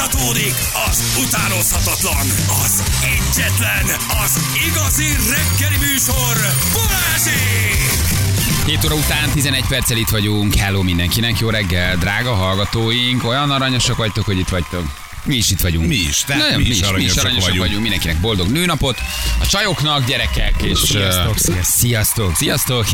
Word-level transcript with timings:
Folytatódik 0.00 0.54
az 0.90 1.24
utánozhatatlan, 1.26 2.26
az 2.64 2.82
egyetlen, 3.02 3.84
az 4.24 4.40
igazi 4.68 5.04
reggeli 5.04 5.76
műsor, 5.76 6.36
Balázsék! 6.72 7.90
7 8.66 8.84
óra 8.84 8.94
után 8.94 9.30
11 9.30 9.64
perccel 9.68 9.96
itt 9.96 10.08
vagyunk. 10.08 10.54
Hello 10.54 10.82
mindenkinek, 10.82 11.38
jó 11.38 11.50
reggel, 11.50 11.96
drága 11.96 12.34
hallgatóink. 12.34 13.24
Olyan 13.24 13.50
aranyosak 13.50 13.96
vagytok, 13.96 14.24
hogy 14.24 14.38
itt 14.38 14.48
vagytok. 14.48 14.84
Mi 15.24 15.34
is 15.36 15.50
itt 15.50 15.60
vagyunk. 15.60 15.86
Mi 15.86 15.94
is, 15.94 16.24
tehát 16.26 16.42
Nagyon, 16.42 16.60
mi 16.60 16.68
is 16.68 16.80
aranyosak 16.80 17.18
aranyosak 17.18 17.48
vagyunk. 17.48 17.66
vagyunk. 17.66 17.82
Mindenkinek 17.82 18.20
boldog 18.20 18.48
nőnapot. 18.48 18.98
A 19.40 19.46
csajoknak, 19.46 20.06
gyerekek, 20.06 20.54
és... 20.62 20.78
Sziasztok, 20.78 21.34
uh, 21.34 21.60
sziasztok. 21.62 22.36
Sziasztok, 22.36 22.36
sziasztok. 22.36 22.92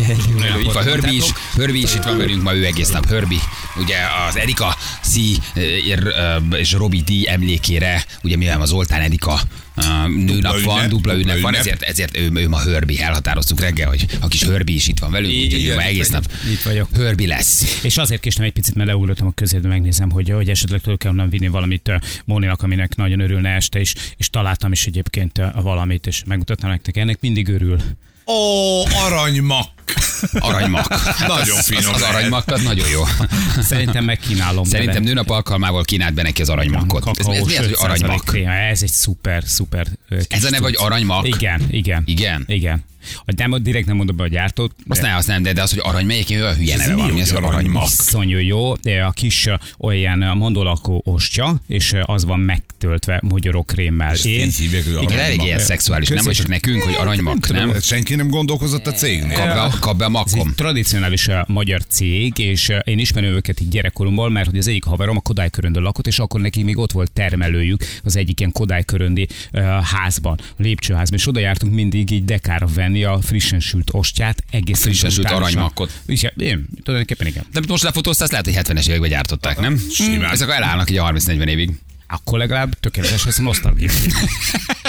Itt 0.62 0.72
van 0.72 0.82
Hörbi 0.82 1.16
is, 1.16 1.24
Hörbi 1.54 1.82
is 1.82 1.94
itt 1.94 2.02
van 2.02 2.16
velünk 2.16 2.42
ma, 2.42 2.54
ő 2.54 2.64
egész 2.64 2.88
nap 2.88 3.06
Hörbi. 3.06 3.38
Ugye 3.76 3.96
az 4.28 4.36
Erika 4.36 4.76
C 5.02 5.16
és 6.50 6.72
Robi 6.72 7.00
D 7.00 7.26
emlékére, 7.26 8.04
ugye 8.22 8.36
mivel 8.36 8.60
az 8.60 8.68
Zoltán 8.68 9.00
Erika 9.00 9.40
nőnap 10.06 10.60
van, 10.60 10.76
ünnep, 10.76 10.90
dupla 10.90 11.12
ünnep 11.12 11.26
dupla 11.26 11.40
van, 11.40 11.52
ünnep. 11.52 11.54
ezért, 11.54 11.82
ezért 11.82 12.16
ő, 12.16 12.30
ő 12.34 12.48
ma 12.48 12.62
Hörbi. 12.62 13.00
Elhatároztuk 13.00 13.60
reggel, 13.60 13.88
hogy 13.88 14.06
a 14.20 14.28
kis 14.28 14.42
Hörbi 14.42 14.74
is 14.74 14.88
itt 14.88 14.98
van 14.98 15.10
velünk, 15.10 15.32
úgyhogy 15.32 15.72
ma 15.74 15.82
egész 15.82 16.08
nap. 16.08 16.32
Itt 16.52 16.62
vagyok. 16.62 16.88
Hörbi 16.94 17.26
lesz. 17.26 17.80
És 17.82 17.96
azért 17.96 18.20
késtem 18.20 18.44
egy 18.44 18.52
picit, 18.52 18.74
mert 18.74 18.88
leugrottam 18.88 19.26
a 19.26 19.32
közérbe, 19.34 19.68
megnézem, 19.68 20.10
hogy, 20.10 20.30
hogy 20.30 20.48
esetleg 20.48 20.80
tudok 20.80 21.04
-e 21.04 21.08
onnan 21.08 21.28
vinni 21.28 21.48
valamit 21.48 21.92
Móninak, 22.24 22.62
aminek 22.62 22.96
nagyon 22.96 23.20
örülne 23.20 23.50
este 23.50 23.80
is, 23.80 23.94
és 24.16 24.30
találtam 24.30 24.72
is 24.72 24.86
egyébként 24.86 25.38
ö, 25.38 25.46
valamit, 25.62 26.06
és 26.06 26.22
megmutattam 26.26 26.70
nektek. 26.70 26.96
Ennek 26.96 27.20
mindig 27.20 27.48
örül. 27.48 27.80
Ó, 28.26 28.84
aranymak. 28.84 29.75
Aranymak. 30.38 30.88
Nagyon 31.26 31.58
Az- 31.58 31.66
finom 31.66 31.94
Az, 31.94 32.02
az 32.02 32.08
aranymak, 32.08 32.50
az 32.50 32.62
nagyon 32.62 32.88
jó. 32.88 33.02
Szerintem 33.60 34.04
megkínálom. 34.04 34.64
Szerintem 34.64 35.02
nőnap 35.02 35.30
alkalmával 35.30 35.84
kínált 35.84 36.14
be 36.14 36.22
neki 36.22 36.42
az 36.42 36.48
aranymakot. 36.48 37.18
Ez, 37.18 37.26
ez 37.26 37.44
mi 37.46 37.56
az, 37.56 37.64
hogy 37.64 37.76
aranymak? 37.78 38.36
Ez 38.70 38.82
egy 38.82 38.92
szuper, 38.92 39.42
szuper. 39.46 39.86
Ez 40.28 40.44
a 40.44 40.50
neve, 40.50 40.64
hogy 40.64 40.76
aranymak? 40.78 41.26
Igen, 41.26 41.62
igen. 41.70 42.02
Igen? 42.06 42.44
Igen. 42.46 42.84
Hogy 43.24 43.34
nem, 43.36 43.62
direkt 43.62 43.86
nem 43.86 43.96
mondom 43.96 44.16
be 44.16 44.22
a 44.22 44.28
gyártót. 44.28 44.74
Azt 44.88 45.00
de 45.00 45.06
nem, 45.06 45.16
azt 45.16 45.26
nem, 45.26 45.42
de, 45.42 45.52
de 45.52 45.62
az, 45.62 45.70
hogy 45.70 45.80
arany 45.82 46.06
melyik, 46.06 46.30
olyan 46.30 46.54
hülye 46.54 46.76
neve 46.76 46.94
mi, 46.94 47.00
van. 47.00 47.10
Mi 47.10 47.20
az, 47.20 47.32
aranymak? 47.32 47.84
Iszonyú 47.84 48.38
jó, 48.38 48.74
de 48.74 49.04
a 49.04 49.10
kis 49.10 49.48
olyan 49.78 50.22
ö, 50.22 50.34
mondolakó 50.34 51.02
ostya, 51.04 51.56
és 51.66 51.94
az 52.02 52.24
van 52.24 52.40
megtöltve 52.40 53.20
mogyorokrémmel. 53.22 54.14
Így 54.24 54.56
hívják, 54.56 54.84
Igen, 55.00 55.18
elég 55.18 55.42
ilyen 55.42 55.58
szexuális, 55.58 56.08
nem? 56.08 56.24
Vagy 56.24 56.34
csak 56.34 56.48
nekünk, 56.48 56.82
hogy 56.82 56.94
aranymak, 56.94 57.48
nem? 57.48 57.70
Hát 57.72 57.84
Senki 57.84 58.14
nem 58.14 58.28
gondolkozott 58.28 58.86
a 58.86 58.92
cégnél. 58.92 59.36
Kap 59.80 59.96
be, 59.96 60.04
a 60.04 60.22
Ez 60.26 60.32
egy 60.32 60.36
makom. 60.36 60.54
tradicionális 60.54 61.26
uh, 61.26 61.34
magyar 61.46 61.82
cég, 61.88 62.38
és 62.38 62.68
uh, 62.68 62.78
én 62.84 62.98
ismerem 62.98 63.30
őket 63.30 63.60
így 63.60 63.68
gyerekkoromból, 63.68 64.30
mert 64.30 64.50
hogy 64.50 64.58
az 64.58 64.66
egyik 64.68 64.84
haverom 64.84 65.16
a 65.16 65.20
Kodály 65.20 65.50
köröndön 65.50 65.82
lakott, 65.82 66.06
és 66.06 66.18
akkor 66.18 66.40
neki 66.40 66.62
még 66.62 66.78
ott 66.78 66.92
volt 66.92 67.12
termelőjük 67.12 67.84
az 68.04 68.16
egyik 68.16 68.38
ilyen 68.40 68.52
Kodály 68.52 68.84
köröndi 68.84 69.28
uh, 69.52 69.62
házban, 69.82 70.38
lépcsőházban, 70.56 71.18
és 71.18 71.26
oda 71.28 71.40
jártunk 71.40 71.74
mindig 71.74 72.10
így 72.10 72.24
dekára 72.24 72.66
venni 72.74 73.04
a 73.04 73.20
frissen 73.20 73.60
sült 73.60 73.88
ostját, 73.92 74.44
egész 74.50 74.80
Frissen 74.82 75.10
sült 75.10 75.30
aranymakot. 75.30 76.00
Igen, 76.06 76.32
én, 76.36 76.66
tulajdonképpen 76.82 77.26
igen. 77.26 77.44
De 77.52 77.60
most 77.68 77.82
lefotóztál, 77.82 78.28
lehet, 78.30 78.44
hogy 78.44 78.76
70-es 78.76 78.88
években 78.88 79.10
gyártották, 79.10 79.60
nem? 79.60 79.80
Simán. 79.92 80.30
Ezek 80.30 80.50
elállnak 80.50 80.90
így 80.90 80.96
a 80.96 81.12
30-40 81.12 81.46
évig. 81.46 81.70
Akkor 82.08 82.38
legalább 82.38 82.80
tökéletes 82.80 83.24
lesz 83.24 83.38
a 83.38 83.42
nosztalgia. 83.42 83.90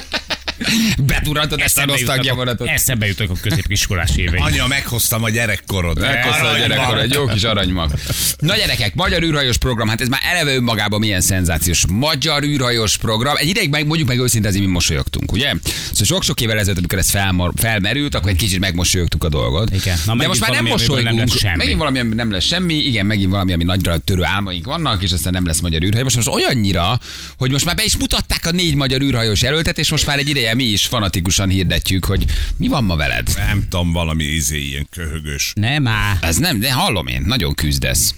Betúrantad 0.98 1.60
ezt 1.60 1.78
a 1.78 1.86
nosztalgia 1.86 2.34
vonatot. 2.36 2.68
Eszembe 2.68 3.08
jutok 3.08 3.30
a 3.30 3.34
középiskolás 3.42 4.16
éveim. 4.16 4.44
Anya, 4.44 4.68
meghoztam 4.68 5.24
a 5.24 5.30
gyerekkorod. 5.30 6.00
Megkóstol 6.00 6.48
a 6.48 6.58
gyerekkor 6.58 6.98
egy 6.98 7.14
jó 7.14 7.26
kis 7.26 7.44
aranymak. 7.44 7.92
Na 8.40 8.56
gyerekek, 8.56 8.96
magyar 8.96 9.24
űrhajós 9.24 9.58
program, 9.58 9.88
hát 9.88 10.02
ez 10.02 10.08
már 10.08 10.20
eleve 10.24 10.56
önmagában 10.56 11.00
milyen 11.00 11.22
szenzációs. 11.22 11.84
Magyar 11.90 12.44
űrhajós 12.44 12.98
program. 12.98 13.36
Egy 13.36 13.48
ideig 13.48 13.70
meg, 13.70 13.86
mondjuk 13.86 14.08
meg 14.08 14.20
őszintén 14.20 14.50
azért 14.50 14.66
mi 14.66 14.72
mosolyogtunk, 14.72 15.32
ugye? 15.32 15.54
Szóval 15.92 16.06
sok-sok 16.06 16.42
évvel 16.42 16.58
ezelőtt, 16.60 16.78
amikor 16.78 17.00
ez 17.00 17.10
felmar, 17.10 17.52
felmerült, 17.56 18.16
akkor 18.16 18.30
egy 18.30 18.36
kicsit 18.36 18.60
megmosolyogtuk 18.60 19.24
a 19.24 19.30
dolgot. 19.30 19.74
Igen. 19.74 19.98
Na, 20.06 20.16
De 20.16 20.28
most 20.28 20.40
már 20.40 20.52
nem 20.52 20.66
mosolygunk. 20.66 21.30
semmi. 21.38 21.56
megint 21.58 21.78
valami, 21.78 22.00
ami 22.00 22.14
nem 22.16 22.32
lesz 22.32 22.46
semmi, 22.46 22.74
igen, 22.74 23.06
megint 23.06 23.30
valami, 23.32 23.54
ami 23.54 23.64
nagyra 23.64 23.98
törő 23.98 24.24
álmaink 24.24 24.66
vannak, 24.66 25.04
és 25.04 25.12
aztán 25.12 25.34
nem 25.34 25.46
lesz 25.46 25.60
magyar 25.60 25.84
űrhajó. 25.84 26.04
Most, 26.04 26.16
most 26.16 26.28
olyannyira, 26.28 27.00
hogy 27.38 27.52
most 27.52 27.66
már 27.66 27.76
be 27.76 27.84
is 27.84 27.98
mutatták 27.98 28.46
a 28.46 28.52
négy 28.52 28.76
magyar 28.76 29.02
űrhajós 29.02 29.42
jelöltet, 29.42 29.78
és 29.78 29.90
most 29.90 30.06
már 30.06 30.18
egy 30.18 30.30
ideje 30.30 30.47
mi 30.54 30.64
is 30.64 30.86
fanatikusan 30.86 31.50
hirdetjük, 31.50 32.06
hogy 32.06 32.26
mi 32.58 32.68
van 32.68 32.84
ma 32.84 32.96
veled. 32.96 33.34
Nem 33.36 33.68
tudom, 33.70 33.92
valami 33.92 34.24
izé 34.24 34.60
ilyen 34.60 34.88
köhögös. 34.90 35.52
Nem 35.56 35.88
áll. 35.88 36.18
Ez 36.22 36.38
nem, 36.38 36.60
de 36.60 36.74
hallom 36.74 37.08
én, 37.08 37.22
nagyon 37.26 37.54
küzdesz. 37.56 38.16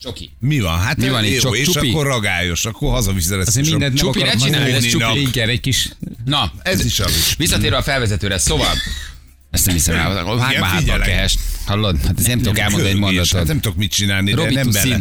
Csoki. 0.00 0.30
Mi 0.38 0.60
van? 0.60 0.78
Hát 0.78 0.96
Mi 0.96 1.08
van 1.08 1.24
itt? 1.24 1.32
jó, 1.32 1.38
Csak 1.38 1.56
és 1.56 1.68
csupi? 1.68 1.90
akkor 1.90 2.06
ragályos, 2.06 2.64
akkor 2.64 2.90
hazaviszed 2.90 3.38
ezt. 3.38 3.48
Azért 3.48 3.66
mindent 3.70 3.94
nem 3.94 4.04
Csupi, 4.04 4.22
ne 4.22 4.34
csináld, 4.34 4.74
ez 4.74 4.86
csupi. 4.86 5.20
Igen, 5.20 5.48
egy 5.48 5.60
kis 5.60 5.88
Na, 6.24 6.52
Ez 6.62 6.84
is 6.84 7.00
az. 7.00 7.34
Visszatérve 7.38 7.76
a 7.76 7.82
felvezetőre, 7.82 8.38
szóval... 8.38 8.72
Ezt 9.50 9.66
nem 9.66 9.74
hiszem 9.74 9.96
el. 9.96 10.24
Már 10.36 10.54
hátba 10.54 10.98
kehest. 10.98 11.38
Hallod? 11.66 12.04
Hát 12.06 12.18
ezt 12.18 12.26
nem 12.26 12.38
tudok 12.38 12.58
elmondani 12.58 12.90
egy 12.90 12.98
Köhögés. 12.98 13.18
Hát 13.18 13.32
mondatot. 13.32 13.46
nem 13.46 13.60
tudok 13.60 13.76
mit 13.76 13.90
csinálni, 13.92 14.30
de 14.30 14.36
Robi 14.36 14.54
nem 14.54 14.70
bele. 14.70 15.00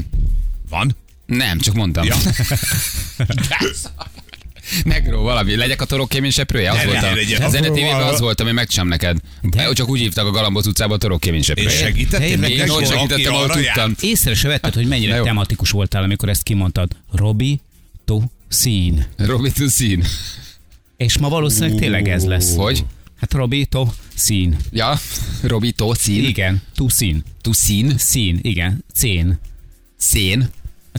Van? 0.70 0.96
Nem, 1.26 1.60
csak 1.60 1.74
mondtam. 1.76 2.06
Ja. 2.06 2.16
Negró, 4.84 5.22
valami. 5.22 5.56
Legyek 5.56 5.82
a 5.82 5.86
torokkémén 5.86 6.32
seprője? 6.32 6.72
Az 6.72 6.78
Ne, 6.78 6.86
volt 6.86 7.04
a, 7.04 7.14
legyen. 7.14 7.42
a 7.42 7.50
zenetévében 7.50 7.96
Apró, 7.96 8.08
az 8.08 8.20
volt, 8.20 8.40
ami 8.42 8.52
megcsinálom 8.52 8.90
neked. 8.92 9.18
De 9.42 9.74
csak 9.74 9.90
úgy 9.90 10.00
hívtak 10.00 10.26
a 10.26 10.32
Galambos 10.32 10.66
utcában 10.66 10.96
a 10.96 11.00
torokkémén 11.00 11.40
És 11.40 11.46
seprője. 11.46 11.70
segítettél 11.70 12.44
Én 12.44 12.70
ott 12.70 12.86
segítettem, 12.88 13.34
ahol 13.34 13.48
tudtam. 13.48 13.96
Észre 14.02 14.34
se 14.36 14.48
vetted, 14.48 14.74
hogy 14.74 14.88
mennyire 14.88 15.22
tematikus 15.22 15.70
voltál, 15.70 16.04
amikor 16.04 16.30
ezt 16.30 16.44
kimondtad. 16.44 16.92
Robi, 17.12 17.60
to, 18.06 18.20
szín. 18.48 19.06
Robi 19.18 19.52
Tuszin. 19.52 20.04
És 20.98 21.18
ma 21.18 21.30
valószínűleg 21.30 21.80
tényleg 21.80 22.10
ez 22.10 22.26
lesz. 22.26 22.56
Hogy? 22.56 22.86
Hát 23.20 23.34
Robi, 23.34 23.66
to, 23.66 23.88
szín. 24.16 24.58
Ja, 24.72 25.00
Robi 25.42 25.72
Tuszin. 25.72 26.24
Igen, 26.24 26.62
to, 26.76 26.90
szín. 26.90 27.24
Tuszin. 27.42 27.94
Szín, 27.98 28.40
igen, 28.42 28.84
cén. 28.94 29.40
Szén. 29.98 30.50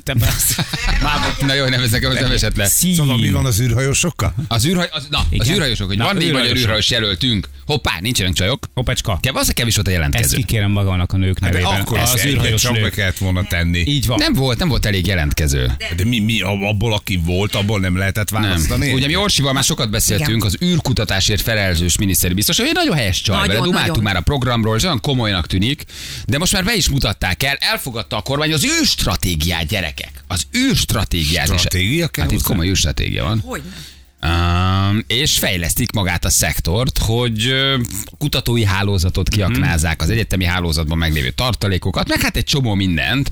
Te 0.04 0.14
Már 1.02 1.34
Na 1.40 1.54
jó, 1.54 1.64
nem 1.64 1.82
ez 1.82 1.90
nekem 1.90 2.10
az 2.10 2.16
nem 2.20 2.30
esett 2.30 2.56
le. 2.56 2.66
Szóval 2.66 3.16
mi 3.18 3.30
van 3.30 3.46
az 3.46 3.60
űrhajósokkal? 3.60 4.34
Az 4.48 4.66
űrhaj, 4.66 4.88
az, 4.92 5.06
na, 5.10 5.18
az 5.18 5.24
Igen? 5.30 5.54
űrhajósok, 5.54 5.86
hogy 5.86 5.96
Na, 5.96 6.04
van 6.04 6.16
négy 6.16 6.32
magyar 6.32 6.56
űrhajós 6.56 6.90
jelöltünk. 6.90 7.48
Hoppá, 7.66 7.92
nincsenek 8.00 8.32
csajok. 8.32 8.66
Hoppecska, 8.74 9.18
Kev, 9.22 9.36
az 9.36 9.48
a 9.48 9.52
kevés 9.52 9.74
volt 9.74 9.86
a 9.86 9.90
ezt 9.90 9.98
jelentkező. 9.98 10.36
kikérem 10.36 10.70
magamnak 10.70 11.12
a 11.12 11.16
nők 11.16 11.38
De 11.38 11.46
nevében. 11.46 11.80
akkor 11.80 11.98
az 11.98 12.24
űrhajós 12.26 12.62
csak 12.62 12.80
be 12.80 12.90
kellett 12.90 13.18
volna 13.18 13.44
tenni. 13.44 13.78
Így 13.86 14.06
van. 14.06 14.18
Nem 14.18 14.32
volt, 14.32 14.58
nem 14.58 14.68
volt 14.68 14.86
elég 14.86 15.06
jelentkező. 15.06 15.72
De 15.96 16.04
mi, 16.04 16.18
mi 16.18 16.40
abból, 16.40 16.92
aki 16.92 17.20
volt, 17.24 17.54
abból 17.54 17.80
nem 17.80 17.96
lehetett 17.96 18.28
választani? 18.30 18.86
Nem. 18.86 18.94
Ugye 18.94 19.06
mi 19.06 19.16
Orsival 19.16 19.52
már 19.52 19.64
sokat 19.64 19.90
beszéltünk, 19.90 20.44
az 20.44 20.56
űrkutatásért 20.64 21.40
felelős 21.40 21.98
miniszteri 21.98 22.34
biztos, 22.34 22.56
hogy 22.56 22.66
egy 22.66 22.74
nagyon 22.74 22.96
helyes 22.96 23.20
csaj, 23.20 23.46
Nagyon, 23.46 23.62
dumáltunk 23.62 24.02
már 24.02 24.16
a 24.16 24.20
programról, 24.20 24.76
és 24.76 24.82
olyan 24.82 25.00
komolynak 25.00 25.46
tűnik, 25.46 25.84
de 26.26 26.38
most 26.38 26.52
már 26.52 26.64
be 26.64 26.74
is 26.74 26.88
mutatták 26.88 27.42
el, 27.42 27.56
elfogadta 27.60 28.16
a 28.16 28.20
kormány 28.20 28.52
az 28.52 28.64
űrstratégiát, 28.80 29.66
gyerekek. 29.66 29.93
Az 30.26 30.42
űrstratégiát. 30.56 31.46
Stratégia 31.46 32.08
kell 32.08 32.24
Hát 32.24 32.32
itt 32.32 32.42
komoly 32.42 32.68
űrstratégia 32.68 33.24
van. 33.24 33.40
Hogy 33.44 33.62
nem? 33.70 33.92
Um, 34.24 35.04
és 35.06 35.38
fejlesztik 35.38 35.92
magát 35.92 36.24
a 36.24 36.30
szektort, 36.30 36.98
hogy 36.98 37.46
ö, 37.46 37.78
kutatói 38.18 38.64
hálózatot 38.64 39.28
kiaknázzák, 39.28 40.02
az 40.02 40.10
egyetemi 40.10 40.44
hálózatban 40.44 40.98
meglévő 40.98 41.30
tartalékokat, 41.30 42.08
meg 42.08 42.20
hát 42.20 42.36
egy 42.36 42.44
csomó 42.44 42.74
mindent, 42.74 43.30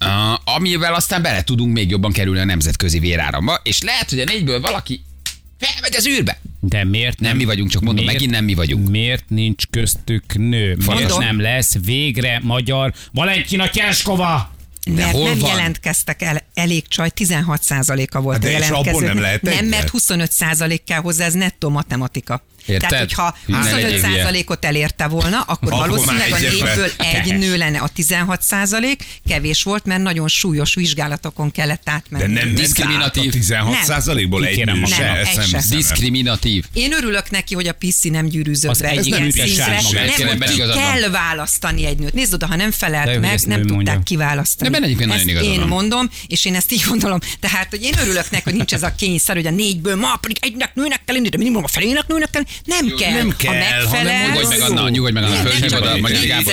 uh, 0.00 0.54
amivel 0.54 0.94
aztán 0.94 1.22
bele 1.22 1.42
tudunk 1.44 1.72
még 1.72 1.90
jobban 1.90 2.12
kerülni 2.12 2.40
a 2.40 2.44
nemzetközi 2.44 2.98
véráramba, 2.98 3.60
és 3.62 3.82
lehet, 3.82 4.10
hogy 4.10 4.20
a 4.20 4.24
négyből 4.24 4.60
valaki 4.60 5.04
felmegy 5.58 5.96
az 5.96 6.06
űrbe. 6.06 6.40
De 6.60 6.84
miért 6.84 7.20
Nem 7.20 7.36
mi 7.36 7.44
vagyunk, 7.44 7.70
csak 7.70 7.82
mondom, 7.82 8.04
megint 8.04 8.30
nem 8.30 8.44
mi 8.44 8.54
vagyunk. 8.54 8.88
Miért 8.88 9.24
nincs 9.28 9.66
köztük 9.70 10.34
nő? 10.34 10.76
Miért 10.76 10.86
Mondom. 10.86 11.18
nem 11.18 11.40
lesz 11.40 11.76
végre 11.84 12.40
magyar 12.42 12.92
Valentina 13.12 13.70
Kerskova? 13.70 14.56
Mert 14.94 15.12
hol 15.12 15.22
nem 15.22 15.38
van? 15.38 15.50
jelentkeztek 15.50 16.22
el, 16.22 16.42
elég 16.58 16.88
csaj, 16.88 17.10
16%-a 17.16 18.20
volt 18.20 18.36
Hát 18.36 18.44
a 18.44 18.48
de 18.48 18.58
és 18.58 18.66
jelentkező. 18.66 18.96
abból 18.96 19.02
nem 19.02 19.20
lehet 19.20 19.42
Nem, 19.42 19.66
mert 19.66 19.90
25% 19.98 20.78
kell 20.86 21.00
hozzá, 21.00 21.24
ez 21.24 21.32
nettó 21.32 21.68
matematika. 21.68 22.42
Érted? 22.66 22.90
Tehát, 22.90 23.04
hogyha 23.04 23.36
Ne 23.46 23.70
legyél 23.70 24.00
25%-ot 24.00 24.64
elérte 24.64 25.06
volna, 25.06 25.40
akkor 25.40 25.72
Akkor 25.72 25.88
valószínűleg 25.88 26.32
a 26.32 26.38
négyből 26.38 26.90
egy 26.98 27.38
nő 27.38 27.56
lenne 27.56 27.78
a 27.78 27.90
16%, 27.96 28.96
kevés 29.28 29.62
volt, 29.62 29.84
mert 29.84 30.02
nagyon 30.02 30.28
súlyos 30.28 30.74
vizsgálatokon 30.74 31.50
kellett 31.50 31.80
De 31.84 31.90
átmenni. 31.90 32.32
nem 32.32 32.54
Diszkriminatív. 32.54 33.30
diszkriminatív. 33.32 34.24
16% 34.24 34.26
ból 34.28 34.44
egy 34.44 34.64
nő 34.64 34.84
se, 34.84 35.04
Nem, 35.36 35.46
nem. 35.50 35.60
Diszkriminatív. 35.68 36.64
Én 36.72 36.92
örülök 36.92 37.30
neki, 37.30 37.54
hogy 37.54 37.66
a 37.66 37.72
piszi 37.72 38.08
nem 38.08 38.26
gyűrűzött 38.26 38.70
Az 38.70 38.80
be 38.80 38.88
egy 38.88 39.06
ilyen 39.06 39.30
szintre. 39.30 39.66
Nem, 39.66 39.84
hogy 39.84 40.26
ebben 40.26 40.48
ki 40.48 40.56
kell 40.56 41.10
választani 41.10 41.86
egy 41.86 41.98
nőt. 41.98 42.12
Nézd 42.14 42.34
oda, 42.34 42.46
ha 42.46 42.56
nem 42.56 42.70
De 42.70 42.76
felelt 42.76 43.20
meg, 43.20 43.40
nem 43.46 43.62
tudták 43.66 44.02
kiválasztani. 44.02 44.94
De 44.94 45.04
ezt 45.14 45.24
én 45.26 45.60
mondom, 45.60 46.10
és 46.26 46.44
én 46.48 46.54
ezt 46.54 46.72
így 46.72 46.84
gondolom. 46.88 47.18
Tehát, 47.40 47.66
hogy 47.70 47.82
én 47.82 47.92
örülök 48.00 48.30
neki, 48.30 48.42
hogy 48.44 48.54
nincs 48.54 48.72
ez 48.72 48.82
a 48.82 48.94
kényszer, 48.94 49.34
hogy 49.36 49.46
a 49.46 49.50
négyből 49.50 49.96
ma 49.96 50.16
pedig 50.20 50.36
egynek 50.40 50.74
nőnek 50.74 51.00
kell 51.04 51.14
lenni, 51.14 51.28
de 51.28 51.36
minimum 51.38 51.64
a 51.64 51.68
felének 51.68 52.06
nőnek 52.06 52.30
kell. 52.30 52.42
lenni. 52.66 52.88
Nem 52.88 52.96
kell. 52.98 53.12
nem 53.12 53.28
ha 53.30 53.36
kell, 53.36 53.52
megfelel, 53.54 53.86
hanem 53.86 54.30
Nyugodj 54.32 54.46
meg, 54.58 54.60
Anna, 54.70 54.88
nyugodj 54.88 55.12
meg, 55.12 55.22
Anna, 55.22 55.34
Nem, 55.34 55.42
nem 55.42 55.52
fölhívod 55.52 55.70
csak 55.80 55.90
a 55.90 55.94
úgy 55.94 56.00
Magyar 56.00 56.24
Gábor. 56.26 56.52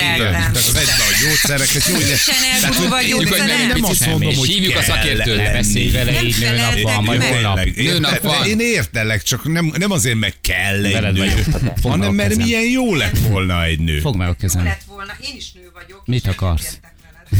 vedd 0.72 0.86
be 0.98 1.04
a 1.10 1.12
gyógyszereket, 1.22 1.86
jó, 1.88 1.94
hogy 1.94 2.04
Nincsen 2.04 2.34
elgurulva 2.62 2.96
hogy- 2.96 3.06
gyógyszer, 3.08 3.38
hogy 3.40 3.48
nem. 3.80 3.84
azt 3.84 4.06
mondom, 4.06 4.34
hogy 4.34 4.48
hívjuk 4.48 4.76
a 4.76 4.78
kell 4.80 4.82
szakértőt. 4.96 5.36
lenni. 5.36 5.52
Beszélj 5.52 5.90
vele 5.90 6.12
Nem 6.12 6.24
így 6.24 6.36
nőnap 6.38 6.58
van, 6.58 6.74
feleltek 6.82 7.04
majd 7.04 7.22
holnap. 7.22 7.64
Nőnap 7.76 8.20
van. 8.22 8.46
Én 8.46 8.60
értelek, 8.60 9.22
csak 9.22 9.52
nem, 9.52 9.72
nem 9.78 9.90
azért 9.90 10.16
meg 10.16 10.34
kell 10.40 10.84
egy 10.84 11.12
nő, 11.12 11.44
hanem 11.82 12.14
mert 12.14 12.36
milyen 12.36 12.62
jó 12.64 12.94
lett 12.94 13.18
volna 13.18 13.64
egy 13.64 13.78
nő. 13.80 14.00
Fogd 14.00 14.16
meg 14.16 14.28
a 14.28 14.34
kezem. 14.34 14.64
lett 14.64 14.82
volna, 14.86 15.12
én 15.20 15.34
is 15.36 15.52
nő 15.52 15.70
vagyok. 15.74 16.02
Mit 16.06 16.26
akarsz? 16.26 16.78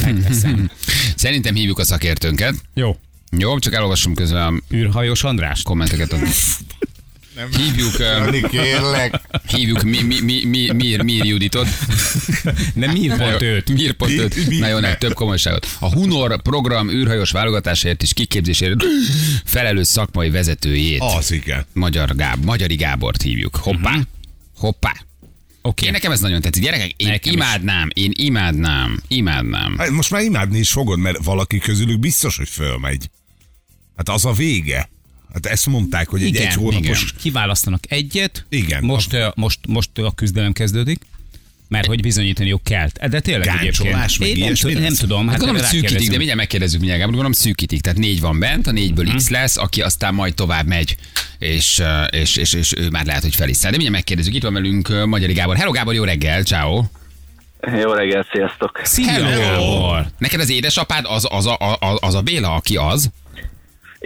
Megveszem. 0.02 0.70
Szerintem 1.16 1.54
hívjuk 1.54 1.78
a 1.78 1.84
szakértőnket. 1.84 2.54
Jó. 2.74 2.96
Jó, 3.38 3.58
csak 3.58 3.74
elolvasom 3.74 4.14
közben 4.14 4.42
a 4.70 4.74
Űrhajós 4.74 5.24
András? 5.24 5.62
kommenteket. 5.62 6.14
Hívjuk, 7.56 7.98
ö, 7.98 8.04
Jani, 8.04 8.40
kérlek. 8.48 9.20
hívjuk 9.48 9.82
mi, 9.82 10.02
mi, 10.02 10.20
mi, 10.20 10.44
mi, 10.44 10.70
Mir, 10.72 11.02
Mir 11.02 11.24
Juditot. 11.24 11.66
Nem 12.74 12.96
ír 12.96 13.16
pont 13.16 13.42
őt. 13.42 13.70
Mir 13.72 13.92
pont 13.92 14.10
Mi- 14.12 14.18
őt. 14.18 14.46
mi- 14.46 14.58
Na 14.58 14.68
jó, 14.68 14.78
ne, 14.78 14.94
több 14.94 15.12
komolyságot. 15.14 15.66
A 15.78 15.92
Hunor 15.92 16.42
program 16.42 16.90
űrhajós 16.90 17.30
válogatásáért 17.30 18.02
és 18.02 18.12
kiképzésért 18.12 18.74
felelős 19.44 19.86
szakmai 19.86 20.30
vezetőjét. 20.30 21.00
Az 21.16 21.30
igen. 21.30 21.64
Magyar 21.72 22.14
Gáb, 22.16 22.44
Magyari 22.44 22.74
Gábort 22.76 23.22
hívjuk. 23.22 23.56
Hoppá. 23.56 23.98
Hoppá. 24.56 25.05
Oké. 25.66 25.86
Én 25.86 25.92
nekem 25.92 26.12
ez 26.12 26.20
nagyon 26.20 26.40
tetszik. 26.40 26.62
Gyerekek, 26.62 26.92
én 26.96 27.08
Nekem 27.08 27.32
is. 27.32 27.36
imádnám, 27.38 27.88
én 27.94 28.10
imádnám, 28.14 29.02
imádnám. 29.08 29.78
Hát 29.78 29.90
Most 29.90 30.10
már 30.10 30.22
imádni 30.22 30.58
is 30.58 30.70
fogod, 30.70 30.98
mert 30.98 31.24
valaki 31.24 31.58
közülük 31.58 31.98
biztos, 31.98 32.36
hogy 32.36 32.48
fölmegy. 32.48 33.10
Hát 33.96 34.08
az 34.08 34.24
a 34.24 34.32
vége. 34.32 34.88
Hát 35.32 35.46
ezt 35.46 35.66
mondták, 35.66 36.08
hogy 36.08 36.22
egy 36.22 36.28
Igen, 36.28 36.46
egy 36.46 36.54
hónapos... 36.54 37.02
igen. 37.02 37.14
Kiválasztanak 37.18 37.82
egyet. 37.88 38.46
Igen. 38.48 38.84
Most, 38.84 39.12
a... 39.14 39.32
most, 39.36 39.58
most 39.68 39.98
a 39.98 40.10
küzdelem 40.14 40.52
kezdődik. 40.52 41.00
Mert 41.68 41.86
hogy 41.86 42.00
bizonyítaniuk 42.00 42.62
kell. 42.64 42.88
De 43.08 43.20
tényleg 43.20 43.46
Gáncsolás, 43.46 44.18
meg 44.18 44.28
Én 44.28 44.44
nem, 44.44 44.54
tudom, 44.54 44.74
nem 44.74 44.82
lesz. 44.82 44.98
tudom. 44.98 45.20
Hát 45.20 45.28
Hát 45.30 45.38
gondolom, 45.38 45.62
hogy 45.62 45.70
szűkítik, 45.70 46.08
de 46.10 46.14
mindjárt 46.16 46.38
megkérdezzük 46.38 46.78
mindjárt, 46.78 47.00
Gábor, 47.00 47.14
gondolom 47.14 47.32
szűkítik. 47.32 47.80
Tehát 47.80 47.98
négy 47.98 48.20
van 48.20 48.38
bent, 48.38 48.66
a 48.66 48.70
négyből 48.70 49.14
X 49.14 49.28
lesz, 49.28 49.56
aki 49.56 49.82
aztán 49.82 50.14
majd 50.14 50.34
tovább 50.34 50.66
megy, 50.66 50.96
és, 51.38 51.82
és, 52.10 52.36
és, 52.36 52.52
és 52.52 52.72
ő 52.76 52.88
már 52.90 53.06
lehet, 53.06 53.22
hogy 53.22 53.34
fel 53.34 53.48
is 53.48 53.56
száll. 53.56 53.70
De 53.70 53.76
mindjárt 53.76 53.96
megkérdezzük, 53.96 54.34
itt 54.34 54.42
van 54.42 54.52
velünk 54.52 55.04
Magyari 55.06 55.32
Gábor. 55.32 55.56
Hello 55.56 55.70
Gábor, 55.70 55.94
jó 55.94 56.04
reggel, 56.04 56.42
ciao. 56.42 56.84
Jó 57.80 57.92
reggel, 57.92 58.26
sziasztok! 58.32 58.80
Szia! 58.82 60.06
Neked 60.18 60.40
az 60.40 60.50
édesapád 60.50 61.04
az, 61.08 61.26
az, 61.30 61.46
a, 61.46 61.78
az 62.00 62.14
a 62.14 62.20
Béla, 62.20 62.54
aki 62.54 62.76
az? 62.76 63.10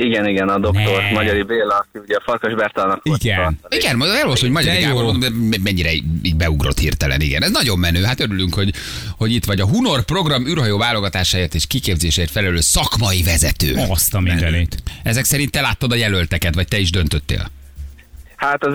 Igen, 0.05 0.27
igen, 0.27 0.49
a 0.49 0.59
doktor 0.59 1.03
Ne. 1.03 1.13
Magyari 1.13 1.43
Béla, 1.43 1.75
aki 1.75 1.99
ugye 1.99 2.17
a 2.17 2.21
Farkas 2.25 2.55
Bertalannak 2.55 3.01
volt. 3.05 3.23
Igen. 3.25 3.59
a- 3.63 3.75
Igen, 3.75 3.97
majd 3.97 4.11
elolvas, 4.11 4.41
hogy 4.41 4.51
Magyari. 4.51 4.81
Gábor, 4.81 5.05
mondom, 5.05 5.33
mennyire 5.63 5.93
így 6.23 6.37
beugrott 6.37 6.79
hirtelen, 6.79 7.21
igen. 7.21 7.43
Ez 7.43 7.51
nagyon 7.51 7.79
menő, 7.79 8.03
hát 8.03 8.21
örülünk, 8.21 8.55
hogy, 8.55 8.71
hogy 9.19 9.33
itt 9.33 9.45
vagy. 9.45 9.61
A 9.61 9.67
Hunor 9.67 10.03
program 10.05 10.47
űrhajó 10.47 10.79
válogatásáért 10.79 11.55
és 11.55 11.67
kiképzésért 11.67 12.31
felelős 12.31 12.65
szakmai 12.65 13.23
vezető. 13.23 13.75
Azt 13.89 14.15
a 14.15 14.21
mindenét. 14.21 14.77
Ezek 15.03 15.25
szerint 15.25 15.51
te 15.51 15.61
láttad 15.61 15.93
a 15.93 15.97
jelölteket, 15.97 16.55
vagy 16.55 16.69
te 16.69 16.79
is 16.79 16.91
döntöttél? 16.91 17.51
Hát 18.37 18.65
az 18.65 18.75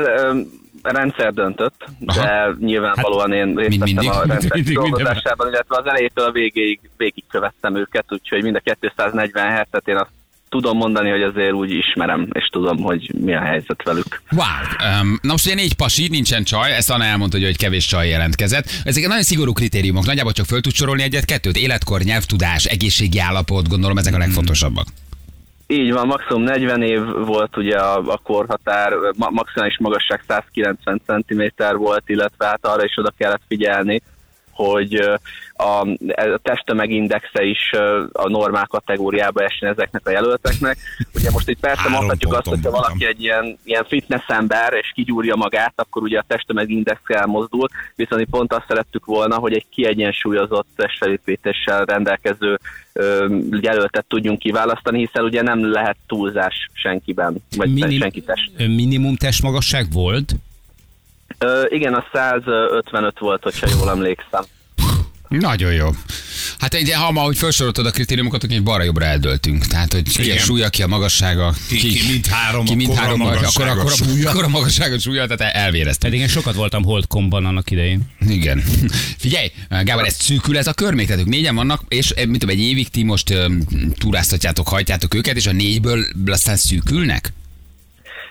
rendszer 0.82 1.34
döntött, 1.34 1.86
de 2.00 2.14
Aha. 2.22 2.56
nyilvánvalóan 2.60 3.32
én 3.34 3.56
részt 3.56 3.70
mind 3.70 3.84
mindig. 3.84 4.10
a 4.10 4.24
rendszer 4.26 4.54
Mindig, 4.54 4.74
dolgozásában, 4.76 5.48
illetve 5.48 5.78
az 5.78 5.86
elejétől 5.86 6.26
a 6.26 6.32
végéig 6.32 6.80
végigkövettem 6.98 7.76
őket, 7.76 8.06
úgyhogy 8.10 8.44
mind 8.44 8.56
a 8.56 8.76
247-et 8.96 9.88
én 9.88 9.96
azt 9.96 10.10
tudom 10.56 10.78
mondani, 10.78 11.10
hogy 11.10 11.22
azért 11.22 11.52
úgy 11.52 11.72
ismerem, 11.72 12.28
és 12.32 12.48
tudom, 12.52 12.78
hogy 12.78 13.12
mi 13.20 13.36
a 13.36 13.40
helyzet 13.40 13.84
velük. 13.84 14.22
Wow. 14.32 15.02
Um, 15.02 15.20
na 15.22 15.32
most 15.32 15.46
ugye 15.46 15.56
négy 15.56 15.74
pasi, 15.74 16.08
nincsen 16.08 16.44
csaj, 16.44 16.72
ezt 16.72 16.92
Anna 16.92 17.04
elmondta, 17.04 17.38
hogy, 17.38 17.46
hogy 17.46 17.58
kevés 17.58 17.86
csaj 17.86 18.08
jelentkezett. 18.08 18.66
Ezek 18.84 19.08
nagyon 19.08 19.24
szigorú 19.24 19.54
kritériumok, 19.54 20.06
nagyjából 20.06 20.32
csak 20.32 20.46
föl 20.46 20.62
tud 20.62 20.74
sorolni 20.74 21.04
egyet-kettőt. 21.04 21.58
Életkor, 21.58 22.02
nyelvtudás, 22.02 22.66
egészségi 22.66 23.20
állapot, 23.20 23.68
gondolom 23.70 23.98
ezek 23.98 24.14
a 24.14 24.18
legfontosabbak. 24.18 24.86
Így 25.68 25.92
van, 25.92 26.08
maximum 26.08 26.44
40 26.44 26.82
év 26.82 27.02
volt 27.26 27.58
ugye 27.58 27.78
a, 27.78 27.98
a 27.98 28.18
korhatár, 28.24 28.94
ma, 29.18 29.30
maximális 29.30 29.78
magasság 29.80 30.24
190 30.28 31.02
cm 31.06 31.44
volt, 31.78 32.04
illetve 32.06 32.46
hát 32.46 32.66
arra 32.66 32.84
is 32.84 32.98
oda 32.98 33.14
kellett 33.18 33.42
figyelni, 33.48 34.02
hogy 34.56 34.94
a, 35.54 35.64
a 35.64 36.40
testtömegindexe 36.42 37.44
is 37.44 37.72
a 38.12 38.30
normál 38.30 38.66
kategóriába 38.66 39.44
essen 39.44 39.70
ezeknek 39.70 40.08
a 40.08 40.12
jelölteknek. 40.12 40.78
Ugye 41.14 41.32
most 41.32 41.50
itt 41.50 41.60
persze 41.60 41.82
Három 41.82 41.94
mondhatjuk 41.94 42.34
azt, 42.34 42.48
hogyha 42.48 42.72
valaki 42.72 43.06
egy 43.06 43.22
ilyen, 43.24 43.58
ilyen 43.64 43.86
fitness 43.88 44.24
ember, 44.28 44.74
és 44.74 44.92
kigyúrja 44.94 45.36
magát, 45.36 45.74
akkor 45.76 46.02
ugye 46.02 46.20
a 46.20 46.26
testtömegindex 46.28 47.00
elmozdul, 47.06 47.68
viszont 47.96 48.22
mi 48.22 48.28
pont 48.38 48.54
azt 48.54 48.66
szerettük 48.68 49.06
volna, 49.06 49.36
hogy 49.36 49.54
egy 49.54 49.66
kiegyensúlyozott 49.70 50.68
testfelépítéssel 50.76 51.86
rendelkező 51.86 52.60
ö, 52.94 53.38
jelöltet 53.62 54.06
tudjunk 54.08 54.40
kiválasztani, 54.40 55.00
hiszen 55.00 55.24
ugye 55.24 55.42
nem 55.42 55.72
lehet 55.72 55.98
túlzás 56.08 56.70
senkiben, 56.74 57.36
vagy 57.58 57.74
Minim, 57.74 58.00
senki 58.00 58.22
test. 58.22 58.52
minimum 58.58 59.16
testmagasság 59.16 59.92
volt? 59.92 60.36
Ö, 61.38 61.64
igen, 61.70 61.94
a 61.94 62.04
155 62.14 63.20
volt, 63.20 63.44
hogyha 63.44 63.68
jól 63.70 63.90
emlékszem. 63.90 64.44
Nagyon 65.30 65.74
jó. 65.74 65.90
Hát 66.60 66.74
ugye, 66.74 66.96
ha 66.96 67.12
ma 67.12 67.26
úgy 67.26 67.38
felsoroltad 67.38 67.86
a 67.86 67.92
kritériumokat, 67.92 68.44
akkor 68.44 68.56
így 68.56 68.64
balra-jobbra 68.64 69.06
eldöltünk. 69.06 69.66
Tehát, 69.66 69.94
hogy 69.94 70.10
ki 70.10 70.22
a 70.22 70.24
Igen. 70.24 70.38
súlya, 70.38 70.70
ki 70.70 70.84
a 70.84 70.88
magassága, 70.88 71.54
Ki- 71.68 71.78
ki 71.78 72.00
mind 72.12 72.26
három, 72.26 72.66
ki 72.66 72.76
mind 72.76 72.90
akkora 72.90 73.02
három, 73.04 73.22
akkor, 73.22 73.34
magassága 73.34 73.72
akkor, 73.72 73.92
súlya. 73.92 74.30
akkor 74.30 74.44
a 74.44 74.48
magasságot 74.48 75.00
súlya, 75.00 75.28
tehát 75.28 75.56
elvéreztem. 75.56 76.10
Pedig 76.10 76.26
én 76.26 76.32
sokat 76.32 76.56
voltam 76.56 76.84
Holdkomban 76.84 77.46
annak 77.46 77.72
idején. 77.72 78.02
Igen. 78.28 78.64
Figyelj, 79.18 79.52
Gábor, 79.84 80.06
ez 80.06 80.16
szűkül 80.16 80.58
ez 80.58 80.68
a 80.68 80.74
kör 80.74 80.94
még, 80.94 81.06
tehát 81.08 81.22
ők 81.22 81.28
négyen 81.28 81.56
vannak, 81.56 81.82
és 81.88 82.10
eh, 82.10 82.26
mit 82.26 82.40
tudom, 82.40 82.56
egy 82.56 82.62
évig 82.62 82.90
ti 82.90 83.04
most 83.04 83.30
um, 83.30 83.60
túráztatjátok, 84.00 84.68
hajtjátok 84.68 85.14
őket, 85.14 85.36
és 85.36 85.48
a 85.48 85.52
négyből 85.52 86.06
aztán 86.26 86.56
szűkülnek? 86.56 87.34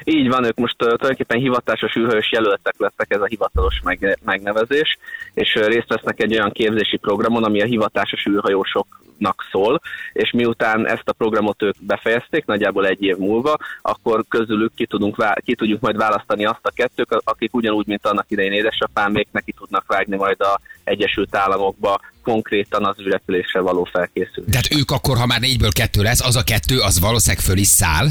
Így 0.04 0.28
van, 0.28 0.44
ők 0.44 0.56
most 0.56 0.76
tulajdonképpen 0.76 1.38
hivatásos 1.38 1.96
űrhős 1.96 2.32
jelöltek 2.32 2.74
lettek, 2.78 3.12
ez 3.12 3.20
a 3.20 3.26
hivatalos 3.26 3.80
meg, 3.84 4.18
megnevezés, 4.24 4.98
és 5.34 5.54
részt 5.54 5.88
vesznek 5.88 6.22
egy 6.22 6.32
olyan 6.32 6.52
képzési 6.52 6.96
programon, 6.96 7.44
ami 7.44 7.60
a 7.60 7.64
hivatásos 7.64 8.26
űrhajósoknak 8.26 9.44
szól, 9.50 9.80
és 10.12 10.30
miután 10.30 10.86
ezt 10.86 11.08
a 11.08 11.12
programot 11.12 11.62
ők 11.62 11.76
befejezték, 11.80 12.44
nagyjából 12.44 12.86
egy 12.86 13.02
év 13.02 13.16
múlva, 13.16 13.56
akkor 13.82 14.24
közülük 14.28 14.74
ki, 14.74 14.86
tudunk, 14.86 15.24
ki 15.44 15.54
tudjuk 15.54 15.80
majd 15.80 15.96
választani 15.96 16.44
azt 16.44 16.66
a 16.66 16.72
kettők, 16.74 17.20
akik 17.24 17.54
ugyanúgy, 17.54 17.86
mint 17.86 18.06
annak 18.06 18.26
idején 18.28 18.52
édesapám, 18.52 19.12
még 19.12 19.26
neki 19.30 19.52
tudnak 19.52 19.84
vágni 19.86 20.16
majd 20.16 20.40
a 20.40 20.60
Egyesült 20.84 21.36
Államokba 21.36 22.00
konkrétan 22.22 22.84
az 22.84 23.00
űrrepülésre 23.00 23.60
való 23.60 23.84
felkészülés. 23.84 24.50
Tehát 24.50 24.74
ők 24.80 24.90
akkor, 24.90 25.16
ha 25.16 25.26
már 25.26 25.40
négyből 25.40 25.72
kettő 25.72 26.02
lesz, 26.02 26.26
az 26.26 26.36
a 26.36 26.42
kettő, 26.42 26.78
az 26.78 27.00
valószínűleg 27.00 27.44
föl 27.44 27.56
is 27.56 27.66
száll. 27.66 28.06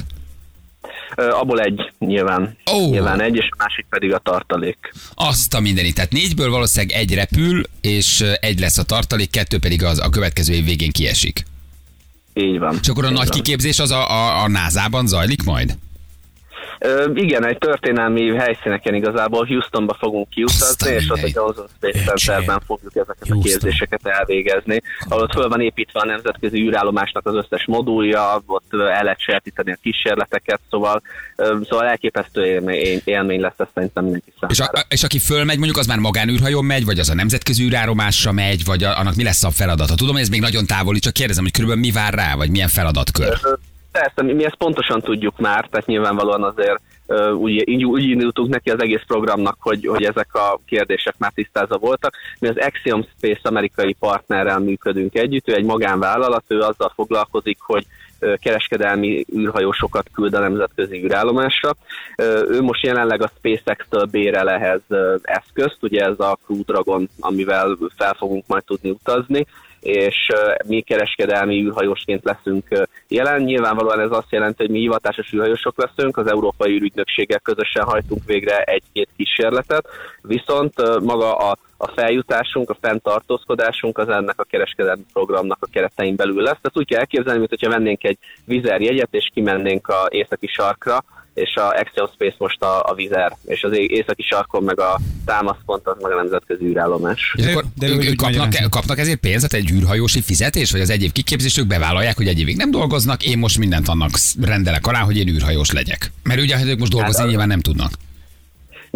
Abból 1.15 1.59
egy 1.61 1.91
nyilván, 1.99 2.57
Ó. 2.73 2.89
nyilván 2.89 3.21
egy, 3.21 3.35
és 3.35 3.47
a 3.51 3.55
másik 3.57 3.85
pedig 3.89 4.13
a 4.13 4.19
tartalék. 4.19 4.93
Azt 5.13 5.53
a 5.53 5.59
mindenit. 5.59 5.95
Tehát 5.95 6.11
négyből 6.11 6.49
valószínűleg 6.49 6.97
egy 6.97 7.13
repül, 7.13 7.63
és 7.81 8.23
egy 8.39 8.59
lesz 8.59 8.77
a 8.77 8.83
tartalék, 8.83 9.29
kettő 9.29 9.59
pedig 9.59 9.83
az 9.83 9.99
a 9.99 10.09
következő 10.09 10.53
év 10.53 10.65
végén 10.65 10.91
kiesik. 10.91 11.43
Így 12.33 12.59
van. 12.59 12.77
És 12.81 12.87
akkor 12.87 13.03
a 13.05 13.07
Így 13.09 13.13
nagy 13.13 13.27
van. 13.27 13.37
kiképzés 13.37 13.79
az 13.79 13.91
a, 13.91 14.09
a, 14.11 14.43
a 14.43 14.47
NASA-ban 14.47 15.07
zajlik 15.07 15.43
majd? 15.43 15.77
Ö, 16.85 17.11
igen, 17.13 17.45
egy 17.45 17.57
történelmi 17.57 18.35
helyszíneken 18.35 18.93
igazából 18.93 19.45
Houstonba 19.45 19.95
fogunk 19.99 20.25
a 20.25 20.33
kiutazni, 20.33 20.91
és 20.91 21.03
ott 21.03 21.09
a 21.09 21.13
mindenit. 21.13 21.35
Johnson 21.35 21.65
Space 21.75 21.99
Centerben 22.03 22.59
fogjuk 22.65 22.95
ezeket 22.95 23.29
a 23.29 23.33
Houston. 23.33 23.51
képzéseket 23.51 24.07
elvégezni. 24.07 24.81
Ahol 25.09 25.23
ott 25.23 25.31
föl 25.33 25.49
van 25.49 25.61
építve 25.61 25.99
a 25.99 26.05
nemzetközi 26.05 26.59
űrállomásnak 26.59 27.25
az 27.27 27.35
összes 27.35 27.65
modulja, 27.65 28.41
ott 28.45 28.73
el 28.73 29.03
lehet 29.03 29.19
sajátítani 29.19 29.71
a 29.71 29.77
kísérleteket, 29.81 30.59
szóval, 30.69 31.01
ö, 31.35 31.57
szóval 31.69 31.85
elképesztő 31.87 32.45
élmény, 32.45 33.01
élmény 33.03 33.39
lesz 33.39 33.53
ez 33.57 33.67
szerintem 33.73 34.03
mindenki 34.03 34.33
És, 34.49 34.55
számára. 34.57 34.79
a, 34.79 34.85
és 34.89 35.03
aki 35.03 35.19
fölmegy, 35.19 35.57
mondjuk 35.57 35.77
az 35.77 35.87
már 35.87 35.97
magánűrhajón 35.99 36.65
megy, 36.65 36.85
vagy 36.85 36.99
az 36.99 37.09
a 37.09 37.13
nemzetközi 37.15 37.63
űrállomásra 37.63 38.31
megy, 38.31 38.63
vagy 38.65 38.83
a, 38.83 38.99
annak 38.99 39.15
mi 39.15 39.23
lesz 39.23 39.43
a 39.43 39.51
feladata? 39.51 39.95
Tudom, 39.95 40.13
hogy 40.13 40.23
ez 40.23 40.29
még 40.29 40.41
nagyon 40.41 40.65
távoli, 40.65 40.99
csak 40.99 41.13
kérdezem, 41.13 41.43
hogy 41.43 41.53
körülbelül 41.53 41.83
mi 41.83 41.91
vár 41.91 42.13
rá, 42.13 42.35
vagy 42.35 42.49
milyen 42.49 42.67
feladatkör. 42.69 43.39
Ö, 43.43 43.53
Persze, 43.93 44.23
mi, 44.23 44.33
mi 44.33 44.45
ezt 44.45 44.55
pontosan 44.55 45.01
tudjuk 45.01 45.39
már, 45.39 45.67
tehát 45.69 45.85
nyilvánvalóan 45.85 46.43
azért 46.43 46.81
úgy, 47.35 47.83
úgy 47.83 48.03
indultunk 48.03 48.49
neki 48.49 48.69
az 48.69 48.81
egész 48.81 49.03
programnak, 49.07 49.57
hogy, 49.59 49.85
hogy 49.87 50.03
ezek 50.03 50.33
a 50.33 50.59
kérdések 50.65 51.15
már 51.17 51.31
tisztázva 51.35 51.77
voltak. 51.77 52.15
Mi 52.39 52.47
az 52.47 52.57
Axiom 52.57 53.05
Space 53.15 53.39
amerikai 53.43 53.95
partnerrel 53.99 54.59
működünk 54.59 55.15
együtt, 55.15 55.49
ő 55.49 55.53
egy 55.53 55.63
magánvállalat, 55.63 56.43
ő 56.47 56.59
azzal 56.59 56.91
foglalkozik, 56.95 57.57
hogy 57.61 57.85
kereskedelmi 58.39 59.25
űrhajósokat 59.35 60.09
küld 60.13 60.33
a 60.33 60.39
nemzetközi 60.39 61.03
űrállomásra. 61.03 61.75
Ő 62.49 62.61
most 62.61 62.83
jelenleg 62.83 63.21
a 63.21 63.31
SpaceX-től 63.37 64.05
bérel 64.05 64.49
ehhez 64.49 64.81
eszközt, 65.21 65.77
ugye 65.81 66.05
ez 66.05 66.19
a 66.19 66.37
Crew 66.45 66.63
Dragon, 66.63 67.09
amivel 67.19 67.77
fel 67.97 68.13
fogunk 68.13 68.43
majd 68.47 68.63
tudni 68.63 68.89
utazni, 68.89 69.45
és 69.83 70.31
mi 70.65 70.81
kereskedelmi 70.81 71.63
űrhajósként 71.63 72.23
leszünk 72.23 72.87
jelen. 73.07 73.41
Nyilvánvalóan 73.41 73.99
ez 73.99 74.11
azt 74.11 74.31
jelenti, 74.31 74.63
hogy 74.63 74.71
mi 74.71 74.79
hivatásos 74.79 75.33
űrhajósok 75.33 75.77
leszünk, 75.77 76.17
az 76.17 76.27
Európai 76.27 76.71
űrügynökséggel 76.71 77.39
közösen 77.39 77.83
hajtunk 77.83 78.25
végre 78.25 78.61
egy-két 78.63 79.09
kísérletet, 79.17 79.87
viszont 80.21 81.01
maga 81.01 81.37
a 81.37 81.57
a 81.83 81.91
feljutásunk, 81.95 82.69
a 82.69 82.77
fenntartózkodásunk 82.81 83.97
az 83.97 84.09
ennek 84.09 84.39
a 84.39 84.43
kereskedelmi 84.43 85.05
programnak 85.13 85.57
a 85.61 85.67
keretein 85.71 86.15
belül 86.15 86.41
lesz. 86.41 86.57
Tehát 86.61 86.77
úgy 86.77 86.87
kell 86.87 86.99
elképzelni, 86.99 87.39
mint 87.39 87.49
hogyha 87.49 87.69
vennénk 87.69 88.03
egy 88.03 88.17
vizerjegyet, 88.45 89.07
és 89.11 89.29
kimennénk 89.33 89.87
a 89.87 90.07
északi 90.09 90.47
sarkra, 90.47 91.03
és 91.33 91.55
a 91.55 91.79
Axial 91.79 92.11
Space 92.13 92.35
most 92.37 92.61
a, 92.61 92.83
a 92.83 92.93
vizer, 92.93 93.37
és 93.45 93.63
az 93.63 93.71
északi 93.73 94.21
sarkon 94.21 94.63
meg 94.63 94.79
a 94.79 94.99
támaszpont 95.25 95.87
az 95.87 95.95
meg 96.01 96.11
a 96.11 96.15
nemzetközi 96.15 96.65
űrállomás. 96.65 97.33
És 97.37 97.43
De- 97.43 97.51
akkor 97.51 97.65
de 97.75 97.87
ők, 97.87 98.03
ők 98.03 98.15
kapnak, 98.15 98.35
magyarázom. 98.35 98.69
kapnak 98.69 98.99
ezért 98.99 99.19
pénzt, 99.19 99.53
egy 99.53 99.71
űrhajósi 99.71 100.21
fizetés, 100.21 100.71
vagy 100.71 100.81
az 100.81 100.89
egy 100.89 101.03
év 101.03 101.11
kiképzés, 101.11 101.57
ők 101.57 101.67
bevállalják, 101.67 102.17
hogy 102.17 102.27
egy 102.27 102.39
évig 102.39 102.55
nem 102.55 102.71
dolgoznak, 102.71 103.25
én 103.25 103.37
most 103.37 103.57
mindent 103.57 103.87
annak 103.87 104.11
rendelek 104.41 104.87
alá, 104.87 104.99
hogy 104.99 105.17
én 105.17 105.27
űrhajós 105.27 105.71
legyek. 105.71 106.11
Mert 106.23 106.41
ugye, 106.41 106.57
hogy 106.57 106.69
ők 106.69 106.79
most 106.79 106.91
dolgozni 106.91 107.19
Hát, 107.19 107.27
nyilván 107.27 107.47
nem 107.47 107.59
tudnak. 107.59 107.91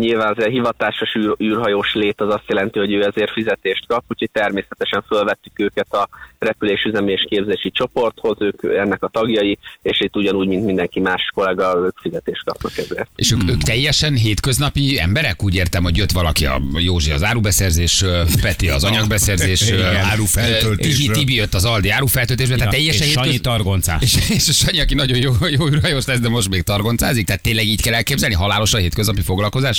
Nyilván 0.02 0.34
az 0.38 0.44
a 0.44 0.50
hivatásos 0.50 1.16
űr, 1.16 1.36
űrhajós 1.44 1.94
lét 1.94 2.22
az 2.22 2.34
azt 2.34 2.44
jelenti, 2.48 2.80
hogy 2.80 2.94
ő 2.94 3.04
ezért 3.04 3.32
fizetést 3.32 3.88
kap, 3.88 4.04
úgyhogy 4.08 4.30
természetesen 4.32 5.04
fölvettük 5.08 5.60
őket 5.60 5.94
a 5.94 6.10
repülésüzemi 6.40 7.12
és 7.12 7.26
képzési 7.30 7.72
csoporthoz, 7.72 8.38
ők 8.40 8.64
ennek 8.64 9.04
a 9.04 9.08
tagjai, 9.08 9.58
és 9.82 10.02
itt 10.02 10.16
ugyanúgy, 10.16 10.48
mint 10.48 10.66
mindenki 10.66 11.00
más 11.00 11.32
kollega, 11.34 11.82
ők 11.86 11.98
fizetést 11.98 12.44
kapnak 12.46 12.78
ezért. 12.78 13.10
És 13.16 13.32
ők, 13.32 13.50
ők 13.50 13.62
teljesen 13.62 14.14
hétköznapi 14.14 15.00
emberek? 15.00 15.44
Úgy 15.44 15.56
értem, 15.56 15.84
hogy 15.84 15.98
jött 15.98 16.12
valaki, 16.12 16.46
a 16.46 16.62
Józsi 16.74 17.12
az 17.12 17.24
árubeszerzés, 17.24 18.04
Peti 18.42 18.70
az 18.70 18.84
anyagbeszerzés, 18.84 19.70
Igen. 19.70 19.96
Árufeltöltésről. 19.96 21.16
Tibi 21.16 21.36
jött 21.36 21.54
az 21.54 21.66
Aldi 21.66 21.90
árufeltöltésbe, 21.90 22.56
tehát 22.56 22.72
teljesen 22.72 23.08
és 23.08 23.14
Sanyi 23.14 23.30
hétköz... 23.30 23.52
targoncás. 23.52 24.02
És, 24.02 24.30
és 24.30 24.48
a 24.48 24.52
Sanyi, 24.52 24.80
aki 24.80 24.94
nagyon 24.94 25.18
jó, 25.18 25.32
jó 25.50 25.68
űrhajós 25.68 26.06
lesz, 26.06 26.20
de 26.20 26.30
most 26.30 26.50
még 26.50 26.62
targoncázik, 26.62 27.26
tehát 27.26 27.42
tényleg 27.42 27.66
így 27.66 27.82
kell 27.82 27.94
elképzelni, 27.94 28.36
halálosan 28.36 28.80
hétköznapi 28.80 29.22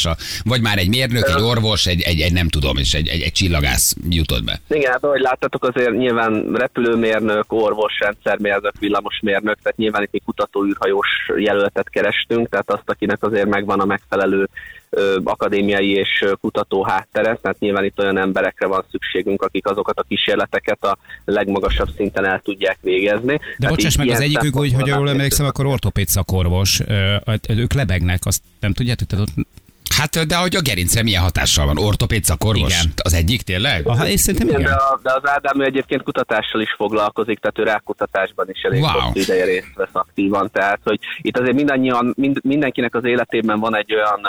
foglalkozással? 0.09 0.43
Vagy 0.45 0.61
már 0.61 0.79
egy 0.79 0.89
mérnök, 0.89 1.29
egy 1.29 1.43
orvos, 1.43 1.87
egy, 1.87 2.01
egy, 2.01 2.21
egy 2.21 2.33
nem 2.33 2.49
tudom, 2.49 2.77
és 2.77 2.95
egy, 2.95 3.09
egy, 3.09 3.21
egy 3.21 3.33
csillagász 3.33 3.97
jutott 4.09 4.45
be? 4.45 4.61
Igen, 4.69 4.93
hát 4.93 5.05
ahogy 5.05 5.21
láttatok, 5.21 5.65
azért 5.65 5.97
nyilván 5.97 6.51
repülőmérnök, 6.53 7.53
orvos, 7.53 7.99
rendszermérnök, 7.99 8.73
villamosmérnök, 8.79 9.59
tehát 9.63 9.79
nyilván 9.79 10.03
itt 10.03 10.15
egy 10.15 10.23
kutató 10.25 10.65
űrhajós 10.65 11.31
jelöltet 11.37 11.89
kerestünk, 11.89 12.49
tehát 12.49 12.71
azt, 12.71 12.91
akinek 12.91 13.23
azért 13.23 13.49
megvan 13.49 13.81
a 13.81 13.85
megfelelő 13.85 14.49
akadémiai 15.25 15.91
és 15.91 16.25
kutató 16.41 16.83
háttere, 16.85 17.39
tehát 17.43 17.59
nyilván 17.59 17.85
itt 17.85 17.99
olyan 17.99 18.19
emberekre 18.19 18.67
van 18.67 18.85
szükségünk, 18.91 19.43
akik 19.43 19.67
azokat 19.67 19.99
a 19.99 20.05
kísérleteket 20.09 20.85
a 20.85 20.99
legmagasabb 21.25 21.89
szinten 21.97 22.25
el 22.25 22.41
tudják 22.45 22.79
végezni. 22.81 23.37
De 23.37 23.55
Tehát 23.59 23.75
bocsáss 23.75 23.97
meg, 23.97 24.09
az 24.09 24.21
egyikük, 24.21 24.55
hogy, 24.55 24.73
hogy 24.73 24.87
jól 24.87 25.09
emlékszem, 25.09 25.47
akkor 25.47 25.67
ortopéd 25.67 26.09
szakorvos, 26.09 26.81
ők 27.49 27.73
lebegnek, 27.73 28.21
azt 28.25 28.43
nem 28.61 28.73
tudjátok? 28.73 29.09
Tehát 29.09 29.29
ott, 29.29 29.47
Hát, 29.99 30.27
de 30.27 30.37
hogy 30.37 30.57
a 30.57 30.61
gerincre 30.61 31.03
milyen 31.03 31.23
hatással 31.23 31.67
van? 31.67 31.79
Ortopéd 31.79 32.25
szakorvos? 32.25 32.81
Igen. 32.81 32.93
Az 33.03 33.15
egyik 33.15 33.43
tényleg? 33.43 33.87
aha, 33.87 34.09
és 34.09 34.21
szerintem 34.21 34.49
Igen, 34.49 34.63
de, 34.63 34.71
a, 34.71 35.01
de 35.03 35.13
az 35.13 35.29
Ádám 35.29 35.61
egyébként 35.61 36.03
kutatással 36.03 36.61
is 36.61 36.75
foglalkozik, 36.77 37.39
tehát 37.39 37.59
ő 37.59 37.63
rákutatásban 37.63 38.47
is 38.51 38.61
elég 38.63 38.83
Wow. 38.83 38.93
wow. 38.93 39.11
ideje 39.15 39.45
részt 39.45 39.73
vesz 39.75 39.89
aktívan. 39.93 40.51
Tehát, 40.53 40.81
hogy 40.85 40.99
itt 41.21 41.39
azért 41.39 41.55
mindannyian, 41.55 42.13
mind, 42.17 42.39
mindenkinek 42.45 42.95
az 42.95 43.05
életében 43.05 43.61
van 43.61 43.77
egy 43.77 43.95
olyan 43.95 44.21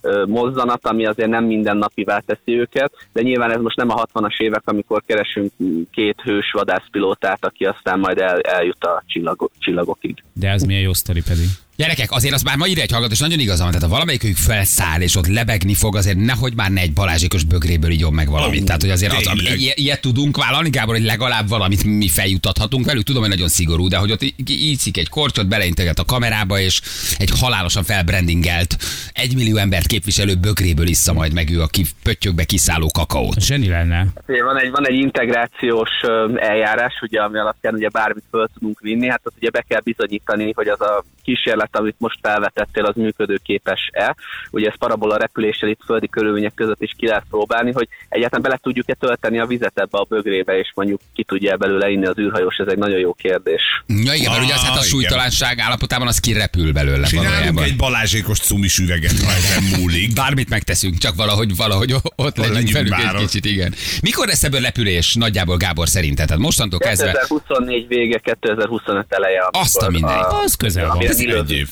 ö, 0.00 0.24
mozzanat, 0.26 0.86
ami 0.86 1.06
azért 1.06 1.28
nem 1.28 1.44
mindennapivá 1.44 2.18
teszi 2.18 2.58
őket, 2.58 2.92
de 3.12 3.22
nyilván 3.22 3.50
ez 3.52 3.60
most 3.60 3.76
nem 3.76 3.90
a 3.90 4.06
60-as 4.06 4.40
évek, 4.40 4.62
amikor 4.64 5.02
keresünk 5.06 5.52
két 5.90 6.20
hős 6.22 6.50
vadászpilótát, 6.52 7.44
aki 7.44 7.64
aztán 7.64 7.98
majd 7.98 8.18
el, 8.18 8.40
eljut 8.40 8.84
a 8.84 9.02
csillagok, 9.06 9.52
csillagokig. 9.58 10.22
De 10.32 10.48
ez 10.50 10.62
milyen 10.62 10.82
jó 10.82 10.92
sztori 10.92 11.22
pedig. 11.22 11.46
Gyerekek, 11.78 12.10
azért 12.10 12.34
az 12.34 12.42
már 12.42 12.56
ma 12.56 12.66
írja 12.66 12.82
egy 12.82 12.90
hallgató, 12.90 13.12
és 13.12 13.18
nagyon 13.18 13.38
igaza 13.38 13.62
van, 13.62 13.72
tehát 13.72 13.86
ha 13.86 13.92
valamelyikük 13.92 14.36
felszáll, 14.36 15.00
és 15.00 15.16
ott 15.16 15.26
lebegni 15.26 15.74
fog, 15.74 15.96
azért 15.96 16.16
nehogy 16.16 16.54
már 16.54 16.70
ne 16.70 16.80
egy 16.80 16.92
balázsékos 16.92 17.44
bögréből 17.44 17.90
igyon 17.90 18.12
meg 18.12 18.28
valamit. 18.28 18.62
Ó, 18.62 18.64
tehát, 18.64 18.80
hogy 18.80 18.90
azért 18.90 19.12
az, 19.12 19.22
tényleg. 19.22 19.60
ilyet, 19.60 19.78
ilyet 19.78 20.00
tudunk 20.00 20.36
vállalni, 20.36 20.70
Gábor, 20.70 20.94
hogy 20.94 21.04
legalább 21.04 21.48
valamit 21.48 21.84
mi 21.84 22.08
feljutathatunk 22.08 22.86
velük. 22.86 23.02
Tudom, 23.02 23.20
hogy 23.20 23.30
nagyon 23.30 23.48
szigorú, 23.48 23.88
de 23.88 23.96
hogy 23.96 24.10
ott 24.10 24.22
í- 24.22 24.50
ítszik 24.50 24.96
egy 24.96 25.08
korcsot, 25.08 25.48
beleinteget 25.48 25.98
a 25.98 26.04
kamerába, 26.04 26.60
és 26.60 26.80
egy 27.16 27.30
halálosan 27.40 27.84
felbrandingelt, 27.84 28.76
egymillió 29.12 29.56
embert 29.56 29.86
képviselő 29.86 30.34
bögréből 30.34 30.86
issza 30.86 31.12
majd 31.12 31.32
meg 31.32 31.50
ő 31.50 31.62
a 31.62 31.66
ki, 31.66 31.84
pöttyökbe 32.02 32.44
kiszálló 32.44 32.90
kakaót. 32.94 33.40
Zseni 33.40 33.68
lenne. 33.68 34.06
Van 34.26 34.60
egy, 34.60 34.70
van 34.70 34.88
egy 34.88 34.98
integrációs 34.98 35.90
eljárás, 36.36 36.94
ugye, 37.00 37.20
ami 37.20 37.38
alapján 37.38 37.74
ugye 37.74 37.88
bármit 37.88 38.24
föl 38.30 38.48
tudunk 38.54 38.80
vinni, 38.80 39.08
hát 39.08 39.20
ott 39.24 39.34
ugye 39.36 39.50
be 39.50 39.64
kell 39.68 39.80
bizonyítani, 39.80 40.52
hogy 40.54 40.68
az 40.68 40.80
a 40.80 41.04
kísérlet, 41.22 41.67
amit 41.76 41.94
most 41.98 42.18
felvetettél, 42.22 42.84
az 42.84 42.94
működőképes-e. 42.94 44.16
Ugye 44.50 44.68
ez 44.68 44.78
parabola 44.78 45.16
repüléssel 45.16 45.68
itt 45.68 45.80
földi 45.84 46.08
körülmények 46.08 46.54
között 46.54 46.82
is 46.82 46.92
ki 46.96 47.06
lehet 47.06 47.24
próbálni, 47.30 47.72
hogy 47.72 47.88
egyáltalán 48.08 48.42
bele 48.42 48.58
tudjuk-e 48.62 48.94
tölteni 48.94 49.38
a 49.38 49.46
vizet 49.46 49.78
ebbe 49.78 49.98
a 49.98 50.06
bögrébe, 50.08 50.58
és 50.58 50.72
mondjuk 50.74 51.00
ki 51.14 51.24
tudja 51.24 51.56
belőle 51.56 51.88
inni 51.88 52.06
az 52.06 52.18
űrhajós, 52.18 52.56
ez 52.56 52.66
egy 52.66 52.78
nagyon 52.78 52.98
jó 52.98 53.12
kérdés. 53.12 53.62
Ja, 53.86 54.12
igen, 54.14 54.30
mert 54.30 54.44
ugye 54.44 54.54
az 54.54 54.64
hát 54.64 54.76
a 54.76 54.78
Ah, 54.78 54.84
súlytalanság 54.84 55.58
állapotában 55.58 56.06
az 56.06 56.18
kirepül 56.18 56.72
belőle 56.72 57.06
Csinálunk 57.06 57.60
egy 57.60 57.76
balázsékos 57.76 58.38
cumis 58.38 58.78
üveget, 58.78 59.18
ha 59.24 59.30
ezen 59.32 59.80
múlik. 59.80 60.14
Bármit 60.14 60.48
megteszünk, 60.48 60.98
csak 60.98 61.14
valahogy, 61.14 61.56
valahogy 61.56 61.92
ott 62.16 62.36
legyünk 62.36 62.54
legyünk 62.54 62.72
velük 62.72 62.90
már 62.90 63.14
egy 63.14 63.14
ott. 63.14 63.20
kicsit, 63.20 63.44
igen. 63.44 63.74
Mikor 64.02 64.26
lesz 64.26 64.42
ebből 64.42 64.60
lepülés 64.60 65.14
nagyjából 65.14 65.56
Gábor 65.56 65.88
szerinted? 65.88 66.26
Tehát 66.26 66.42
mostantól 66.42 66.78
kezdve 66.78 67.10
2024 67.10 67.88
vége, 67.88 68.18
2025 68.18 69.06
eleje. 69.08 69.48
Azt 69.50 69.76
a 69.76 69.90
mindenit. 69.90 70.24
Az 70.44 70.54
közel 70.54 70.86
van. 70.86 71.00
egy 71.00 71.57
év. 71.58 71.68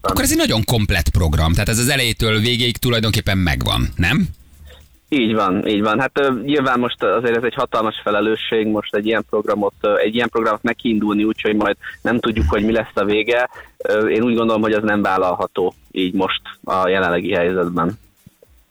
akkor 0.00 0.24
ez 0.24 0.30
egy 0.30 0.36
nagyon 0.36 0.64
komplett 0.64 1.08
program, 1.08 1.52
tehát 1.52 1.68
ez 1.68 1.78
az 1.78 1.88
elejétől 1.88 2.40
végéig 2.40 2.76
tulajdonképpen 2.76 3.38
megvan, 3.38 3.88
nem? 3.96 4.28
Így 5.12 5.34
van, 5.34 5.66
így 5.66 5.80
van. 5.80 6.00
Hát 6.00 6.18
ö, 6.18 6.32
nyilván 6.44 6.78
most 6.78 7.02
azért 7.02 7.36
ez 7.36 7.42
egy 7.42 7.54
hatalmas 7.54 8.00
felelősség, 8.04 8.66
most 8.66 8.94
egy 8.94 9.06
ilyen 9.06 9.24
programot, 9.30 9.74
egy 10.04 10.14
ilyen 10.14 10.28
programot 10.28 10.62
nekiindulni, 10.62 11.24
úgyhogy 11.24 11.54
majd 11.54 11.76
nem 12.02 12.20
tudjuk, 12.20 12.48
hogy 12.48 12.64
mi 12.64 12.72
lesz 12.72 12.94
a 12.94 13.04
vége. 13.04 13.50
Én 14.08 14.22
úgy 14.22 14.34
gondolom, 14.34 14.62
hogy 14.62 14.72
az 14.72 14.82
nem 14.82 15.02
vállalható 15.02 15.74
így 15.90 16.14
most 16.14 16.40
a 16.64 16.88
jelenlegi 16.88 17.32
helyzetben. 17.32 17.98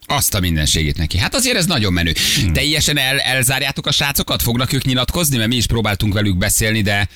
Azt 0.08 0.36
a 0.36 0.40
mindenségét 0.40 0.98
neki. 0.98 1.18
Hát 1.18 1.36
azért 1.36 1.58
ez 1.58 1.66
nagyon 1.66 1.94
menő. 1.94 2.12
Hmm. 2.42 2.54
Teljesen 2.54 2.98
el, 2.98 3.20
elzárjátok 3.20 3.86
a 3.86 3.92
srácokat? 3.92 4.42
Fognak 4.42 4.74
ők 4.74 4.84
nyilatkozni? 4.84 5.38
Mert 5.38 5.50
mi 5.50 5.56
is 5.56 5.68
próbáltunk 5.68 6.14
velük 6.14 6.38
beszélni, 6.38 6.82
de 6.82 7.08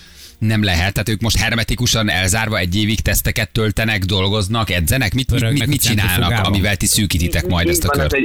nem 0.45 0.63
lehet. 0.63 0.93
Tehát 0.93 1.09
ők 1.09 1.21
most 1.21 1.37
hermetikusan 1.37 2.09
elzárva 2.09 2.57
egy 2.57 2.75
évig 2.75 2.99
teszteket 3.01 3.51
töltenek, 3.51 4.03
dolgoznak, 4.03 4.69
edzenek. 4.69 5.13
Mit, 5.13 5.31
mit, 5.31 5.51
mit, 5.51 5.67
mit 5.67 5.83
a 5.83 5.87
csinálnak, 5.87 6.45
amivel 6.45 6.75
ti 6.75 6.85
szűkítitek 6.85 7.47
majd 7.47 7.67
ezt 7.67 7.83
a 7.83 7.89
kört? 7.89 8.15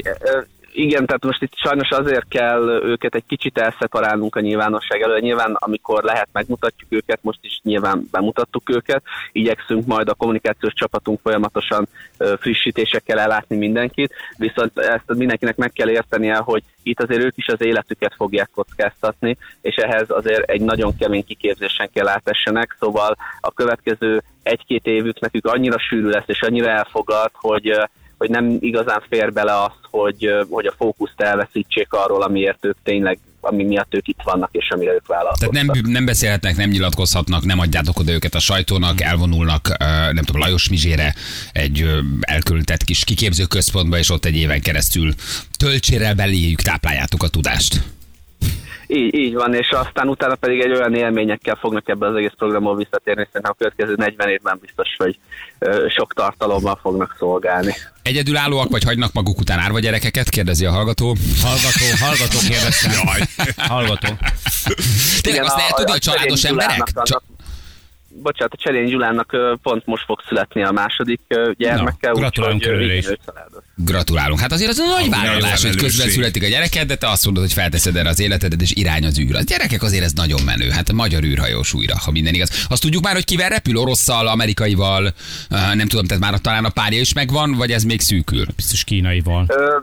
Igen, 0.79 1.07
tehát 1.07 1.25
most 1.25 1.43
itt 1.43 1.57
sajnos 1.57 1.91
azért 1.91 2.29
kell 2.29 2.81
őket 2.83 3.15
egy 3.15 3.25
kicsit 3.27 3.59
elszeparálnunk 3.59 4.37
a 4.37 4.41
nyilvánosság 4.41 5.01
elől. 5.01 5.19
Nyilván, 5.19 5.57
amikor 5.59 6.03
lehet, 6.03 6.29
megmutatjuk 6.33 6.93
őket, 6.93 7.19
most 7.23 7.39
is 7.43 7.61
nyilván 7.63 8.09
bemutattuk 8.11 8.71
őket. 8.71 9.03
Igyekszünk 9.33 9.87
majd 9.87 10.09
a 10.09 10.15
kommunikációs 10.15 10.73
csapatunk 10.73 11.21
folyamatosan 11.23 11.89
frissítésekkel 12.39 13.19
ellátni 13.19 13.57
mindenkit, 13.57 14.15
viszont 14.37 14.79
ezt 14.79 15.15
mindenkinek 15.15 15.57
meg 15.57 15.73
kell 15.73 15.91
értenie, 15.91 16.37
hogy 16.37 16.63
itt 16.83 17.03
azért 17.03 17.23
ők 17.23 17.37
is 17.37 17.47
az 17.47 17.63
életüket 17.63 18.15
fogják 18.17 18.51
kockáztatni, 18.55 19.37
és 19.61 19.75
ehhez 19.75 20.11
azért 20.11 20.51
egy 20.51 20.61
nagyon 20.61 20.97
kemény 20.97 21.25
kiképzésen 21.25 21.91
kell 21.93 22.09
átessenek, 22.09 22.77
szóval 22.79 23.17
a 23.41 23.53
következő 23.53 24.23
egy-két 24.43 24.87
évük 24.87 25.21
nekük 25.21 25.47
annyira 25.47 25.79
sűrű 25.79 26.09
lesz, 26.09 26.27
és 26.27 26.43
annyira 26.43 26.69
elfoglalt, 26.69 27.33
hogy 27.35 27.73
hogy 28.19 28.31
nem 28.31 28.57
igazán 28.61 29.03
fér 29.09 29.33
bele 29.33 29.63
az, 29.63 29.73
hogy, 29.91 30.29
hogy 30.51 30.67
a 30.67 30.75
fókuszt 30.77 31.21
elveszítsék 31.21 31.93
arról, 31.93 32.23
amiért 32.23 32.65
ők 32.65 32.77
tényleg, 32.83 33.19
ami 33.41 33.65
miatt 33.65 33.95
ők 33.95 34.09
itt 34.09 34.21
vannak, 34.25 34.49
és 34.53 34.71
amire 34.71 34.93
ők 34.93 35.07
vállalkoztak. 35.07 35.51
Tehát 35.51 35.67
nem, 35.67 35.93
nem 35.93 36.05
beszélhetnek, 36.05 36.57
nem 36.57 36.71
nyilatkozhatnak, 36.71 37.45
nem 37.45 37.59
adjátok 37.59 37.99
oda 37.99 38.13
őket 38.13 38.35
a 38.35 38.39
sajtónak, 38.39 39.01
elvonulnak, 39.01 39.69
ö, 39.81 39.85
nem 40.13 40.25
tudom, 40.25 40.41
Lajos 40.41 40.69
Mizsére 40.69 41.15
egy 41.53 41.87
elkülönített 42.21 42.85
kis 42.85 43.05
kiképző 43.05 43.45
központba, 43.45 43.99
és 43.99 44.11
ott 44.11 44.25
egy 44.25 44.37
éven 44.37 44.61
keresztül 44.61 45.15
töltsérrel 45.59 46.15
beléjük 46.15 46.61
tápláljátok 46.61 47.23
a 47.23 47.29
tudást. 47.29 47.83
Így, 48.91 49.15
így 49.15 49.35
van, 49.35 49.55
és 49.55 49.71
aztán 49.71 50.09
utána 50.09 50.35
pedig 50.35 50.61
egy 50.61 50.73
olyan 50.73 50.95
élményekkel 50.95 51.55
fognak 51.55 51.89
ebbe 51.89 52.07
az 52.07 52.15
egész 52.15 52.33
programból 52.37 52.77
visszatérni, 52.77 53.27
szerintem 53.27 53.51
a 53.51 53.59
következő 53.59 53.95
40 53.97 54.29
évben 54.29 54.59
biztos, 54.61 54.89
hogy 54.97 55.19
ö, 55.59 55.87
sok 55.89 56.15
tartalommal 56.15 56.79
fognak 56.83 57.17
szolgálni. 57.19 57.75
Egyedülállóak, 58.03 58.71
vagy 58.71 58.85
hagynak 58.85 59.13
maguk 59.13 59.39
után 59.39 59.59
árva 59.59 59.79
gyerekeket? 59.79 60.29
Kérdezi 60.29 60.65
a 60.67 60.71
hallgató. 60.71 61.17
Hallgató, 61.43 61.85
hallgató 62.01 62.39
kérdeztem. 62.49 62.91
Jaj. 62.93 63.21
Hallgató. 63.57 64.09
Tényleg 65.21 65.45
azt 65.45 65.57
lehet 65.57 65.75
tudni, 65.75 65.91
hogy 65.91 66.01
családos 66.01 66.45
emberek? 66.45 66.93
Csa- 67.03 67.23
bocsánat, 68.23 68.53
a 68.53 68.57
Cserény 68.57 68.89
Gyulának 68.89 69.33
ö, 69.33 69.55
pont 69.63 69.87
most 69.87 70.05
fog 70.05 70.21
születni 70.29 70.63
a 70.63 70.73
második 70.73 71.21
ö, 71.29 71.51
gyermekkel. 71.57 72.13
Na, 72.13 72.19
gratulálunk 72.19 72.63
úgyhogy. 72.63 73.19
Gratulálunk. 73.75 74.41
Hát 74.41 74.53
azért 74.53 74.71
az 74.71 74.79
a 74.79 74.85
nagy 74.85 75.07
A 75.07 75.11
vállalás, 75.11 75.65
hogy 75.65 75.77
közben 75.77 76.09
születik 76.09 76.43
a 76.43 76.49
gyereked, 76.49 76.87
de 76.87 76.97
te 76.97 77.09
azt 77.09 77.25
mondod, 77.25 77.43
hogy 77.43 77.53
felteszed 77.53 77.97
erre 77.97 78.09
az 78.09 78.21
életedet, 78.21 78.61
és 78.61 78.73
irány 78.75 79.05
az 79.05 79.19
űr. 79.19 79.37
A 79.37 79.43
gyerekek 79.43 79.83
azért 79.83 80.05
ez 80.05 80.13
nagyon 80.13 80.41
menő. 80.45 80.69
Hát 80.71 80.89
a 80.89 80.93
magyar 80.93 81.23
űrhajós 81.23 81.75
újra, 81.75 81.99
ha 81.99 82.11
minden 82.11 82.35
igaz. 82.35 82.67
Azt 82.69 82.83
tudjuk 82.83 83.03
már, 83.03 83.15
hogy 83.15 83.25
kivel 83.25 83.49
repül, 83.49 83.77
orosszal, 83.77 84.27
amerikaival, 84.27 85.13
nem 85.49 85.89
tudom, 85.89 86.07
tehát 86.07 86.23
már 86.23 86.39
talán 86.39 86.65
a 86.65 86.69
párja 86.71 87.01
is 87.01 87.13
megvan, 87.13 87.53
vagy 87.53 87.71
ez 87.71 87.83
még 87.83 88.01
szűkül? 88.01 88.45
Biztos 88.57 88.85
kínaival. 88.85 89.45
Ö, 89.49 89.77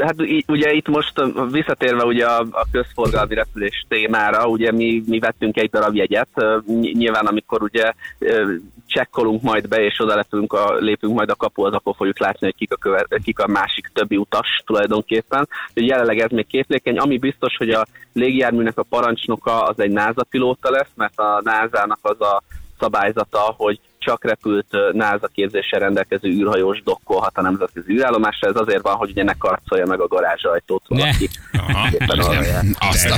hát 0.00 0.14
ugye 0.46 0.72
itt 0.72 0.88
most 0.88 1.12
visszatérve 1.50 2.04
ugye 2.04 2.26
a, 2.26 2.40
a 2.50 2.66
közforgalmi 2.72 3.34
repülés 3.34 3.84
témára, 3.88 4.46
ugye 4.46 4.72
mi, 4.72 5.02
mi 5.06 5.18
vettünk 5.18 5.56
egy 5.56 5.70
darab 5.70 5.94
jegyet, 5.94 6.28
nyilván 6.92 7.26
amikor 7.26 7.62
ugye 7.62 7.92
csekkolunk 8.86 9.42
majd 9.42 9.68
be, 9.68 9.84
és 9.84 10.00
oda 10.00 10.14
lépünk 10.14 10.52
a, 10.52 10.74
lépünk 10.78 11.14
majd 11.14 11.30
a 11.30 11.34
kapuhoz, 11.34 11.72
akkor 11.72 11.94
fogjuk 11.96 12.18
látni, 12.18 12.46
hogy 12.46 12.54
kik 12.54 12.72
a, 12.72 12.76
követ, 12.76 13.20
kik 13.24 13.38
a 13.38 13.46
másik 13.46 13.90
többi 13.92 14.16
utas 14.16 14.62
tulajdonképpen. 14.66 15.48
Úgyhogy 15.68 15.86
jelenleg 15.86 16.18
ez 16.18 16.30
még 16.30 16.46
képlékeny. 16.46 16.98
Ami 16.98 17.18
biztos, 17.18 17.56
hogy 17.56 17.70
a 17.70 17.86
légijárműnek 18.12 18.78
a 18.78 18.82
parancsnoka 18.82 19.62
az 19.62 19.80
egy 19.80 19.90
NASA 19.90 20.24
pilóta 20.24 20.70
lesz, 20.70 20.90
mert 20.94 21.18
a 21.18 21.40
NASA-nak 21.44 21.98
az 22.02 22.20
a 22.20 22.42
szabályzata, 22.78 23.54
hogy 23.56 23.80
csak 24.00 24.24
repült 24.24 24.66
NASA 24.92 25.26
képzéssel 25.34 25.80
rendelkező 25.80 26.28
űrhajós 26.28 26.82
dokkolhat 26.82 27.38
a 27.38 27.42
nemzetközi 27.42 27.92
űrállomásra. 27.92 28.48
Ez 28.48 28.56
azért 28.56 28.82
van, 28.82 28.94
hogy 28.94 29.10
ugye 29.10 29.22
ne 29.22 29.32
karcolja 29.32 29.86
meg 29.86 30.00
a 30.00 30.06
garázsajtót 30.06 30.82
valaki. 30.88 31.28
Azt 32.78 33.08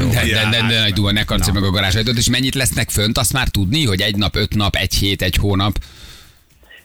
de, 0.51 0.81
nagy 0.81 0.93
duha, 0.93 1.13
ne 1.13 1.25
karcolj 1.25 1.53
meg 1.53 1.65
a 1.65 1.71
garázsajtót, 1.71 2.17
és 2.17 2.29
mennyit 2.29 2.55
lesznek 2.55 2.91
fönt, 2.91 3.19
azt 3.19 3.33
már 3.33 3.49
tudni, 3.49 3.85
hogy 3.85 4.01
egy 4.01 4.17
nap, 4.17 4.37
öt 4.37 4.55
nap, 4.55 4.75
egy 4.75 4.95
hét, 4.95 5.23
egy 5.23 5.37
hónap. 5.37 5.75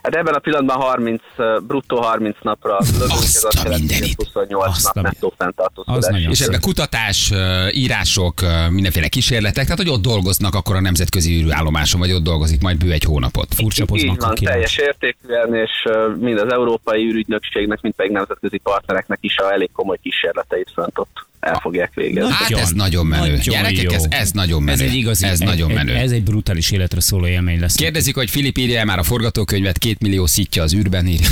Hát 0.07 0.15
ebben 0.15 0.33
a 0.33 0.39
pillanatban 0.39 0.75
30, 0.75 1.21
ö, 1.35 1.57
bruttó 1.67 2.01
30 2.01 2.37
napra 2.41 2.77
lövünk, 2.91 3.11
Azt 3.11 3.35
ez 3.35 3.43
azt 3.43 3.59
a 3.59 3.61
jelenti, 3.63 3.71
hogy 3.71 3.79
mindenit. 3.79 4.15
28 4.15 4.67
Azt 4.67 4.85
a 4.85 4.91
nap 4.93 5.03
nettó 5.03 5.33
fenntartózkodás. 5.37 6.25
És 6.29 6.39
ebben 6.39 6.59
kutatás, 6.61 7.31
írások, 7.71 8.33
mindenféle 8.69 9.07
kísérletek, 9.07 9.63
tehát 9.63 9.77
hogy 9.77 9.89
ott 9.89 10.01
dolgoznak 10.01 10.55
akkor 10.55 10.75
a 10.75 10.81
nemzetközi 10.81 11.43
űrállomáson, 11.43 11.99
vagy 11.99 12.11
ott 12.11 12.23
dolgozik 12.23 12.61
majd 12.61 12.77
bő 12.77 12.91
egy 12.91 13.03
hónapot. 13.03 13.53
Furcsa 13.53 13.85
Így 13.93 14.17
van, 14.17 14.35
teljes 14.35 14.77
értékűen, 14.77 15.55
és 15.55 15.71
mind 16.19 16.37
az 16.39 16.51
Európai 16.51 17.03
űrügynökségnek, 17.03 17.81
mind 17.81 17.95
pedig 17.95 18.11
nemzetközi 18.11 18.57
partnereknek 18.57 19.17
is 19.21 19.37
a 19.37 19.51
elég 19.51 19.69
komoly 19.73 19.97
kísérleteit 20.01 20.71
fönt 20.73 20.99
ott 20.99 21.26
el 21.39 21.59
fogják 21.61 21.93
végezni. 21.93 22.31
Hát 22.31 22.51
ez 22.51 22.71
nagyon 22.71 23.05
menő. 23.05 23.21
Nagyon 23.21 23.53
Gyerekek, 23.53 23.81
jó. 23.81 23.91
ez, 23.91 24.05
ez 24.09 24.31
nagyon 24.31 24.63
menő. 24.63 24.83
Ez 24.83 24.89
egy 24.89 24.95
igazi, 24.95 25.25
ez 25.25 25.39
nagyon 25.39 25.69
egy, 25.69 25.75
menő. 25.75 25.95
Ez 25.95 26.11
egy 26.11 26.23
brutális 26.23 26.71
életre 26.71 27.01
szóló 27.01 27.27
élmény 27.27 27.59
lesz. 27.59 27.75
Kérdezik, 27.75 28.15
hogy 28.15 28.29
Filip 28.29 28.57
írja 28.57 28.85
már 28.85 28.99
a 28.99 29.03
forgatókönyvet, 29.03 29.77
két 29.77 29.99
millió 29.99 30.25
szitja 30.25 30.63
az 30.63 30.73
űrben 30.73 31.07
ír. 31.07 31.19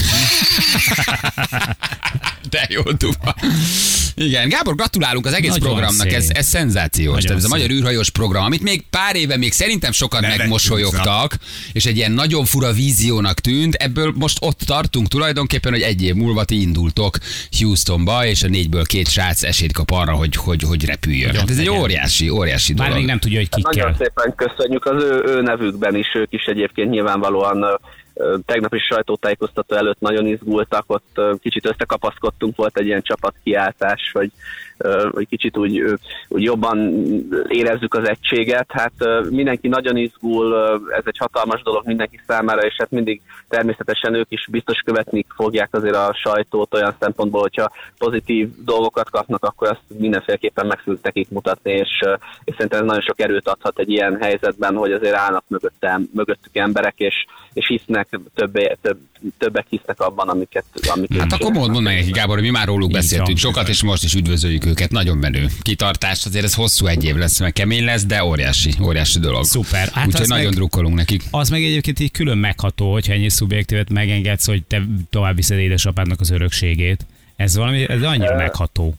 De 2.49 2.67
jó 2.69 2.81
dupa. 2.81 3.35
Igen, 4.15 4.49
Gábor, 4.49 4.75
gratulálunk 4.75 5.25
az 5.25 5.33
egész 5.33 5.49
Nagyon 5.49 5.67
programnak, 5.69 6.11
ez, 6.11 6.25
szép. 6.25 6.37
ez 6.37 6.47
szenzációs. 6.47 7.05
Nagyon 7.13 7.21
Tehát 7.21 7.37
ez 7.37 7.43
a 7.43 7.47
szép. 7.47 7.57
magyar 7.57 7.77
űrhajós 7.77 8.09
program, 8.09 8.43
amit 8.43 8.61
még 8.61 8.83
pár 8.89 9.15
éve 9.15 9.37
még 9.37 9.51
szerintem 9.53 9.91
sokan 9.91 10.19
Nevettünk 10.21 10.41
megmosolyogtak, 10.43 11.37
és 11.71 11.85
egy 11.85 11.95
ilyen 11.95 12.11
nagyon 12.11 12.45
fura 12.45 12.71
víziónak 12.71 13.39
tűnt, 13.39 13.73
ebből 13.73 14.13
most 14.15 14.37
ott 14.41 14.59
tartunk 14.59 15.07
tulajdonképpen, 15.07 15.71
hogy 15.71 15.81
egy 15.81 16.03
év 16.03 16.13
múlva 16.13 16.43
ti 16.43 16.61
indultok 16.61 17.17
Houstonba, 17.59 18.25
és 18.25 18.43
a 18.43 18.47
négyből 18.47 18.85
két 18.85 19.09
srác 19.09 19.43
esélyt 19.43 19.73
kap 19.73 19.91
arra, 19.95 20.11
hogy, 20.13 20.35
hogy, 20.35 20.61
hogy 20.63 20.85
repüljön. 20.85 21.29
Hogy 21.29 21.39
Hát 21.39 21.49
ez 21.49 21.55
ott 21.55 21.59
egy 21.61 21.65
legyen. 21.67 21.81
óriási, 21.81 22.29
óriási 22.29 22.73
Bár 22.73 22.83
dolog. 22.87 22.97
még 23.01 23.09
nem 23.09 23.19
tudja, 23.19 23.37
hogy 23.39 23.47
Hát 23.51 23.63
Nagyon 23.73 23.91
kikkel. 23.93 24.05
szépen 24.07 24.35
köszönjük 24.47 24.85
az 24.85 25.03
ő, 25.03 25.23
ő 25.25 25.41
nevükben 25.41 25.95
is, 25.95 26.07
ők 26.15 26.33
is 26.33 26.43
egyébként 26.45 26.89
nyilvánvalóan 26.89 27.79
ö, 28.15 28.23
ö, 28.25 28.37
tegnap 28.45 28.73
is 28.73 28.83
sajtótájékoztató 28.83 29.75
előtt 29.75 29.99
nagyon 29.99 30.25
izgultak, 30.25 30.83
ott 30.87 31.21
kicsit 31.41 31.65
összekapaszkodtunk, 31.65 32.55
volt 32.55 32.77
egy 32.77 32.85
ilyen 32.85 33.01
csapatkiáltás, 33.01 34.11
hogy, 34.13 34.31
hogy 35.11 35.27
kicsit 35.27 35.57
úgy, 35.57 35.83
úgy 36.27 36.43
jobban 36.43 36.77
érezzük 37.47 37.93
az 37.93 38.07
egységet. 38.07 38.71
Hát 38.71 38.93
mindenki 39.29 39.67
nagyon 39.67 39.97
izgul, 39.97 40.55
ez 40.89 41.03
egy 41.05 41.17
hatalmas 41.17 41.61
dolog 41.61 41.85
mindenki 41.85 42.19
számára, 42.27 42.61
és 42.61 42.75
hát 42.77 42.91
mindig 42.91 43.21
természetesen 43.49 44.13
ők 44.13 44.31
is 44.31 44.47
biztos 44.51 44.79
követni 44.79 45.25
fogják 45.35 45.69
azért 45.71 45.95
a 45.95 46.17
sajtót 46.23 46.73
olyan 46.73 46.95
szempontból, 46.99 47.41
hogyha 47.41 47.71
pozitív 47.97 48.49
dolgokat 48.65 49.09
kapnak, 49.09 49.43
akkor 49.43 49.67
azt 49.67 49.99
mindenféleképpen 49.99 50.65
meg 50.65 50.79
fogjuk 50.79 51.03
nekik 51.03 51.29
mutatni, 51.29 51.71
és, 51.71 52.03
és 52.43 52.53
szerintem 52.53 52.79
ez 52.79 52.85
nagyon 52.85 53.01
sok 53.01 53.19
erőt 53.19 53.47
adhat 53.47 53.79
egy 53.79 53.89
ilyen 53.89 54.17
helyzetben, 54.21 54.75
hogy 54.75 54.91
azért 54.91 55.15
állnak 55.15 55.43
mögöttem, 55.47 56.07
mögöttük 56.13 56.55
emberek, 56.55 56.93
és, 56.97 57.25
és 57.53 57.67
hisznek, 57.67 58.04
többé, 58.35 58.77
több, 58.81 58.99
többek 59.37 59.65
hisznek 59.69 59.99
abban, 59.99 60.27
amiket, 60.29 60.65
amiket 60.93 61.19
Hát 61.19 61.33
akkor 61.33 61.51
mondd, 61.51 61.71
mondd 61.71 61.83
meg 61.83 61.95
neki, 61.95 62.11
Gábor, 62.11 62.35
hogy 62.35 62.43
mi 62.43 62.49
már 62.51 62.67
róluk 62.67 62.91
beszéltünk 62.91 63.37
sokat, 63.37 63.69
és 63.69 63.83
most 63.83 64.03
is 64.03 64.13
üdvözöljük 64.13 64.65
őket. 64.65 64.91
Nagyon 64.91 65.17
menő. 65.17 65.47
Kitartás, 65.61 66.25
azért 66.25 66.45
ez 66.45 66.53
hosszú 66.53 66.85
egy 66.85 67.03
év 67.03 67.15
lesz, 67.15 67.39
meg 67.39 67.53
kemény 67.53 67.83
lesz, 67.83 68.05
de 68.05 68.23
óriási, 68.23 68.73
óriási 68.83 69.19
dolog. 69.19 69.43
Szuper. 69.43 69.87
Hát 69.87 70.07
Úgyhogy 70.07 70.27
nagyon 70.27 70.45
meg- 70.45 70.53
drukkolunk 70.53 70.95
nekik. 70.95 71.23
Az 71.31 71.49
meg 71.49 71.63
egyébként 71.63 71.99
így 71.99 72.11
külön 72.11 72.37
megható, 72.37 72.91
hogyha 72.91 73.13
ennyi 73.13 73.29
szubjektívet 73.29 73.89
megengedsz, 73.89 74.45
hogy 74.45 74.63
te 74.63 74.85
tovább 75.09 75.35
viszed 75.35 75.57
édesapádnak 75.57 76.19
az 76.19 76.29
örökségét. 76.29 77.05
Ez 77.35 77.55
valami, 77.55 77.89
ez 77.89 78.01
annyira 78.01 78.35
megható. 78.35 78.95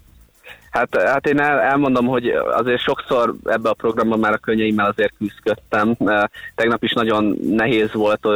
Hát, 0.76 1.02
hát 1.02 1.26
én 1.26 1.40
el, 1.40 1.60
elmondom, 1.60 2.06
hogy 2.06 2.28
azért 2.28 2.80
sokszor 2.80 3.34
ebbe 3.44 3.68
a 3.68 3.74
programban 3.74 4.18
már 4.18 4.32
a 4.32 4.38
könnyeimmel 4.38 4.86
azért 4.86 5.12
küzdöttem. 5.18 5.94
Eh, 5.98 6.22
Tegnap 6.54 6.82
is 6.82 6.92
nagyon 6.92 7.36
nehéz 7.42 7.92
volt 7.92 8.26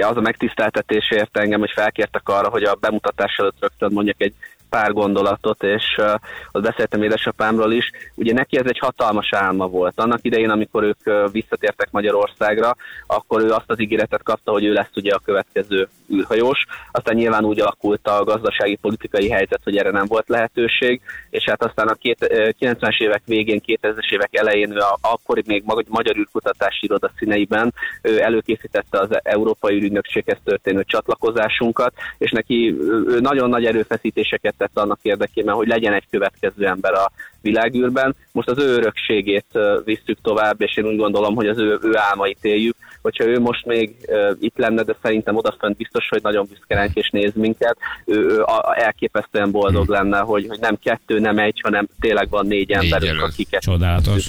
az 0.00 0.16
a 0.16 0.20
megtiszteltetés 0.20 1.10
érte 1.10 1.40
engem, 1.40 1.60
hogy 1.60 1.70
felkértek 1.74 2.28
arra, 2.28 2.48
hogy 2.48 2.62
a 2.62 2.74
bemutatás 2.80 3.36
előtt 3.36 3.60
rögtön 3.60 3.92
mondjak 3.92 4.20
egy 4.22 4.34
pár 4.70 4.92
gondolatot, 4.92 5.62
és 5.62 5.84
uh, 5.98 6.14
ott 6.52 6.62
beszéltem 6.62 7.02
édesapámról 7.02 7.72
is. 7.72 7.90
Ugye 8.14 8.32
neki 8.32 8.58
ez 8.58 8.66
egy 8.66 8.78
hatalmas 8.78 9.32
álma 9.32 9.66
volt. 9.66 10.00
Annak 10.00 10.18
idején, 10.22 10.50
amikor 10.50 10.82
ők 10.82 10.98
uh, 11.04 11.32
visszatértek 11.32 11.90
Magyarországra, 11.90 12.76
akkor 13.06 13.42
ő 13.42 13.50
azt 13.50 13.70
az 13.70 13.80
ígéretet 13.80 14.22
kapta, 14.22 14.52
hogy 14.52 14.64
ő 14.64 14.72
lesz 14.72 14.96
ugye 14.96 15.14
a 15.14 15.22
következő 15.24 15.88
űrhajós. 16.12 16.64
Aztán 16.90 17.14
nyilván 17.14 17.44
úgy 17.44 17.60
alakult 17.60 18.08
a 18.08 18.24
gazdasági 18.24 18.76
politikai 18.76 19.30
helyzet, 19.30 19.60
hogy 19.64 19.76
erre 19.76 19.90
nem 19.90 20.06
volt 20.06 20.28
lehetőség, 20.28 21.00
és 21.30 21.44
hát 21.44 21.64
aztán 21.64 21.88
a 21.88 21.94
két, 21.94 22.18
uh, 22.20 22.48
90-es 22.60 23.00
évek 23.00 23.22
végén, 23.24 23.60
2000-es 23.66 24.12
évek 24.12 24.36
elején 24.36 24.70
ő 24.70 24.78
a, 24.78 24.98
akkori 25.00 25.42
még 25.46 25.62
mag- 25.64 25.88
Magyar 25.88 26.16
űrkutatási 26.16 26.84
iroda 26.84 27.10
színeiben 27.18 27.74
ő 28.02 28.22
előkészítette 28.22 28.98
az 28.98 29.08
Európai 29.22 29.74
űrügynökséghez 29.74 30.38
történő 30.44 30.84
csatlakozásunkat, 30.84 31.92
és 32.18 32.30
neki 32.30 32.76
ő 33.06 33.20
nagyon 33.20 33.48
nagy 33.48 33.64
erőfeszítéseket 33.64 34.54
tett 34.58 34.78
annak 34.78 34.98
érdekében, 35.02 35.54
hogy 35.54 35.66
legyen 35.68 35.92
egy 35.92 36.06
következő 36.10 36.66
ember 36.66 36.92
a 36.92 37.12
világűrben. 37.40 38.16
Most 38.32 38.48
az 38.48 38.58
ő 38.58 38.74
örökségét 38.74 39.46
visszük 39.84 40.18
tovább, 40.22 40.60
és 40.60 40.76
én 40.76 40.86
úgy 40.86 40.96
gondolom, 40.96 41.34
hogy 41.34 41.46
az 41.46 41.58
ő, 41.58 41.78
ő 41.82 41.96
álmait 41.96 42.38
éljük. 42.40 42.76
Hogyha 43.02 43.24
ő 43.24 43.40
most 43.40 43.66
még 43.66 43.96
itt 44.40 44.56
lenne, 44.56 44.82
de 44.82 44.96
szerintem 45.02 45.36
odafönt 45.36 45.76
biztos, 45.76 46.08
hogy 46.08 46.22
nagyon 46.22 46.46
büszke 46.48 46.74
ránk 46.74 46.94
és 46.94 47.10
néz 47.10 47.32
minket, 47.34 47.76
ő, 48.04 48.14
ő 48.14 48.44
elképesztően 48.74 49.50
boldog 49.50 49.88
lenne, 49.88 50.18
hogy, 50.18 50.46
hogy 50.48 50.58
nem 50.60 50.78
kettő, 50.82 51.18
nem 51.18 51.38
egy, 51.38 51.60
hanem 51.62 51.86
tényleg 52.00 52.28
van 52.28 52.46
négy 52.46 52.70
emberünk, 52.70 53.22
akiket 53.22 53.62
Csodálatos. 53.62 54.26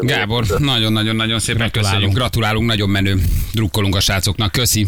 Gábor, 0.00 0.44
nagyon-nagyon-nagyon 0.58 1.38
szépen 1.38 1.60
Gratulálunk. 1.60 1.92
köszönjük. 1.94 2.18
Gratulálunk, 2.18 2.66
nagyon 2.66 2.88
menő. 2.88 3.14
Drukkolunk 3.54 3.94
a 3.94 4.00
srácoknak. 4.00 4.52
Köszi. 4.52 4.86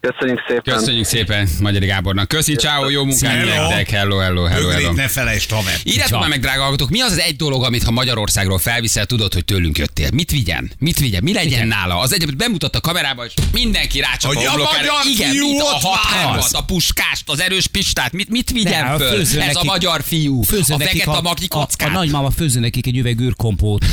Köszönjük 0.00 0.40
szépen! 0.48 0.74
Köszönjük 0.76 1.04
szépen 1.04 1.48
Magyar 1.60 1.82
Gábornak. 1.82 2.28
Köszi, 2.28 2.54
ciao, 2.54 2.88
jó 2.88 3.04
munkát 3.04 3.36
Hello. 3.36 3.68
nektek. 3.68 3.90
Hello, 3.90 4.18
hello, 4.18 4.44
hello, 4.44 4.68
hello. 4.68 4.92
Ne 4.92 5.08
felejtsd, 5.08 5.50
haver. 5.50 5.74
Írjátok 5.82 6.20
már 6.20 6.28
meg, 6.28 6.40
drága 6.40 6.60
hallgatók, 6.62 6.90
mi 6.90 7.00
az 7.00 7.10
az 7.12 7.18
egy 7.18 7.36
dolog, 7.36 7.64
amit 7.64 7.82
ha 7.82 7.90
Magyarországról 7.90 8.58
felviszel, 8.58 9.06
tudod, 9.06 9.32
hogy 9.34 9.44
tőlünk 9.44 9.78
jöttél? 9.78 10.08
Mit 10.12 10.30
vigyen? 10.30 10.70
Mit 10.78 10.98
vigyen? 10.98 11.22
Mi 11.22 11.32
legyen 11.32 11.66
nála? 11.66 11.98
Az 11.98 12.12
egyébként 12.14 12.38
bemutatta 12.38 12.78
a 12.78 12.80
kamerába, 12.80 13.24
és 13.24 13.32
mindenki 13.52 14.00
rácsap 14.00 14.34
Hogy 14.34 14.44
a 14.44 14.52
a 14.52 14.56
magyar 14.56 15.00
Igen, 15.14 15.30
fiú 15.30 15.48
mit 15.50 15.60
a 15.60 15.64
határvat, 15.64 16.52
a 16.52 16.62
puskást, 16.64 17.22
az 17.26 17.40
erős 17.40 17.66
pistát, 17.66 18.12
mit, 18.12 18.28
mit 18.28 18.50
vigyen 18.50 18.84
Ne, 18.84 18.92
a 18.92 18.98
föl? 18.98 19.20
Ez 19.20 19.34
a 19.34 19.38
nekik- 19.38 19.62
magyar 19.62 20.02
fiú, 20.02 20.40
a 20.50 20.78
fekete 20.78 21.10
a, 21.10 21.34
a, 21.48 21.66
a 21.78 21.88
nagymama 21.88 22.30
főző 22.30 22.60
nekik 22.60 22.86
egy 22.86 22.96
üveg 22.96 23.20
űrkompót. 23.20 23.84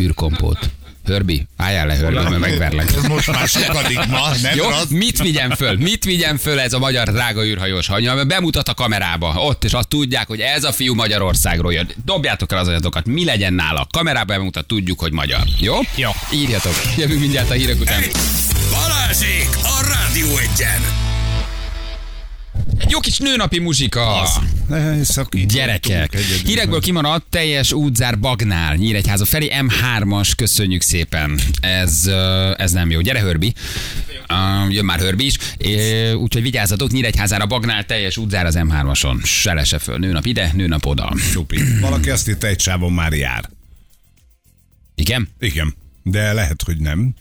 űrkompót. 0.00 0.70
Hörbi, 1.06 1.46
álljál 1.56 1.86
le, 1.86 1.94
Hörbi, 1.96 2.14
mert 2.14 2.38
megverlek. 2.38 2.86
Ez 2.96 3.02
most 3.02 3.32
már 3.32 3.48
sokadik 3.48 4.06
ma, 4.06 4.28
nem 4.42 4.56
Jó, 4.56 4.68
rossz? 4.68 4.88
mit 4.88 5.22
vigyen 5.22 5.50
föl? 5.50 5.76
Mit 5.76 6.04
vigyen 6.04 6.36
föl 6.36 6.60
ez 6.60 6.72
a 6.72 6.78
magyar 6.78 7.08
drága 7.08 7.44
űrhajós 7.44 7.86
hanya, 7.86 8.14
mert 8.14 8.26
bemutat 8.28 8.68
a 8.68 8.74
kamerába, 8.74 9.34
ott, 9.36 9.64
és 9.64 9.72
azt 9.72 9.88
tudják, 9.88 10.26
hogy 10.26 10.40
ez 10.40 10.64
a 10.64 10.72
fiú 10.72 10.94
Magyarországról 10.94 11.72
jön. 11.72 11.90
Dobjátok 12.04 12.52
el 12.52 12.58
az 12.58 12.68
adatokat, 12.68 13.06
mi 13.06 13.24
legyen 13.24 13.52
nála. 13.52 13.86
Kamerába 13.90 14.34
bemutat, 14.34 14.66
tudjuk, 14.66 15.00
hogy 15.00 15.12
magyar. 15.12 15.40
Jó? 15.58 15.74
Jó. 15.94 16.10
Írjatok. 16.32 16.74
Jövünk 16.96 17.20
mindjárt 17.20 17.50
a 17.50 17.54
hírek 17.54 17.80
után. 17.80 18.02
Balázsék 18.70 19.48
a 19.62 19.86
Rádió 19.94 20.36
Egyen! 20.36 21.05
Egy 22.78 22.90
jó 22.90 23.00
kis 23.00 23.18
nőnapi 23.18 23.58
muzsika. 23.58 24.20
Az. 24.20 24.38
Szakítunk 25.02 25.50
Gyerekek, 25.50 26.16
hírekből 26.44 26.80
kimaradt 26.80 27.24
teljes 27.30 27.72
útzár 27.72 28.18
Bagnál, 28.18 28.74
Nyíregyháza 28.74 29.24
felé, 29.24 29.50
M3-as, 29.60 30.32
köszönjük 30.36 30.82
szépen. 30.82 31.40
Ez, 31.60 32.06
ez 32.56 32.72
nem 32.72 32.90
jó. 32.90 33.00
Gyere, 33.00 33.20
Hörbi. 33.20 33.54
Jön 34.68 34.84
már 34.84 34.98
Hörbi 34.98 35.24
is. 35.24 35.36
Úgyhogy 36.14 36.42
vigyázzatok, 36.42 36.90
Nyíregyházára 36.90 37.46
Bagnál, 37.46 37.84
teljes 37.84 38.16
útzár 38.16 38.46
az 38.46 38.54
M3-ason. 38.58 39.24
Se 39.24 39.52
lese 39.52 39.78
föl. 39.78 39.98
Nőnap 39.98 40.26
ide, 40.26 40.50
nőnap 40.54 40.86
oda. 40.86 41.14
Csupi. 41.32 41.58
Valaki 41.80 42.10
azt 42.10 42.28
írta, 42.28 42.46
egy 42.46 42.60
sávon 42.60 42.92
már 42.92 43.12
jár. 43.12 43.50
Igen? 44.94 45.28
Igen. 45.40 45.74
De 46.02 46.32
lehet, 46.32 46.62
hogy 46.64 46.76
nem. 46.76 47.14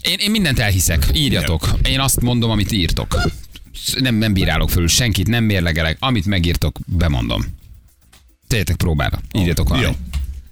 Én, 0.00 0.18
én 0.18 0.30
mindent 0.30 0.58
elhiszek. 0.58 1.06
Írjatok. 1.14 1.68
Én 1.88 2.00
azt 2.00 2.20
mondom, 2.20 2.50
amit 2.50 2.72
írtok. 2.72 3.20
Nem, 3.96 4.14
nem 4.14 4.32
bírálok 4.32 4.70
fölül 4.70 4.88
senkit, 4.88 5.26
nem 5.28 5.44
mérlegelek. 5.44 5.96
Amit 6.00 6.26
megírtok, 6.26 6.78
bemondom. 6.86 7.44
Tegyetek 8.48 8.76
próbára. 8.76 9.20
Írjatok 9.32 9.68
Jó. 9.68 9.74
valamit. 9.74 9.98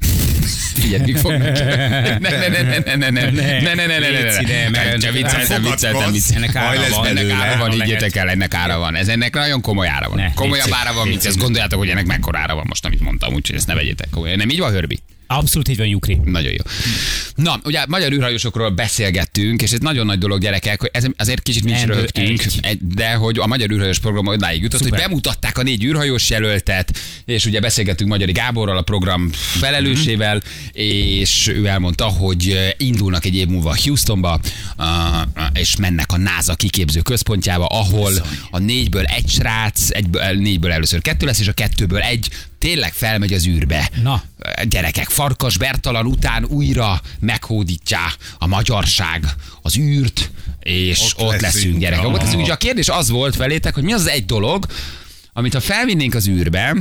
Figyelj, 0.81 1.03
mik 1.05 1.17
fognak. 1.17 1.59
Ne, 1.63 2.19
ne, 2.19 2.49
ne, 2.49 2.63
ne, 2.63 2.79
ne, 2.85 3.11
ne, 3.11 3.11
ne, 3.11 3.31
ne, 3.31 3.61
ne, 3.61 3.75
ne, 3.75 3.87
ne, 3.87 3.99
ne, 3.99 4.09
Léci, 4.09 4.45
ne, 4.45 4.53
ne, 4.53 4.63
ne, 4.65 4.69
mert- 4.71 5.01
Csak 5.01 5.13
vicceltem, 5.13 5.63
vicceltem, 5.63 6.13
vicceltem. 6.13 6.43
Ennek 6.43 6.53
Baj 6.53 6.63
ára 6.63 6.81
lesz 6.81 6.91
van, 6.91 7.07
ennek 7.07 7.15
belőle. 7.27 7.35
ára 7.45 7.59
van, 7.59 7.69
Lehet. 7.69 7.85
higgyétek 7.87 8.17
el, 8.17 8.29
ennek 8.29 8.55
ára 8.55 8.79
van. 8.79 8.95
Ez 8.95 9.09
ennek 9.09 9.35
nagyon 9.35 9.61
komoly 9.61 9.89
ára 9.89 10.09
van. 10.09 10.17
Ne, 10.19 10.33
Komolyabb 10.35 10.67
léci, 10.67 10.79
ára 10.81 10.93
van, 10.93 11.03
mint 11.09 11.17
léci. 11.17 11.29
ezt 11.29 11.39
gondoljátok, 11.39 11.79
hogy 11.79 11.89
ennek 11.89 12.07
mekkora 12.07 12.39
ára 12.39 12.55
van 12.55 12.65
most, 12.69 12.85
amit 12.85 13.01
mondtam, 13.01 13.35
úgyhogy 13.35 13.57
ezt 13.57 13.67
ne 13.67 13.75
vegyétek 13.75 14.09
komolyan. 14.11 14.37
Nem 14.37 14.49
így 14.51 14.59
van, 14.59 14.73
Hörbi? 14.73 14.99
Abszolút 15.37 15.69
így 15.69 15.77
van, 15.77 15.87
Jukri. 15.87 16.21
Nagyon 16.25 16.53
jó. 16.53 16.65
Na, 17.35 17.61
ugye 17.65 17.85
magyar 17.89 18.13
űrhajósokról 18.13 18.71
beszélgettünk, 18.71 19.63
és 19.63 19.71
ez 19.73 19.79
nagyon 19.79 20.07
nagy 20.07 20.19
dolog, 20.19 20.41
gyerekek, 20.41 20.81
hogy 20.81 20.91
ez 20.93 21.05
azért 21.17 21.43
kicsit 21.43 21.65
mi 21.65 21.71
is 21.71 21.85
röhögtünk, 21.85 22.43
de 22.81 23.13
hogy 23.13 23.39
a 23.39 23.47
magyar 23.47 23.71
űrhajós 23.71 23.99
program 23.99 24.27
odáig 24.27 24.63
jutott, 24.63 24.81
Szuper. 24.81 24.99
hogy 24.99 25.09
bemutatták 25.09 25.59
a 25.59 25.63
négy 25.63 25.85
űrhajós 25.85 26.31
jelöltet, 26.31 26.99
és 27.25 27.47
ugye 27.47 27.61
beszélgettünk 27.61 28.11
Magyari 28.11 28.33
Gáborral, 28.33 28.77
a 28.77 28.83
program 28.83 29.31
felelősével, 29.33 30.43
és 30.73 31.49
ő 31.49 31.67
elmondta, 31.67 32.05
hogy 32.05 32.75
indulnak 32.77 33.25
egy 33.25 33.35
év 33.35 33.47
múlva 33.47 33.77
Houstonba, 33.85 34.41
és 35.53 35.77
mennek 35.77 36.13
a 36.13 36.17
NASA 36.17 36.55
kiképző 36.55 37.01
központjába, 37.01 37.67
ahol 37.67 38.13
a 38.51 38.59
négyből 38.59 39.05
egy 39.05 39.29
srác, 39.29 39.91
egyből, 39.91 40.33
négyből 40.33 40.73
először 40.73 41.01
kettő 41.01 41.27
lesz, 41.27 41.41
és 41.41 41.49
a 41.49 41.53
kettőből 41.53 42.01
egy 42.01 42.29
tényleg 42.59 42.93
felmegy 42.93 43.33
az 43.33 43.47
űrbe. 43.47 43.91
Na. 44.03 44.23
Gyerekek, 44.69 45.09
Farkas 45.09 45.59
Bertalan 45.59 46.07
után 46.07 46.45
újra 46.45 47.01
meghódítja 47.21 47.99
a 48.39 48.47
magyarság 48.47 49.25
az 49.63 49.77
űrt, 49.77 50.31
és 50.61 51.13
ott, 51.17 51.21
Ott 51.25 51.31
leszünk, 51.31 51.43
leszünk. 51.43 51.79
gyerekek. 51.79 52.07
Ott 52.07 52.21
leszünk, 52.21 52.43
és 52.43 52.49
a 52.49 52.57
kérdés 52.57 52.89
az 52.89 53.11
volt 53.11 53.37
felétek, 53.37 53.75
hogy 53.75 53.83
mi 53.83 53.93
az 53.93 54.01
az 54.01 54.09
egy 54.09 54.25
dolog, 54.25 54.67
amit 55.33 55.53
ha 55.53 55.61
felvinnénk 55.61 56.15
az 56.15 56.29
űrbe, 56.29 56.77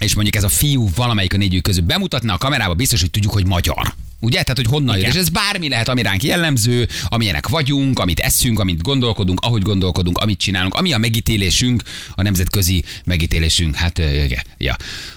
és 0.00 0.14
mondjuk 0.14 0.36
ez 0.36 0.44
a 0.44 0.48
fiú 0.48 0.88
valamelyik 0.94 1.34
a 1.34 1.36
négyük 1.36 1.62
közül 1.62 1.84
bemutatna 1.84 2.32
a 2.34 2.38
kamerába, 2.38 2.74
biztos, 2.74 3.00
hogy 3.00 3.10
tudjuk, 3.10 3.32
hogy 3.32 3.46
magyar. 3.46 3.94
Ugye? 4.24 4.42
Tehát, 4.42 4.56
hogy 4.56 4.66
honnan 4.66 4.96
jön. 4.98 5.06
És 5.10 5.14
ez 5.14 5.28
bármi 5.28 5.68
lehet, 5.68 5.88
ami 5.88 6.02
ránk 6.02 6.22
jellemző, 6.22 6.88
amilyenek 7.04 7.48
vagyunk, 7.48 7.98
amit 7.98 8.18
eszünk, 8.18 8.58
amit 8.58 8.82
gondolkodunk, 8.82 9.40
ahogy 9.40 9.62
gondolkodunk, 9.62 10.18
amit 10.18 10.38
csinálunk, 10.38 10.74
ami 10.74 10.92
a 10.92 10.98
megítélésünk, 10.98 11.82
a 12.14 12.22
nemzetközi 12.22 12.84
megítélésünk. 13.04 13.74
Hát, 13.74 13.98
igen, 13.98 14.42
ja, 14.58 14.76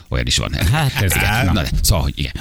olyan 0.10 0.26
is 0.26 0.38
van. 0.38 0.54
Hát 0.72 1.02
ez- 1.02 1.16
igen. 1.16 1.46
na. 1.46 1.52
Na, 1.52 1.64
szóval, 1.82 2.04
hogy 2.04 2.14
igen. 2.16 2.32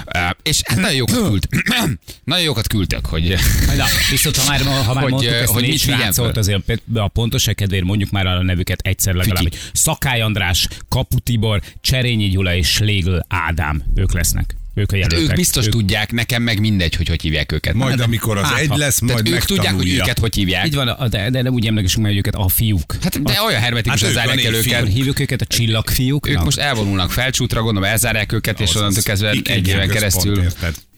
És 0.43 0.61
hát 0.63 0.77
nagyon 0.77 0.95
jókat 0.95 1.15
küld. 1.27 1.47
nagyon 2.23 2.43
jókat 2.43 2.67
küldtök, 2.67 3.05
hogy 3.05 3.35
Na, 3.77 3.85
viszont 4.09 4.35
ha 4.37 4.49
már, 4.49 4.61
ha 4.61 4.93
már 4.93 5.03
Hogy, 5.03 5.11
mondtuk 5.11 5.33
ezt 5.33 5.51
hogy 5.51 5.67
mit 5.67 5.81
föl? 6.13 6.31
azért 6.35 6.61
a 6.93 7.07
pontoság 7.07 7.55
kedvéért 7.55 7.85
mondjuk 7.85 8.09
már 8.09 8.25
a 8.25 8.43
nevüket 8.43 8.79
egyszer 8.81 9.13
legalább, 9.13 9.43
Fiki. 9.43 9.57
hogy 9.57 9.69
Szakály 9.73 10.21
András, 10.21 10.67
Kapu 10.89 11.19
Tibor, 11.19 11.61
Cserényi 11.81 12.29
Gyula 12.29 12.55
és 12.55 12.67
Schlegel 12.67 13.25
Ádám. 13.29 13.83
Ők 13.95 14.13
lesznek. 14.13 14.55
Ők 14.77 14.91
a 14.91 14.95
hát 14.95 15.11
jelöltek. 15.11 15.29
ők 15.31 15.35
biztos 15.35 15.65
ők, 15.65 15.71
tudják, 15.71 16.11
nekem 16.11 16.43
meg 16.43 16.59
mindegy, 16.59 16.95
hogy 16.95 17.07
hogy 17.07 17.21
hívják 17.21 17.51
őket. 17.51 17.73
Majd 17.73 17.99
amikor 17.99 18.37
az 18.37 18.43
Hát, 18.43 18.59
egy 18.59 18.69
lesz, 18.75 18.99
Tehát 18.99 19.13
majd 19.13 19.27
ők 19.27 19.45
tudják, 19.45 19.73
hogy 19.73 19.89
őket 19.89 20.19
hogy 20.19 20.35
hívják. 20.35 20.65
Így 20.65 20.75
van, 20.75 21.09
de, 21.09 21.29
de 21.29 21.41
nem 21.41 21.53
úgy 21.53 21.67
emlegesünk 21.67 22.05
meg 22.05 22.15
őket 22.15 22.35
a 22.35 22.47
fiúk. 22.47 22.95
Hát 23.01 23.21
de 23.21 23.41
olyan 23.47 23.61
hermetikusan 23.61 24.07
Hát 24.07 24.17
a 24.17 24.19
zárják 24.19 24.45
el 24.45 24.53
őket. 24.53 24.87
Hívjuk 24.87 25.19
őket 25.19 25.41
a 25.41 25.45
csillagfiúk. 25.45 26.29
Ők 26.29 26.43
most 26.43 26.57
elvonulnak 26.57 27.11
felcsútra, 27.11 27.61
gondolom 27.61 27.89
elzárják 27.89 28.31
őket, 28.31 28.59
és 28.59 28.75
onnantól 28.75 29.03
kezdve 29.03 29.29
egy 29.29 29.67
éven 29.67 29.89
keresztül. 29.89 30.43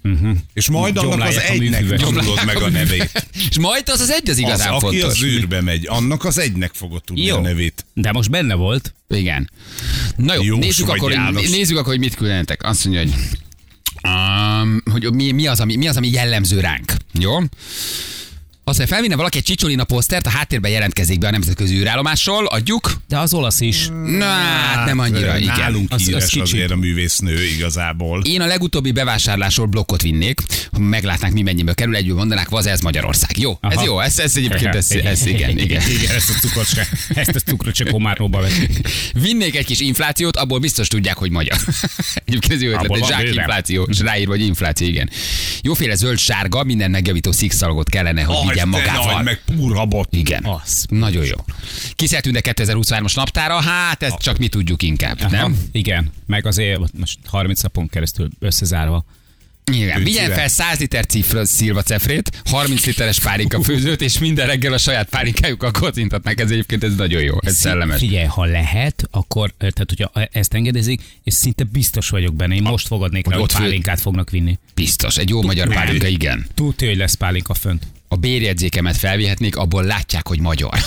Uh-huh. 0.04 0.38
És 0.54 0.70
majd 0.70 0.98
annak 0.98 1.12
az 1.12 1.18
Gyomlálják 1.20 1.50
a 1.50 1.54
egynek 1.54 2.00
tudod 2.00 2.46
meg 2.46 2.58
a 2.58 2.70
nevét. 2.70 3.28
És 3.50 3.60
majd 3.60 3.90
az 3.90 4.00
az 4.00 4.10
egy 4.10 4.30
az 4.30 4.30
Az, 4.30 4.38
igazán 4.38 4.72
aki 4.74 5.00
fontos. 5.00 5.04
az 5.04 5.24
űrbe 5.24 5.62
megy, 5.62 5.88
annak 5.88 6.26
az 6.26 6.38
egynek 6.38 6.72
fogod 6.74 7.04
tudni 7.04 7.24
Jó. 7.26 7.36
a 7.38 7.42
nevét. 7.42 7.86
De 7.94 8.12
most 8.12 8.30
benne 8.30 8.54
volt. 8.54 8.94
Igen. 9.10 9.50
Na 10.16 10.34
jó, 10.34 10.42
Jós 10.44 10.60
nézzük 10.60 10.90
akkor, 10.90 11.12
János. 11.12 11.50
nézzük 11.50 11.78
akkor, 11.78 11.92
hogy 11.92 12.00
mit 12.00 12.16
küldenetek. 12.16 12.64
Azt 12.64 12.86
mondja, 12.86 13.04
hogy, 13.04 13.14
um, 14.08 14.82
hogy 14.92 15.14
mi, 15.14 15.32
mi, 15.32 15.48
az, 15.48 15.60
ami, 15.60 15.76
mi 15.76 15.88
az, 15.88 15.98
ami 15.98 16.10
jellemző 16.12 16.60
ránk. 16.60 16.94
Jó? 17.12 17.38
Azt 18.70 18.78
mondja, 18.78 18.96
felvinne 18.96 19.16
valaki 19.16 19.38
egy 19.38 19.44
csicsolina 19.44 19.84
posztert, 19.84 20.26
a 20.26 20.30
háttérben 20.30 20.72
jelentkezik 20.72 21.20
be 21.20 21.28
a 21.28 21.32
nemzetközi 21.32 21.76
űrállomásról, 21.76 22.46
adjuk. 22.46 23.02
De 23.08 23.18
az 23.18 23.34
olasz 23.34 23.60
is. 23.60 23.88
Na, 24.18 24.26
hát 24.26 24.86
nem 24.86 25.00
annyira, 25.00 25.38
igen. 25.38 25.58
Nálunk 25.58 25.92
Az- 25.92 26.02
az 26.02 26.08
híres 26.08 26.24
kicsit. 26.24 26.42
azért 26.42 26.72
a 26.72 26.76
művésznő 26.76 27.46
igazából. 27.46 28.22
Én 28.26 28.42
a 28.42 28.46
legutóbbi 28.46 28.92
bevásárlásról 28.92 29.66
blokkot 29.66 30.02
vinnék, 30.02 30.42
ha 30.72 30.80
meglátnánk, 30.80 31.34
mi 31.34 31.42
mennyibe 31.42 31.74
kerül, 31.74 31.96
egyből 31.96 32.16
mondanák, 32.16 32.48
az 32.52 32.66
ez 32.66 32.80
Magyarország. 32.80 33.38
Jó, 33.38 33.58
ez 33.62 33.76
Aha. 33.76 33.86
jó, 33.86 34.00
ez, 34.00 34.20
ez 34.20 34.38
egyébként, 34.38 34.76
ez, 34.76 34.92
ez 34.92 35.26
igen, 35.26 35.58
igen. 35.58 35.82
igen 35.90 36.16
ezt 36.16 36.30
a 36.30 36.34
cukrot 36.34 36.68
se, 36.68 36.88
ezt 37.14 37.36
a 37.36 37.40
cukrot 37.40 37.76
se 37.76 37.84
komárnóba. 37.84 38.42
Vinnék 39.14 39.56
egy 39.56 39.66
kis 39.66 39.80
inflációt, 39.80 40.38
abból 40.38 40.60
biztos 40.60 40.88
tudják, 40.88 41.18
hogy 41.18 41.32
magyar. 41.32 41.58
Egyébként 42.26 42.54
ez 42.54 42.62
jó 42.62 42.70
ötlet, 42.72 42.96
egy 42.96 43.06
zsák 43.06 43.24
infláció, 43.24 43.84
és 43.84 44.00
ráírva, 44.00 44.32
hogy 44.32 44.42
infláció, 44.42 44.88
igen. 44.88 45.10
Jóféle 45.62 45.96
zöld-sárga, 45.96 46.64
minden 46.64 46.92
megjavító 46.92 47.32
szikszalagot 47.32 47.90
kellene, 47.90 48.24
hogy 48.24 48.59
de 48.60 48.66
magával. 48.66 49.14
nagy, 49.14 49.24
meg 49.24 49.42
púrhabot. 49.56 50.14
Igen. 50.14 50.46
Az. 50.46 50.86
Nagyon 50.90 51.26
jó. 51.26 51.46
Kiszertünk 51.96 52.38
2023-as 52.42 53.16
naptára, 53.16 53.62
hát 53.62 54.04
ezt 54.04 54.18
csak 54.18 54.38
mi 54.38 54.48
tudjuk 54.48 54.84
inkább, 54.84 55.20
Aha, 55.20 55.30
nem? 55.30 55.58
Igen, 55.72 56.12
meg 56.26 56.46
azért 56.46 56.80
most 56.98 57.20
30 57.26 57.62
napon 57.62 57.88
keresztül 57.88 58.30
összezárva. 58.40 59.06
Igen. 59.72 60.04
Vigyen 60.04 60.32
fel 60.32 60.48
100 60.48 60.80
liter 60.80 61.06
cifra 61.06 61.46
szilva 61.46 61.82
cefrét, 61.82 62.42
30 62.46 62.86
literes 62.86 63.20
pálinka 63.20 63.64
főzőt, 63.64 64.02
és 64.02 64.20
minden 64.20 64.48
reggel 64.48 64.74
a 64.74 64.78
saját 64.78 65.10
pálinkájukkal 65.10 65.72
kocintatnak. 65.72 66.40
Ez 66.40 66.52
egyébként 66.52 66.84
ez 66.84 66.96
nagyon 66.96 67.22
jó, 67.22 67.36
ez 67.42 67.56
szellemes. 67.56 68.00
Figyelj, 68.00 68.26
ha 68.26 68.46
lehet, 68.46 69.08
akkor, 69.12 69.54
tehát 69.58 69.84
hogyha 69.88 70.12
ezt 70.32 70.54
engedezik, 70.54 71.02
és 71.24 71.34
szinte 71.34 71.64
biztos 71.64 72.10
vagyok 72.10 72.36
benne, 72.36 72.56
én 72.56 72.62
most 72.62 72.88
fogadnék 72.88 73.30
rá, 73.30 73.38
hogy 73.38 73.54
pálinkát 73.54 74.02
fognak 74.02 74.30
vinni. 74.30 74.58
Biztos, 74.74 75.18
egy 75.18 75.30
jó 75.30 75.42
magyar 75.42 75.68
pálinka, 75.74 76.08
igen. 76.08 76.46
Tudja, 76.54 76.88
hogy 76.88 76.98
lesz 76.98 77.14
pálinka 77.14 77.54
fönt. 77.54 77.88
A 78.12 78.16
bérjegyzékemet 78.16 78.98
felvihetnék, 78.98 79.56
abból 79.56 79.84
látják, 79.84 80.28
hogy 80.28 80.40
magyar. 80.40 80.70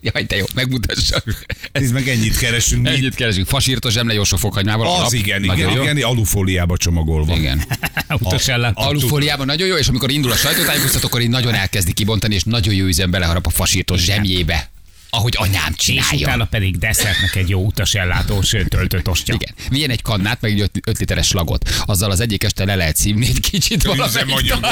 Jaj, 0.00 0.22
de 0.22 0.36
jó, 0.36 0.44
megmutassak. 0.54 1.44
Ez 1.72 1.90
meg 1.90 2.08
ennyit 2.08 2.38
keresünk. 2.38 2.82
mi. 2.82 2.88
Együtt 2.88 3.14
keresünk. 3.14 3.46
Fasírtos 3.46 3.92
zsemle, 3.92 4.14
jó 4.14 4.24
sok 4.24 4.38
fokhagymával. 4.38 4.86
Az 4.86 4.98
alap. 4.98 5.12
igen, 5.12 5.44
igen, 5.44 5.58
jó. 5.58 5.82
igen, 5.82 6.02
alufóliába 6.02 6.76
csomagolva. 6.76 7.36
Igen. 7.36 7.64
Utas 8.20 8.48
ellen. 8.48 8.72
Alufóliában 8.72 9.46
nagyon 9.46 9.68
jó, 9.68 9.76
és 9.76 9.88
amikor 9.88 10.10
indul 10.10 10.32
a 10.32 10.36
sajtótájékoztató, 10.36 11.06
akkor 11.06 11.20
így 11.20 11.28
nagyon 11.28 11.54
elkezdi 11.54 11.92
kibontani, 11.92 12.34
és 12.34 12.42
nagyon 12.42 12.74
jó 12.74 12.84
üzem 12.84 13.10
beleharap 13.10 13.46
a 13.46 13.50
fasírtos 13.50 14.00
zsemjébe, 14.00 14.70
ahogy 15.10 15.34
anyám 15.38 15.72
És 15.76 15.84
csinálja. 15.84 16.26
utána 16.26 16.44
pedig 16.44 16.78
desszertnek 16.78 17.34
egy 17.34 17.48
jó 17.48 17.64
utasellátós 17.64 18.54
töltött 18.68 19.08
ostya. 19.08 19.34
Igen. 19.34 19.54
Vigyen 19.70 19.90
egy 19.90 20.02
kannát, 20.02 20.40
meg 20.40 20.60
egy 20.60 20.70
5 20.84 20.98
literes 20.98 21.26
slagot. 21.26 21.68
Azzal 21.86 22.10
az 22.10 22.20
egyik 22.20 22.44
este 22.44 22.64
le 22.64 22.74
lehet 22.74 22.96
szívni 22.96 23.26
egy 23.26 23.40
kicsit 23.40 23.82
valamelyik. 23.82 24.54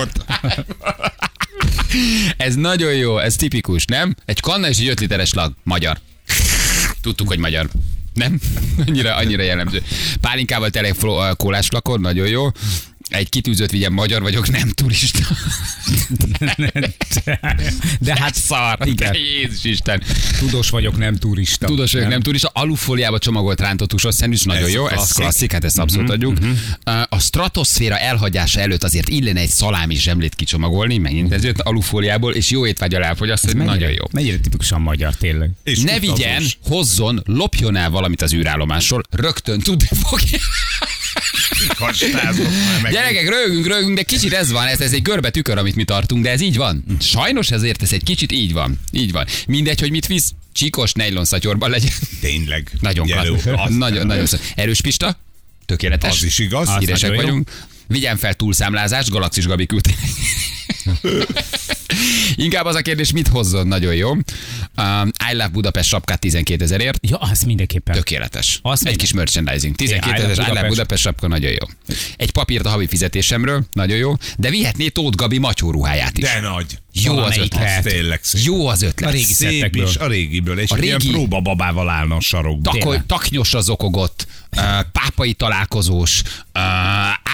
Ez 2.37 2.55
nagyon 2.55 2.95
jó, 2.95 3.19
ez 3.19 3.37
tipikus, 3.37 3.85
nem? 3.85 4.15
Egy 4.25 4.41
kanna 4.41 4.69
és 4.69 4.79
egy 4.79 4.89
5 4.89 5.01
literes 5.01 5.33
lag. 5.33 5.53
Magyar. 5.63 5.99
Tudtuk, 7.01 7.29
hogy 7.29 7.39
magyar. 7.39 7.69
Nem? 8.15 8.41
Annyira, 8.87 9.15
annyira 9.15 9.43
jellemző. 9.43 9.83
Pálinkával 10.21 10.71
tele 10.71 10.93
kólás 11.37 11.67
flakon, 11.67 12.01
nagyon 12.01 12.27
jó. 12.27 12.49
Egy 13.09 13.29
kitűzött 13.29 13.71
vigyen 13.71 13.93
magyar 13.93 14.23
vagyok, 14.23 14.51
nem 14.51 14.69
turista. 14.69 15.19
De 18.01 18.17
hát 18.19 18.35
Szar. 18.35 18.79
Igen. 18.85 19.13
De 19.13 19.19
Jézus 19.19 19.65
Isten. 19.65 20.03
tudós 20.39 20.71
vagyok, 20.71 20.97
nem 20.97 21.17
turista. 21.17 21.67
Tudós 21.67 21.93
vagyok, 21.93 22.09
nem 22.09 22.21
turista. 22.21 22.51
Alufóliába 22.55 23.19
csomagolt 23.19 23.61
rántott 23.61 23.91
húsos 23.91 24.15
szendvics, 24.15 24.45
nagyon 24.45 24.63
Ez 24.63 24.73
jó. 24.73 24.87
Ez 24.87 24.95
klasszik. 24.95 25.15
klasszik, 25.15 25.53
hát 25.53 25.65
ezt 25.65 25.79
abszolút 25.79 26.11
adjuk. 26.11 26.39
A 27.09 27.19
stratoszféra 27.19 27.99
elhagyása 27.99 28.61
előtt 28.61 28.85
azért 28.85 29.09
illene 29.09 29.41
egy 29.41 29.49
szalámi 29.49 29.95
zsemlét 29.97 30.35
kicsomagolni, 30.35 30.99
megint 30.99 31.33
ez 31.33 31.45
jött 31.45 31.61
alufóliából, 31.61 32.35
és 32.35 32.51
jó 32.51 32.67
étvágyal 32.67 33.05
elfogyasztani, 33.05 33.65
nagyon 33.65 33.91
jó. 33.91 34.05
Mennyire 34.13 34.39
tipikusan 34.39 34.81
magyar 34.81 35.15
tényleg. 35.15 35.51
És 35.63 35.81
Ne 35.81 35.99
vigyen, 35.99 36.43
hozzon, 36.65 37.23
lopjon 37.25 37.77
el 37.77 37.91
valamit 37.91 38.23
az 38.23 38.33
űrállomásról, 38.35 39.03
rögtön 39.11 39.61
tudni 39.61 39.89
fogja. 40.03 40.39
Gyerekek, 42.91 43.29
rögünk, 43.29 43.67
rögünk, 43.67 43.97
de 43.97 44.03
kicsit 44.03 44.33
ez 44.33 44.51
van, 44.51 44.67
ez, 44.67 44.81
ez 44.81 44.93
egy 44.93 45.03
görbe 45.03 45.31
tükör, 45.31 45.59
amit 45.59 45.75
mi 45.75 45.85
tartunk, 45.85 46.23
de 46.23 46.31
ez 46.31 46.41
így 46.41 46.57
van. 46.57 46.85
Sajnos 47.01 47.51
ezért 47.51 47.83
ez 47.83 47.93
egy 47.93 48.03
kicsit 48.05 48.33
így 48.33 48.53
van. 48.53 48.81
Így 48.93 49.13
van. 49.13 49.27
Mindegy, 49.47 49.81
hogy 49.81 49.91
mit 49.91 50.07
visz, 50.07 50.31
csíkos 50.53 50.93
nejlon 50.93 51.25
szatyorban 51.25 51.71
legyen. 51.71 51.93
Tényleg. 52.21 52.71
Nagyon 52.81 53.07
klassz. 53.07 53.45
Nagyon, 53.69 54.07
nagyon 54.07 54.27
szó. 54.27 54.37
Erős 54.55 54.81
Pista? 54.81 55.19
Tökéletes. 55.67 56.11
Az 56.11 56.23
is 56.23 56.39
igaz. 56.39 56.69
Az 56.69 56.79
Híresek 56.79 57.01
nagyon 57.11 57.17
jó. 57.17 57.29
vagyunk. 57.29 57.51
Vigyen 57.89 58.17
fel 58.17 58.35
túlszámlázás, 58.35 59.09
Galaxis 59.09 59.47
Gabi 59.47 59.67
küldte. 59.67 59.91
Inkább 62.35 62.65
az 62.65 62.75
a 62.75 62.81
kérdés, 62.81 63.13
mit 63.13 63.29
hozzon, 63.29 63.67
nagyon 63.67 63.95
jó. 63.95 64.11
Um, 64.11 65.11
I 65.31 65.33
Love 65.33 65.49
Budapest 65.49 65.89
sapkát 65.89 66.21
12 66.21 66.65
ezerért. 66.65 66.99
Ja, 67.09 67.17
az 67.17 67.41
mindenképpen. 67.41 67.95
Tökéletes. 67.95 68.59
Az 68.63 68.87
egy 68.87 68.97
kis 68.97 69.13
merchandising. 69.13 69.75
12 69.75 70.17
I 70.17 70.21
Love 70.21 70.33
ezer 70.33 70.47
I 70.47 70.49
Love 70.49 70.69
Budapest. 70.69 71.03
Sapka, 71.03 71.29
nagyon 71.29 71.51
jó. 71.51 71.95
Egy 72.17 72.31
papírt 72.31 72.67
a 72.67 72.69
havi 72.69 72.87
fizetésemről, 72.87 73.65
nagyon 73.73 73.97
jó. 73.97 74.15
De 74.37 74.51
vihetné 74.51 74.89
Tóth 74.89 75.17
Gabi 75.17 75.39
macsó 75.39 75.71
ruháját 75.71 76.19
is. 76.19 76.25
De 76.25 76.41
nagy. 76.41 76.79
Jó 76.93 77.19
az 77.19 77.37
ötlet. 77.37 77.55
lehet. 77.55 77.85
Tényleg 77.85 78.21
szép. 78.23 78.45
Jó 78.45 78.67
az 78.67 78.83
ötlet. 78.83 79.11
A 79.11 79.13
régi 79.13 79.25
Szép 79.25 79.77
is, 79.77 79.97
a 79.97 80.07
régiből. 80.07 80.59
És 80.59 80.71
A 80.71 80.75
régi... 80.75 80.87
ilyen 80.87 80.99
próbababával 80.99 81.89
állna 81.89 82.17
a 82.17 82.21
sarokba. 82.21 82.71
Takoly, 82.71 82.81
Tényleg. 82.81 83.07
taknyosra 83.07 83.61
zokogott, 83.61 84.27
uh, 84.57 84.63
pápai 84.93 85.33
találkozós, 85.33 86.23
uh, 86.55 86.63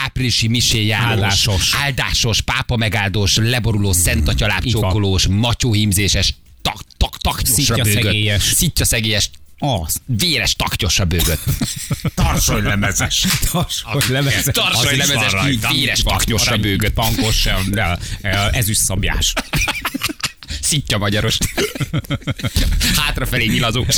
áprilisi 0.05 0.49
miséjárós, 0.49 1.11
Áldásos. 1.11 1.75
áldásos, 1.83 2.41
pápa 2.41 2.77
megáldós, 2.77 3.37
leboruló, 3.37 3.93
szentatya 3.93 4.47
lábcsókolós, 4.47 5.27
matyóhímzéses, 5.27 6.35
tak, 6.63 6.77
tak, 6.97 7.19
taknyosra 7.19 7.55
Szittyaszegélyes. 7.75 8.43
bőgött. 8.43 8.57
Szittyaszegélyes. 8.57 9.31
Az. 9.59 10.01
Véres. 10.07 10.55
Tarsonylemezes. 12.15 13.27
Hogy 13.83 14.05
levezet. 14.09 14.55
Tarsony 14.55 14.87
Az 14.87 14.93
is 14.93 15.07
lemezes, 15.07 15.33
van 15.33 15.43
rajta. 15.43 15.69
véres 15.73 16.03
taknyosra 16.03 16.57
bőgött. 16.57 16.93
Pankos, 16.93 17.49
de, 17.71 17.99
eh, 18.21 18.49
ezüstszabjás. 18.53 19.33
Szitja 20.73 20.99
magyaros. 20.99 21.39
Hátrafelé 23.05 23.47
nyilazós. 23.47 23.97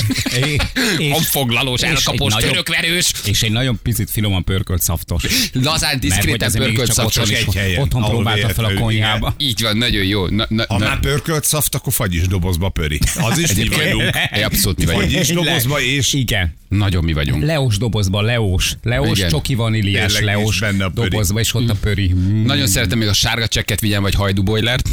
És- 0.99 1.13
Honfoglalós, 1.13 1.81
elkapós, 1.81 2.33
nagyon- 2.33 2.49
törökverős. 2.49 3.13
És 3.25 3.43
egy 3.43 3.51
nagyon 3.53 3.79
picit 3.83 4.11
finoman 4.11 4.45
pörkölt 4.45 4.83
szaftos. 4.83 5.23
Lazán, 5.53 6.01
diszkréten 6.01 6.53
pörkölt 6.53 6.93
szapsos. 6.93 7.31
egy 7.31 7.55
helyen, 7.55 7.81
otthon 7.81 8.05
próbálta 8.05 8.49
fel 8.49 8.65
a 8.65 8.75
konyhába. 8.75 9.35
Így 9.39 9.63
van, 9.63 9.77
nagyon 9.77 10.05
jó. 10.05 10.27
Na, 10.29 10.47
na, 10.49 10.65
Ha 10.69 10.79
na. 10.79 10.85
már 10.85 11.01
pörkölt 11.01 11.45
szaft, 11.45 11.75
akkor 11.75 11.93
fagyis 11.93 12.27
dobozba 12.29 12.69
pöri. 12.69 12.99
Az 13.15 13.39
is 13.39 13.53
mi 13.55 13.69
vagyunk. 13.69 14.17
Egy 14.31 14.43
abszolút 14.49 14.79
mi 14.79 14.85
vagyunk. 14.85 15.11
Fagyis 15.11 15.29
dobozba 15.29 15.81
és 15.81 16.13
Igen. 16.13 16.55
Nagyon 16.69 17.05
mi 17.05 17.13
vagyunk. 17.13 17.43
Leós 17.45 17.77
dobozban, 17.79 18.25
leós. 18.25 18.73
Leós, 18.83 19.19
Igen. 19.19 19.31
csoki 19.31 19.55
vaníliás, 19.55 20.21
leós 20.21 20.59
benne 20.59 20.85
a 20.85 20.89
pöri. 20.89 21.09
dobozba, 21.09 21.41
és 21.41 21.55
ott 21.55 21.69
a 21.71 21.75
pöri. 21.81 22.13
Mm. 22.15 22.45
Nagyon 22.45 22.67
szeretem 22.67 22.99
még 22.99 23.09
a 23.09 23.13
sárga 23.13 23.49
csekket 23.49 23.81
vigyen, 23.81 24.03
vagy 24.03 24.15
hajdubojlert. 24.15 24.89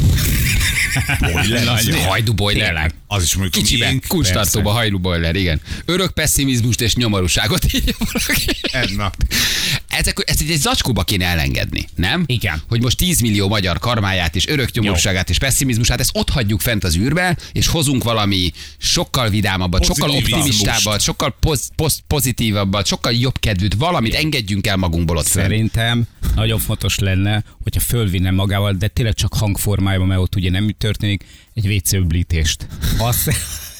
Hajdubojler. 1.06 1.58
Tényleg. 1.58 1.68
Az 3.06 3.22
is 3.22 3.34
mondjuk 3.34 3.54
a 3.54 3.66
Kicsibe, 3.66 3.86
miénk. 3.86 4.04
kulcstartóba 4.08 4.70
hajdubojler, 4.70 5.36
igen. 5.36 5.60
Örök 5.84 6.10
pessimizmust 6.10 6.80
és 6.80 6.94
nyomorúságot 6.94 7.72
írja 7.72 7.94
valaki. 7.98 8.56
Edna. 8.72 9.12
Ezek, 9.98 10.22
ezt 10.26 10.40
egy, 10.40 10.50
egy 10.50 10.60
zacskóba 10.60 11.04
kéne 11.04 11.24
elengedni, 11.24 11.88
nem? 11.94 12.24
Igen. 12.26 12.62
Hogy 12.68 12.82
most 12.82 12.96
10 12.96 13.20
millió 13.20 13.48
magyar 13.48 13.78
karmáját 13.78 14.36
és 14.36 14.46
örök 14.46 14.72
nyomorúságát 14.72 15.30
és 15.30 15.38
pessimizmusát, 15.38 16.00
ezt 16.00 16.10
ott 16.12 16.30
hagyjuk 16.30 16.60
fent 16.60 16.84
az 16.84 16.96
űrbe, 16.96 17.36
és 17.52 17.66
hozunk 17.66 18.04
valami 18.04 18.52
sokkal 18.78 19.28
vidámabbat, 19.28 19.84
sokkal 19.84 20.10
optimistábbat, 20.10 21.00
sokkal 21.00 21.36
poz, 21.40 21.70
poz, 21.76 21.98
pozitívabbat, 22.06 22.86
sokkal 22.86 23.12
jobb 23.12 23.38
kedvűt, 23.38 23.74
valamit 23.74 24.14
engedjünk 24.14 24.66
el 24.66 24.76
magunkból 24.76 25.16
ott. 25.16 25.26
Szerintem 25.26 26.04
nagyon 26.34 26.58
fontos 26.58 26.98
lenne, 26.98 27.44
hogyha 27.62 27.80
fölvinne 27.80 28.30
magával, 28.30 28.72
de 28.72 28.88
tényleg 28.88 29.14
csak 29.14 29.34
hangformájában, 29.34 30.06
mert 30.06 30.20
ott 30.20 30.36
ugye 30.36 30.50
nem 30.50 30.64
úgy 30.64 30.76
történik, 30.76 31.24
egy 31.54 31.66
WC 31.66 31.92
öblítést. 31.92 32.66
Az, 32.98 33.30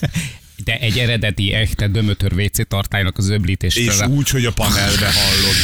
de 0.64 0.78
egy 0.78 0.98
eredeti, 0.98 1.52
echte 1.52 1.88
dömötör 1.88 2.32
WC 2.32 2.68
tartálynak 2.68 3.18
az 3.18 3.28
öblítést. 3.28 3.76
És 3.76 4.00
úgy, 4.00 4.28
hogy 4.28 4.44
a 4.44 4.52
panelbe 4.52 5.12
hallod. 5.12 5.54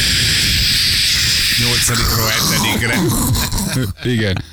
Nyolcadikról 1.63 2.27
hetedikre. 2.27 2.99
Igen. 4.15 4.43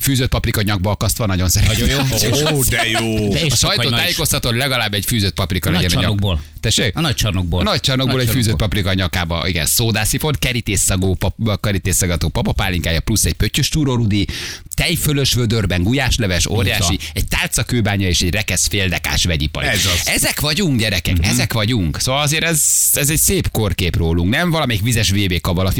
Fűzött 0.00 0.28
paprika 0.28 0.62
nyakba 0.62 0.90
akasztva, 0.90 1.26
nagyon 1.26 1.48
szeretem. 1.48 1.86
Nagyon 1.86 2.06
jó. 2.48 2.56
Ó, 2.56 2.62
de 2.62 2.88
jó. 2.88 3.28
De 3.28 3.38
A 3.38 3.46
csak 3.48 3.58
sajtó 3.58 3.76
vagy 3.82 3.90
nagy- 3.90 4.00
tájékoztatón 4.00 4.54
legalább 4.56 4.94
egy 4.94 5.04
fűzött 5.04 5.34
paprika 5.34 5.68
A 5.68 5.72
nagy 5.72 5.82
legyen 5.82 5.98
a 5.98 6.00
nyak. 6.00 6.10
csarnokból. 6.10 6.42
Tessék? 6.60 6.96
A 6.96 7.00
nagy 7.00 7.14
csarnokból. 7.14 7.60
A 7.60 7.62
nagy 7.62 7.80
csarnokból 7.80 8.20
egy 8.20 8.28
fűzött 8.28 8.56
paprika 8.56 8.88
a 8.88 8.94
nyakába, 8.94 9.48
igen, 9.48 9.66
szódászifon, 9.66 10.34
kerítésszagó, 10.38 11.14
pap, 11.14 11.60
kerítésszagató 11.60 12.28
papapálinkája, 12.28 13.00
plusz 13.00 13.24
egy 13.24 13.32
pöttyös 13.32 13.68
túrórudi, 13.68 14.26
tejfölös 14.74 15.34
vödörben, 15.34 15.82
gulyásleves, 15.82 16.46
óriási, 16.46 16.98
egy 17.12 17.26
tálca 17.28 17.62
kőbánya 17.62 18.08
és 18.08 18.20
egy 18.20 18.30
rekesz 18.34 18.66
féldekás 18.66 19.24
vegyipari. 19.24 19.66
Ez 19.66 19.86
az. 19.86 20.08
Ezek 20.08 20.40
vagyunk, 20.40 20.78
gyerekek, 20.78 21.16
Mhm. 21.18 21.28
ezek 21.28 21.52
vagyunk. 21.52 22.00
Szóval 22.00 22.22
azért 22.22 22.44
ez, 22.44 22.62
ez 22.92 23.10
egy 23.10 23.20
szép 23.20 23.50
korkép 23.50 23.96
rólunk, 23.96 24.30
nem? 24.30 24.50
Valamelyik 24.50 24.82
vizes 24.82 25.10
VB 25.10 25.40
kabala 25.40 25.70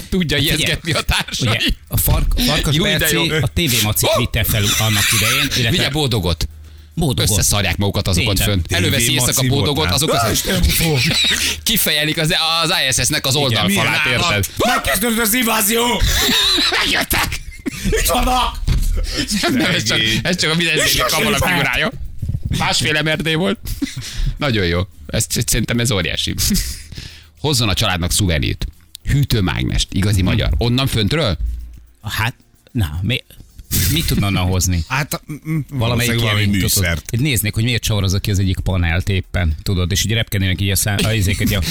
figuráját 0.00 0.08
tudja 0.10 0.36
ijeszgetni 0.36 0.92
a 0.92 1.00
társai. 1.00 1.48
Ugye, 1.48 1.58
a 1.88 1.96
fark, 1.96 2.32
Farkas 2.36 2.76
de 2.76 2.82
Berci 2.82 3.14
jó. 3.14 3.22
a 3.22 3.46
TV 3.54 3.84
Maci 3.84 4.06
vitte 4.16 4.44
fel 4.44 4.62
annak 4.78 5.04
idején, 5.12 5.48
Vigye 5.54 5.68
illetve 5.68 5.88
bódogot. 5.88 6.48
Összeszarják 7.16 7.76
magukat 7.76 8.08
azok 8.08 8.28
ott 8.28 8.36
Tényleg. 8.36 8.54
fönt. 8.54 8.72
Előveszi 8.72 9.12
éjszaka 9.12 9.32
Maci 9.32 9.48
bódogot, 9.48 9.90
azok 9.90 10.12
az... 10.12 10.44
Kifejelik 11.62 12.18
az, 12.18 12.34
az 12.62 12.72
ISS-nek 12.88 13.26
az 13.26 13.36
oldalfalát, 13.36 14.06
érted? 14.06 14.46
Megkezdődött 14.58 15.18
az 15.18 15.34
invázió! 15.34 16.02
Megjöttek! 16.70 17.40
Itt 17.84 18.06
vannak! 18.06 18.56
Nem, 19.48 19.70
ez 19.70 19.82
csak, 19.82 19.98
ez 20.22 20.36
csak 20.36 20.52
a 20.52 20.54
vizes 20.54 20.96
kamala 20.96 21.36
figurája. 21.36 21.90
Másfél 22.58 23.02
MRD 23.02 23.34
volt. 23.34 23.58
Nagyon 24.36 24.66
jó. 24.66 24.80
Ez, 25.06 25.26
ez, 25.34 25.44
szerintem 25.46 25.78
ez 25.78 25.90
óriási. 25.90 26.34
Hozzon 27.40 27.68
a 27.68 27.74
családnak 27.74 28.12
szuvenírt. 28.12 28.66
Hűtőmágnest, 29.10 29.88
igazi 29.92 30.22
magyar. 30.22 30.50
Onnan 30.58 30.86
föntről? 30.86 31.38
Hát, 32.02 32.34
na, 32.72 32.98
mi, 33.02 33.22
mit 33.92 34.06
tudna 34.06 34.26
onnan 34.26 34.46
hozni? 34.46 34.84
Hát, 34.88 35.22
Valamelyik 35.70 36.20
valami 36.20 36.46
műszert. 36.46 37.04
Tudod, 37.04 37.26
néznék, 37.26 37.54
hogy 37.54 37.64
miért 37.64 37.82
csavarozza 37.82 38.18
ki 38.18 38.30
az 38.30 38.38
egyik 38.38 38.58
panelt 38.58 39.08
éppen, 39.08 39.54
tudod, 39.62 39.90
és 39.90 40.04
így 40.04 40.12
repkednének 40.12 40.60
így 40.60 40.70
a, 40.70 40.76
szá, 40.76 40.94
a, 40.94 41.12
izéket, 41.12 41.52
a, 41.52 41.62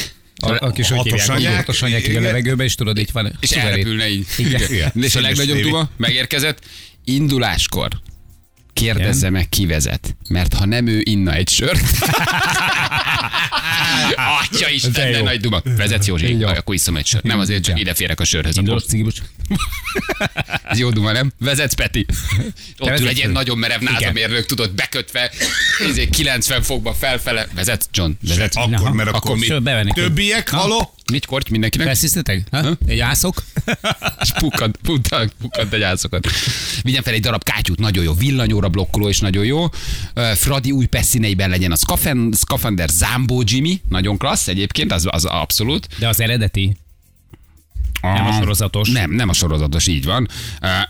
a, 0.47 0.65
a 0.65 0.71
kis, 0.71 0.88
hívják, 0.91 1.30
anyák. 1.30 1.54
a 1.54 1.56
hatos 1.56 1.82
anyák 1.82 2.02
így 2.02 2.08
a 2.08 2.10
Igen. 2.10 2.21
levegőbe, 2.21 2.63
és 2.63 2.75
tudod, 2.75 2.97
itt 2.97 3.12
van. 3.12 3.38
És 3.39 3.52
elrepülne 3.52 4.10
így. 4.10 4.28
Igen. 4.38 4.62
Igen. 4.69 4.91
És 5.02 5.15
a 5.15 5.21
legnagyobb 5.21 5.60
duma 5.60 5.89
megérkezett. 5.97 6.60
Induláskor 7.04 8.02
kérdezze 8.73 9.30
meg, 9.30 9.49
ki 9.49 9.65
vezet. 9.65 10.15
Mert 10.30 10.54
ha 10.54 10.65
nem 10.65 10.88
ő, 10.88 11.02
inna 11.04 11.34
egy 11.34 11.49
sört. 11.49 11.82
Atya 14.15 14.69
is, 14.69 14.81
De 14.81 15.21
nagy 15.21 15.39
duma. 15.39 15.62
Vezetsz 15.77 16.07
Józsi, 16.07 16.43
akkor 16.43 16.75
iszom 16.75 16.97
egy 16.97 17.05
sört. 17.05 17.23
Nem 17.23 17.39
azért, 17.39 17.63
csak 17.63 17.75
Igen. 17.75 17.88
ide 17.88 17.93
férek 17.93 18.19
a 18.19 18.23
sörhöz. 18.23 18.59
Cigibus. 18.88 19.15
Ez 20.69 20.79
jó 20.79 20.89
duma, 20.89 21.12
nem? 21.12 21.31
Vezetsz, 21.39 21.73
Peti. 21.73 22.05
Ott 22.77 22.99
ül 22.99 23.07
egy 23.07 23.17
ilyen 23.17 23.31
nagyon 23.31 23.57
merev 23.57 23.81
názamérnök, 23.81 24.45
tudod, 24.45 24.71
bekötve, 24.71 25.31
ezért 25.89 26.09
90 26.09 26.62
fokba 26.62 26.93
felfele. 26.93 27.47
Vezetsz, 27.55 27.88
John, 27.93 28.12
vezetsz. 28.27 28.55
Akkor, 28.55 28.91
mert 28.91 29.09
akkor, 29.09 29.38
Akkor 29.47 29.63
mi? 29.83 29.91
Többiek, 29.93 30.49
haló? 30.49 30.93
Mit 31.12 31.26
korty 31.26 31.52
mindenkinek? 31.52 31.88
Felszíztetek? 31.88 32.43
Egy 32.88 33.00
ászok? 33.00 33.43
És 34.24 34.32
pukkant, 34.39 34.78
pukkant, 34.84 35.34
pukkant 35.41 35.74
egy 35.74 35.82
álszokat. 35.82 36.28
Vigyen 36.82 37.04
fel 37.04 37.13
egy 37.13 37.22
darab 37.22 37.43
kátyút, 37.43 37.80
nagyon 37.80 38.04
jó. 38.04 38.13
Villanyóra 38.13 38.69
blokkoló 38.69 39.10
és 39.10 39.19
nagyon 39.19 39.45
jó. 39.45 39.65
Fradi 40.36 40.72
új 40.72 40.86
pesszíneiben 40.86 41.50
legyen 41.50 41.72
a 41.72 41.76
Skafen, 41.76 42.34
Skafander 42.38 42.89
Zambó 42.89 43.43
Jimmy, 43.45 43.82
nagyon 43.89 44.17
klassz 44.17 44.48
egyébként, 44.48 44.91
az, 44.91 45.08
az 45.10 45.26
abszolút. 45.26 45.88
De 45.98 46.08
az 46.08 46.19
eredeti. 46.19 46.78
Nem 48.02 48.28
a 48.28 48.32
sorozatos. 48.32 48.89
Nem, 48.89 49.12
nem 49.12 49.30
a 49.30 49.34
sorozatos, 49.34 49.88
így 49.88 50.06
van. 50.06 50.28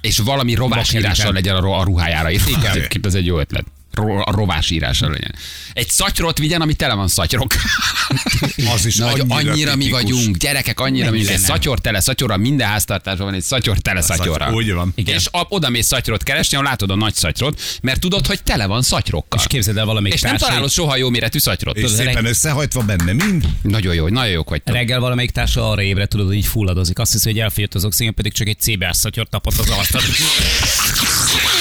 És 0.02 0.18
valami 0.18 0.54
rovás 0.54 0.94
írással 0.94 1.34
legyen 1.34 1.56
a, 1.56 1.80
a 1.80 1.84
ruhájára 1.84 2.32
írva. 2.32 2.70
Egyébként 2.70 3.06
ez 3.06 3.16
egy 3.16 3.26
jó 3.26 3.40
ötlet. 3.40 3.66
Ro- 3.92 4.28
a 4.28 4.32
rovás 4.32 4.70
írással 4.70 5.10
legyen. 5.12 5.36
Egy 5.74 5.90
szatyrot 5.90 6.38
vigyen, 6.38 6.62
ami 6.62 6.74
tele 6.74 6.94
van 6.94 7.08
szatyrok. 7.08 7.54
Az 8.74 8.86
is 8.86 8.96
Nagy, 8.96 9.20
annyira, 9.28 9.52
annyira 9.52 9.76
mi 9.76 9.90
vagyunk, 9.90 10.38
gyerekek, 10.38 10.80
annyira 10.80 11.12
mi 11.12 11.18
Mennyi 11.18 11.30
egy 11.30 11.40
szatyor 11.40 11.80
tele 11.80 12.00
szatyorra, 12.00 12.38
minden 12.38 12.68
háztartásban 12.68 13.26
van 13.26 13.36
egy 13.36 13.42
szatyor 13.42 13.78
tele 13.78 14.02
szatyorra. 14.02 14.52
Úgy 14.52 14.72
van. 14.74 14.92
Igen. 14.96 15.16
És 15.16 15.28
a, 15.32 15.46
oda 15.50 15.70
mész 15.70 15.88
szatyrot 15.88 16.24
keresni, 16.24 16.58
ahol 16.58 16.70
látod 16.70 16.90
a 16.92 16.96
nagy 16.96 17.14
szatyrot, 17.16 17.62
mert 17.82 18.00
tudod, 18.00 18.26
hogy 18.28 18.44
tele 18.44 18.66
van 18.66 18.82
szatyrokkal. 18.82 19.40
És 19.40 19.48
képzeld 19.48 19.78
el 19.78 19.86
valamelyik 19.86 20.16
és 20.16 20.22
nem 20.22 20.32
társai- 20.32 20.50
találod 20.50 20.72
soha 20.72 20.96
jó 20.96 21.10
méretű 21.10 21.40
szatyrot. 21.40 21.76
És 21.78 21.82
Tudod, 21.84 21.98
szépen 21.98 22.26
összehajtva 22.26 22.82
benne 22.82 23.14
mind. 23.14 23.48
Nagyon 23.62 23.94
jó, 23.94 24.08
nagyon 24.08 24.32
jók 24.32 24.50
vagytok. 24.50 24.76
Reggel 24.76 25.00
valamelyik 25.00 25.32
társa 25.32 25.70
arra 25.70 25.82
ébred, 25.82 26.08
tudod, 26.08 26.28
hogy 26.28 26.36
így 26.36 26.46
fulladozik. 26.46 27.00
Azt 27.00 27.12
hiszi, 27.12 27.30
hogy 27.30 27.40
elfogyott 27.40 27.74
az 27.76 27.86
oxigén, 27.86 28.14
pedig 28.14 28.34
csak 28.34 28.48
egy 28.48 28.60
CBS 28.60 28.98
szatyor 28.98 29.28
tapott 29.30 29.58
az 29.58 29.70
asztal. 29.70 30.02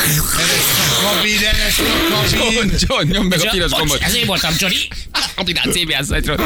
Kabin, 0.00 1.38
ez 1.66 1.78
a 1.78 2.26
John, 2.30 2.54
kabin. 2.54 2.72
John, 2.78 3.06
nyomd 3.06 3.28
meg 3.28 3.40
a 3.40 3.50
piros 3.50 3.70
gombot. 3.70 4.00
Ez 4.02 4.14
én 4.14 4.26
voltam, 4.26 4.54
Johnny. 4.58 4.76
Kapitán 5.34 5.72
CBS 5.72 6.06
szatyrot. 6.06 6.40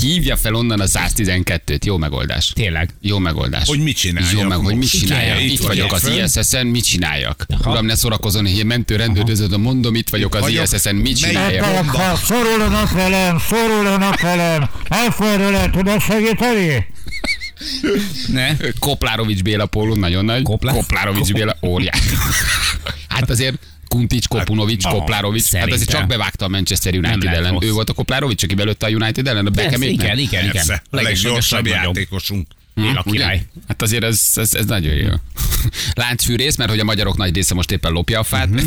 Hívja 0.00 0.36
fel 0.36 0.54
onnan 0.54 0.80
a 0.80 0.84
112-t. 0.84 1.84
Jó 1.84 1.96
megoldás. 1.96 2.48
Tényleg. 2.54 2.90
Jó 3.00 3.18
megoldás. 3.18 3.68
Hogy 3.68 3.78
mit 3.78 3.96
csináljak 3.96 4.32
Jó 4.32 4.42
meg, 4.42 4.58
hogy 4.58 4.76
mit 4.76 4.90
csináljak. 4.90 5.42
Itt, 5.42 5.50
itt 5.50 5.60
vagyok 5.60 5.92
az. 5.92 6.06
ISS-en, 6.06 6.66
mit 6.66 6.84
csináljak? 6.84 7.46
Uram, 7.64 7.86
ne 7.86 7.94
szórakozon, 7.94 8.46
hogy 8.46 8.64
mentő 8.64 8.96
rendőrözöd, 8.96 9.58
mondom, 9.58 9.94
itt 9.94 10.08
vagyok 10.10 10.34
az. 10.34 10.48
ISS-en, 10.48 10.94
mit 10.94 11.18
csináljak? 11.18 11.96
szorulnak 12.24 12.90
velem, 12.90 13.38
szorulnak 13.48 14.20
velem, 14.20 14.70
elfordul 14.88 15.70
tudod 15.70 16.02
segíteni? 16.02 16.86
Ne? 18.28 18.56
Koplárovics 18.78 19.42
Béla 19.42 19.66
póló, 19.66 19.94
nagyon 19.94 20.24
nagy. 20.24 20.42
Koplá- 20.42 20.74
Koplárovics 20.74 21.32
Béla, 21.32 21.56
óriás. 21.62 21.98
Hát 23.08 23.30
azért 23.30 23.58
Kuntics, 23.88 24.28
Kopunovics, 24.28 24.84
Ah, 24.84 24.92
Koplárovics. 24.92 25.42
Hát 25.52 25.52
azért 25.54 25.70
szerintem. 25.70 25.98
csak 26.00 26.08
bevágta 26.08 26.44
a 26.44 26.48
Manchester 26.48 26.94
United 26.94 27.24
ellen. 27.24 27.52
rossz. 27.52 27.62
Ő 27.64 27.72
volt 27.72 27.90
a 27.90 27.92
Koplárovics, 27.92 28.42
aki 28.42 28.54
belőtte 28.54 28.86
a 28.86 28.88
United 28.88 29.26
ellen, 29.28 29.46
a 29.46 29.50
Beckham 29.50 29.82
igen, 29.82 30.18
igen, 30.18 30.44
igen. 30.44 30.64
A 30.90 30.96
leggyorsabb 30.96 31.66
játékosunk. 31.66 32.46
Király. 33.04 33.42
Hát 33.68 33.82
azért 33.82 34.04
ez, 34.04 34.22
ez, 34.34 34.54
ez 34.54 34.64
nagyon 34.64 34.94
jó. 34.94 35.08
Láncfűrész, 35.94 36.56
mert 36.56 36.70
hogy 36.70 36.80
a 36.80 36.84
magyarok 36.84 37.16
nagy 37.16 37.34
része 37.34 37.54
most 37.54 37.70
éppen 37.70 37.92
lopja 37.92 38.18
a 38.18 38.22
fát. 38.22 38.48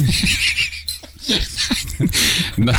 Na, 2.55 2.73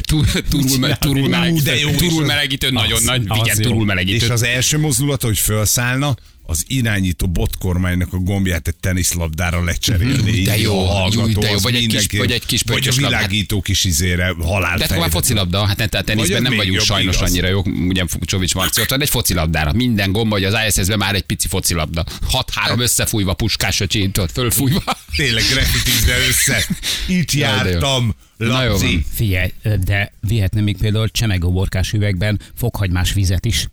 túl, 0.00 0.24
túlul, 0.50 0.78
me- 0.78 0.98
meleg, 1.28 2.26
melegítő, 2.26 2.70
nagyon 2.70 3.02
nagy, 3.02 3.22
igen, 3.22 3.56
jó. 3.56 3.62
túlul 3.62 3.80
És 3.80 3.86
melegítő. 3.86 4.32
az 4.32 4.42
első 4.42 4.78
mozdulata, 4.78 5.26
hogy 5.26 5.38
felszállna, 5.38 6.16
az 6.50 6.64
irányító 6.66 7.26
botkormánynak 7.28 8.12
a 8.12 8.16
gombját 8.16 8.68
egy 8.68 8.76
teniszlabdára 8.76 9.64
lecserélni. 9.64 10.42
De 10.42 10.56
Így 10.56 10.62
jó, 10.62 10.84
hallgató, 10.84 11.28
jó, 11.30 11.40
de 11.40 11.50
jó, 11.50 11.58
vagy 11.58 11.74
egy 11.74 11.86
kis- 11.86 12.18
vagy 12.18 12.30
egy 12.32 12.46
kis 12.46 12.62
Vagy 12.66 12.88
a 12.88 12.92
világító 12.92 13.60
kis 13.60 13.84
izére 13.84 14.34
halál 14.40 14.74
Tehát 14.74 14.82
akkor 14.90 14.96
már 15.02 15.10
focilabda, 15.10 15.66
hát 15.66 15.76
nem, 15.76 15.88
tehát 15.88 16.06
tenisben 16.06 16.42
Vagy 16.42 16.48
nem 16.48 16.56
vagyunk 16.56 16.80
sajnos 16.80 17.16
igaz. 17.16 17.30
annyira 17.30 17.48
jók, 17.48 17.66
ugye 17.66 18.04
Csovics 18.20 18.54
Marci 18.54 18.80
ott 18.80 18.90
van, 18.90 19.00
egy 19.02 19.08
focilabdára. 19.08 19.72
Minden 19.72 20.12
gomba, 20.12 20.34
hogy 20.34 20.44
az 20.44 20.54
ISS-ben 20.68 20.98
már 20.98 21.14
egy 21.14 21.22
pici 21.22 21.48
focilabda. 21.48 22.04
6-3 22.32 22.78
összefújva, 22.78 23.34
puskás 23.34 23.80
öcsén, 23.80 24.12
tudod, 24.12 24.30
fölfújva. 24.30 24.82
Tényleg 25.16 25.42
graffitizve 25.52 26.14
össze. 26.28 26.64
Itt 27.06 27.32
de 27.32 27.38
jó. 27.38 27.44
jártam, 27.44 28.14
Na 28.36 28.62
jó 28.64 28.70
Laci. 28.72 29.04
Figyelj, 29.14 29.52
de 29.84 30.12
vihetne 30.20 30.60
még 30.60 30.76
például 30.76 31.08
csemegóborkás 31.10 31.92
üvegben 31.92 32.40
fokhagymás 32.58 33.12
vizet 33.12 33.44
is. 33.44 33.68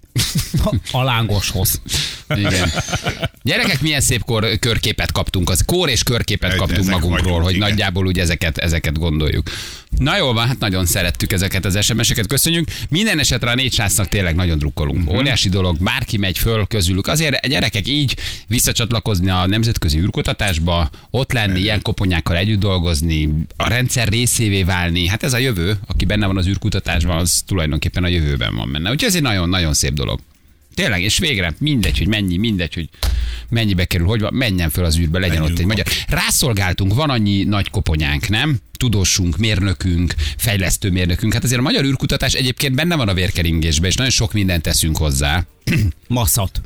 A 0.92 1.04
lángoshoz. 1.04 1.82
Igen. 2.36 2.70
Gyerekek, 3.42 3.82
milyen 3.82 4.02
szép 4.02 4.24
kor, 4.24 4.60
körképet 4.60 5.12
kaptunk. 5.12 5.50
Az 5.50 5.64
kór 5.66 5.90
és 5.90 6.04
körképet 6.04 6.52
Egy- 6.52 6.58
kaptunk 6.58 6.90
magunkról, 6.90 7.22
vagyunk, 7.24 7.44
hogy 7.44 7.56
igen. 7.56 7.70
nagyjából 7.70 8.06
úgy 8.06 8.20
ezeket, 8.20 8.58
ezeket 8.58 9.00
gondoljuk. 9.00 9.50
Na 9.98 10.18
jól 10.18 10.34
van, 10.34 10.48
hát 10.48 10.60
nagyon 10.60 10.86
szerettük 10.86 11.32
ezeket 11.32 11.66
az 11.66 11.84
SMS-eket, 11.84 12.28
köszönjük. 12.28 12.68
Minden 12.90 13.20
esetre 13.20 13.52
a 13.52 13.56
négy 13.56 13.74
srácnak 13.74 14.08
tényleg 14.08 14.36
nagyon 14.36 14.58
drukkolunk. 14.58 15.00
Uh-huh. 15.00 15.16
Óriási 15.16 15.50
dolog, 15.50 15.78
bárki 15.80 16.18
megy 16.18 16.38
föl 16.38 16.66
közülük. 16.68 17.08
Azért 17.08 17.48
gyerekek 17.48 17.88
így 17.88 18.16
visszacsatlakozni 18.48 19.30
a 19.30 19.46
nemzetközi 19.48 20.00
űrkutatásba, 20.00 20.90
ott 21.10 21.32
lenni, 21.32 21.60
ilyen 21.60 21.82
koponyákkal 21.82 22.36
együtt 22.36 22.60
dolgozni, 22.60 23.30
a 23.56 23.68
rendszer 23.68 24.08
részévé 24.08 24.64
válni, 24.64 25.08
hát 25.08 25.24
ez 25.24 25.34
a 25.34 25.38
jövő, 25.38 25.78
aki 25.88 26.06
benne 26.06 26.26
van 26.26 26.38
az 26.38 26.48
űrkutatásban, 26.48 27.18
az 27.18 27.42
tulajdonképpen 27.46 28.04
a 28.04 28.08
jövőben 28.08 28.56
van 28.56 28.72
benne. 28.72 28.90
Úgyhogy 28.92 29.10
ez 29.10 29.16
egy 29.16 29.22
nagyon-nagyon 29.22 29.74
szép 29.74 29.94
dolog. 29.94 30.05
Tényleg, 30.76 31.02
és 31.02 31.18
végre 31.18 31.54
mindegy, 31.60 31.98
hogy 31.98 32.08
mennyi, 32.08 32.38
mindegy, 32.38 32.74
hogy 32.74 32.90
mennyibe 33.50 33.86
kerül, 33.86 34.08
hogy 34.08 34.22
van, 34.22 34.34
menjen 34.34 34.70
föl 34.70 34.86
az 34.86 34.98
űrbe, 34.98 35.20
legyen 35.20 35.38
Menjünk 35.38 35.54
ott 35.54 35.62
egy 35.62 35.68
magyar. 35.68 35.86
Rászolgáltunk, 36.08 36.94
van 36.94 37.10
annyi 37.10 37.44
nagy 37.44 37.70
koponyánk, 37.70 38.30
nem? 38.30 38.58
Tudósunk, 38.78 39.38
mérnökünk, 39.38 40.14
fejlesztő 40.38 40.92
mérnökünk. 40.92 41.34
Hát 41.34 41.44
azért 41.44 41.60
a 41.60 41.64
magyar 41.64 41.84
űrkutatás 41.84 42.34
egyébként 42.34 42.76
benne 42.76 42.96
van 42.96 43.08
a 43.08 43.14
vérkeringésben, 43.14 43.90
és 43.90 43.96
nagyon 43.96 44.12
sok 44.12 44.34
mindent 44.34 44.62
teszünk 44.62 44.98
hozzá. 44.98 45.46
Masszat. 46.08 46.62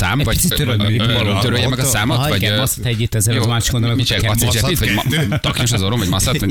Szám, 0.00 0.18
Egy 0.18 0.24
vagy 0.24 0.98
való. 1.12 1.40
törölje 1.40 1.68
meg 1.68 1.78
a 1.78 1.84
számot, 1.84 2.18
Ah, 2.18 2.28
vagy 2.28 2.42
igen, 2.42 2.54
ö, 2.54 2.56
masszat 2.56 2.84
egyet, 2.84 3.14
ezzel 3.14 3.36
az 3.36 3.44
jó, 3.44 3.50
másik 3.50 3.74
oldalon, 3.74 3.96
Mit 3.96 4.06
kettő. 4.06 4.26
masszat 4.26 4.78
vagy 4.78 4.92
ma, 4.94 5.38
taknyos 5.38 5.72
az 5.72 5.82
orrom, 5.82 5.98
vagy 5.98 6.08
masszat? 6.08 6.46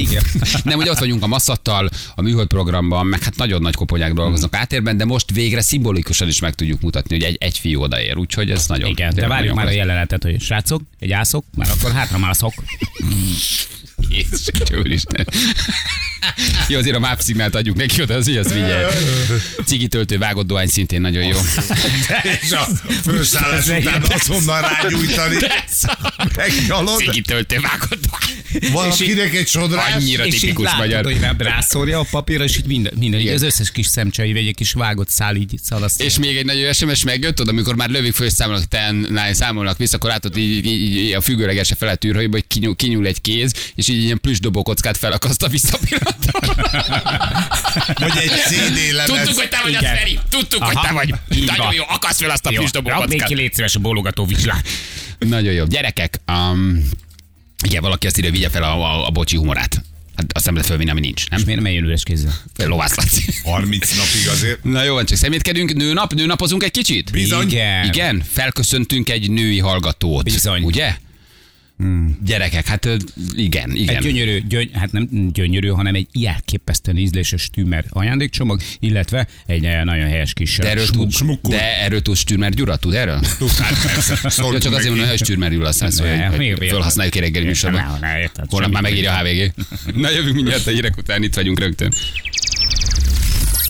Nem, 0.64 0.78
ugye 0.80 0.92
ott 0.92 0.98
vagyunk 0.98 1.24
a 1.24 1.28
masszattal, 1.28 1.90
a 2.16 2.22
műhold 2.22 2.48
programban, 2.48 3.06
meg 3.06 3.24
hát 3.24 3.36
nagyon 3.36 3.62
nagy 3.62 3.76
koponyák 3.76 4.14
dolgoznak 4.14 4.56
átérben, 4.56 4.98
de 4.98 5.06
most 5.06 5.32
végre 5.32 5.62
szimbolikusan 5.62 6.28
is 6.28 6.40
meg 6.40 6.54
tudjuk 6.56 6.82
mutatni, 6.82 7.16
hogy 7.16 7.26
egy, 7.26 7.38
egy 7.40 7.58
fiú 7.58 7.82
odaér, 7.82 8.18
úgyhogy 8.18 8.52
ez 8.52 8.68
nagyon. 8.68 8.90
Igen, 8.90 9.14
de 9.14 9.28
várjuk 9.28 9.56
már 9.56 9.66
a 9.66 9.72
jelenetet, 9.72 10.24
hogy 10.24 10.42
srácok, 10.42 10.82
egy 11.00 11.12
ászok, 11.12 11.46
már 11.56 11.70
akkor 11.80 11.92
hátra 11.92 12.18
mászok. 12.18 12.54
Jézus, 14.10 14.46
Úristen. 14.78 15.28
Jó, 16.68 16.78
azért 16.78 16.96
a 16.96 17.00
map 17.00 17.20
szignált 17.22 17.56
adjuk 17.56 17.76
neki 17.76 18.02
oda, 18.02 18.14
az 18.14 18.28
így 18.28 18.38
az 18.38 18.54
vigye. 18.54 18.88
Cigi 19.66 19.88
töltő 19.88 20.18
vágott 20.18 20.48
dohány 20.48 20.68
szintén 20.68 21.02
nagyon 21.02 21.24
jó. 21.24 21.38
És 22.42 22.52
a 22.52 22.68
főszállás 23.04 23.68
után 23.68 24.04
azonnal 24.10 24.62
rágyújtani. 24.62 25.36
Megnyalod. 26.36 26.98
Cigi 26.98 27.22
töltő 27.22 27.60
vágott. 27.60 28.06
Valakinek 28.72 29.36
egy 29.36 29.48
sodrás. 29.48 29.94
Annyira 29.94 30.26
és 30.26 30.40
tipikus 30.40 30.66
látod, 30.66 30.80
magyar. 30.80 31.04
hogy 31.04 31.20
rá, 31.20 31.34
rászórja 31.38 32.00
a 32.00 32.06
papírra, 32.12 32.44
és 32.44 32.58
így 32.58 32.66
minden, 32.66 32.94
minden 33.00 33.20
így 33.20 33.28
az 33.28 33.42
összes 33.42 33.72
kis 33.72 33.88
szemcsei, 33.88 34.34
vagy 34.34 34.48
egy 34.48 34.56
kis 34.56 34.72
vágott 34.72 35.10
szál 35.10 35.36
így 35.36 35.60
szalaszt. 35.64 36.02
És 36.02 36.18
még 36.18 36.38
egy 36.38 36.46
nagyon 36.46 36.74
SMS 36.74 37.04
megjött, 37.04 37.36
tudod, 37.36 37.54
amikor 37.54 37.76
már 37.76 37.90
lövik 37.90 38.14
föl, 38.14 38.30
számolnak, 38.30 38.68
ten, 38.68 39.20
számolnak 39.34 39.78
vissza, 39.78 39.96
akkor 39.96 40.10
látod, 40.10 40.38
így, 40.38 40.66
így, 40.66 40.98
így 40.98 41.14
a 41.14 41.22
függőlegese 41.22 41.76
felett 41.76 42.04
űrhajóba, 42.04 42.36
hogy 42.36 42.48
kinyúl, 42.48 42.76
kinyúl, 42.76 43.06
egy 43.06 43.22
kéz, 43.22 43.54
és 43.76 43.88
így 43.90 44.04
ilyen 44.04 44.20
plüss 44.22 44.40
dobókockát 44.40 44.98
felakaszt 44.98 45.44
a 45.44 45.48
visszapillantón. 45.48 46.42
Vagy 48.00 48.18
egy 48.18 48.32
CD 48.48 48.94
lemez. 48.94 49.06
Tudtuk, 49.06 49.40
hogy 49.40 49.50
te 49.50 49.60
vagy 49.64 49.72
Igen. 49.72 49.94
a 49.94 49.98
Feri. 49.98 50.20
Tudtuk, 50.30 50.64
hogy 50.64 50.76
Aha. 50.76 50.88
te 50.88 50.94
vagy. 50.94 51.14
Nagyon 51.46 51.74
jó, 51.74 51.84
akaszt 51.88 52.22
fel 52.22 52.30
azt 52.30 52.46
a 52.46 52.50
plüss 52.50 52.72
rakd 52.74 52.84
még 52.84 52.84
ki 52.84 52.92
dobókockát. 52.92 53.30
légy 53.30 53.54
szíves 53.54 53.76
a 53.76 53.80
bólogató 53.80 54.26
vizslát. 54.26 54.68
Nagyon 55.20 55.54
jó. 55.54 55.66
Gyerekek, 55.66 56.22
um, 56.28 56.90
igen, 57.64 57.82
valaki 57.82 58.08
azt 58.08 58.18
írja, 58.18 58.32
vigye 58.32 58.50
fel 58.50 58.64
a, 58.64 58.84
a, 58.84 59.08
a 59.08 59.10
bocsi 59.10 59.36
humorát. 59.38 59.84
Hát 60.16 60.34
azt 60.34 60.46
nem 60.46 60.54
lehet 60.54 60.70
fölvinni, 60.70 60.90
ami 60.90 61.00
nincs, 61.00 61.30
nem? 61.30 61.40
És 61.40 61.46
miért 61.46 61.62
nem 61.62 61.72
jön 61.72 61.84
üres 61.84 62.04
kézzel? 62.04 62.34
Lovász 62.58 62.96
Laci. 62.96 63.26
30 63.44 63.96
napig 63.98 64.28
azért. 64.28 64.64
Na 64.64 64.84
jó 64.84 64.94
van, 64.94 65.06
csak 65.06 65.18
szemétkedünk. 65.18 65.74
Nőnap, 65.74 66.14
nőnapozunk 66.14 66.64
egy 66.64 66.72
kicsit? 66.72 67.12
Bizony. 67.12 67.48
Igen. 67.48 67.86
Igen, 67.86 68.24
felköszöntünk 68.32 69.10
egy 69.10 69.32
női 69.32 69.60
hallgatót. 69.60 70.24
Bizony. 70.24 70.64
Ugye? 70.64 70.96
Gyerekek, 72.26 72.68
hát 72.68 72.90
igen, 73.36 73.76
igen. 73.76 73.96
Egy 73.96 74.02
gyönyörű, 74.02 74.42
gyöny, 74.48 74.70
hát 74.74 74.92
nem 74.92 75.10
gyönyörű, 75.34 75.68
hanem 75.68 75.96
egy 75.96 76.08
ilyenképesztően 76.12 76.98
ízléses 76.98 77.50
tümer 77.50 77.86
ajándékcsomag, 77.90 78.62
illetve 78.80 79.28
egy 79.46 79.66
eh, 79.66 79.84
nagyon 79.84 80.08
helyes 80.08 80.34
kis 80.34 80.58
de 80.58 80.70
erről, 80.70 80.86
smuk. 80.86 81.02
tud, 81.02 81.12
smukkur. 81.12 81.52
de 81.52 81.82
erről 81.84 82.02
tud 82.02 82.16
Stürmer 82.16 82.52
Gyura, 82.52 82.76
tud 82.76 82.94
erről? 82.94 83.20
Hát 83.60 83.82
persze. 83.82 84.44
Ja, 84.52 84.60
csak 84.60 84.74
azért 84.74 84.90
mondom, 84.90 85.08
hogy 85.08 85.18
Stürmer 85.18 85.52
Gyula 85.52 85.72
szól, 85.72 86.08
Ne, 86.08 86.26
hogy, 86.26 86.56
felhasználjuk 86.68 87.16
reggeli 87.16 87.46
műsorban. 87.46 87.82
Holnap 88.48 88.72
már 88.72 88.82
megírja 88.82 89.12
a 89.12 89.18
HVG. 89.18 89.54
Na 89.96 90.10
jövünk 90.10 90.36
mindjárt 90.36 90.68
a 90.68 90.72
hírek 90.72 90.98
után, 90.98 91.24
itt 91.24 91.36
vagyunk 91.36 91.60
rögtön. 91.60 91.94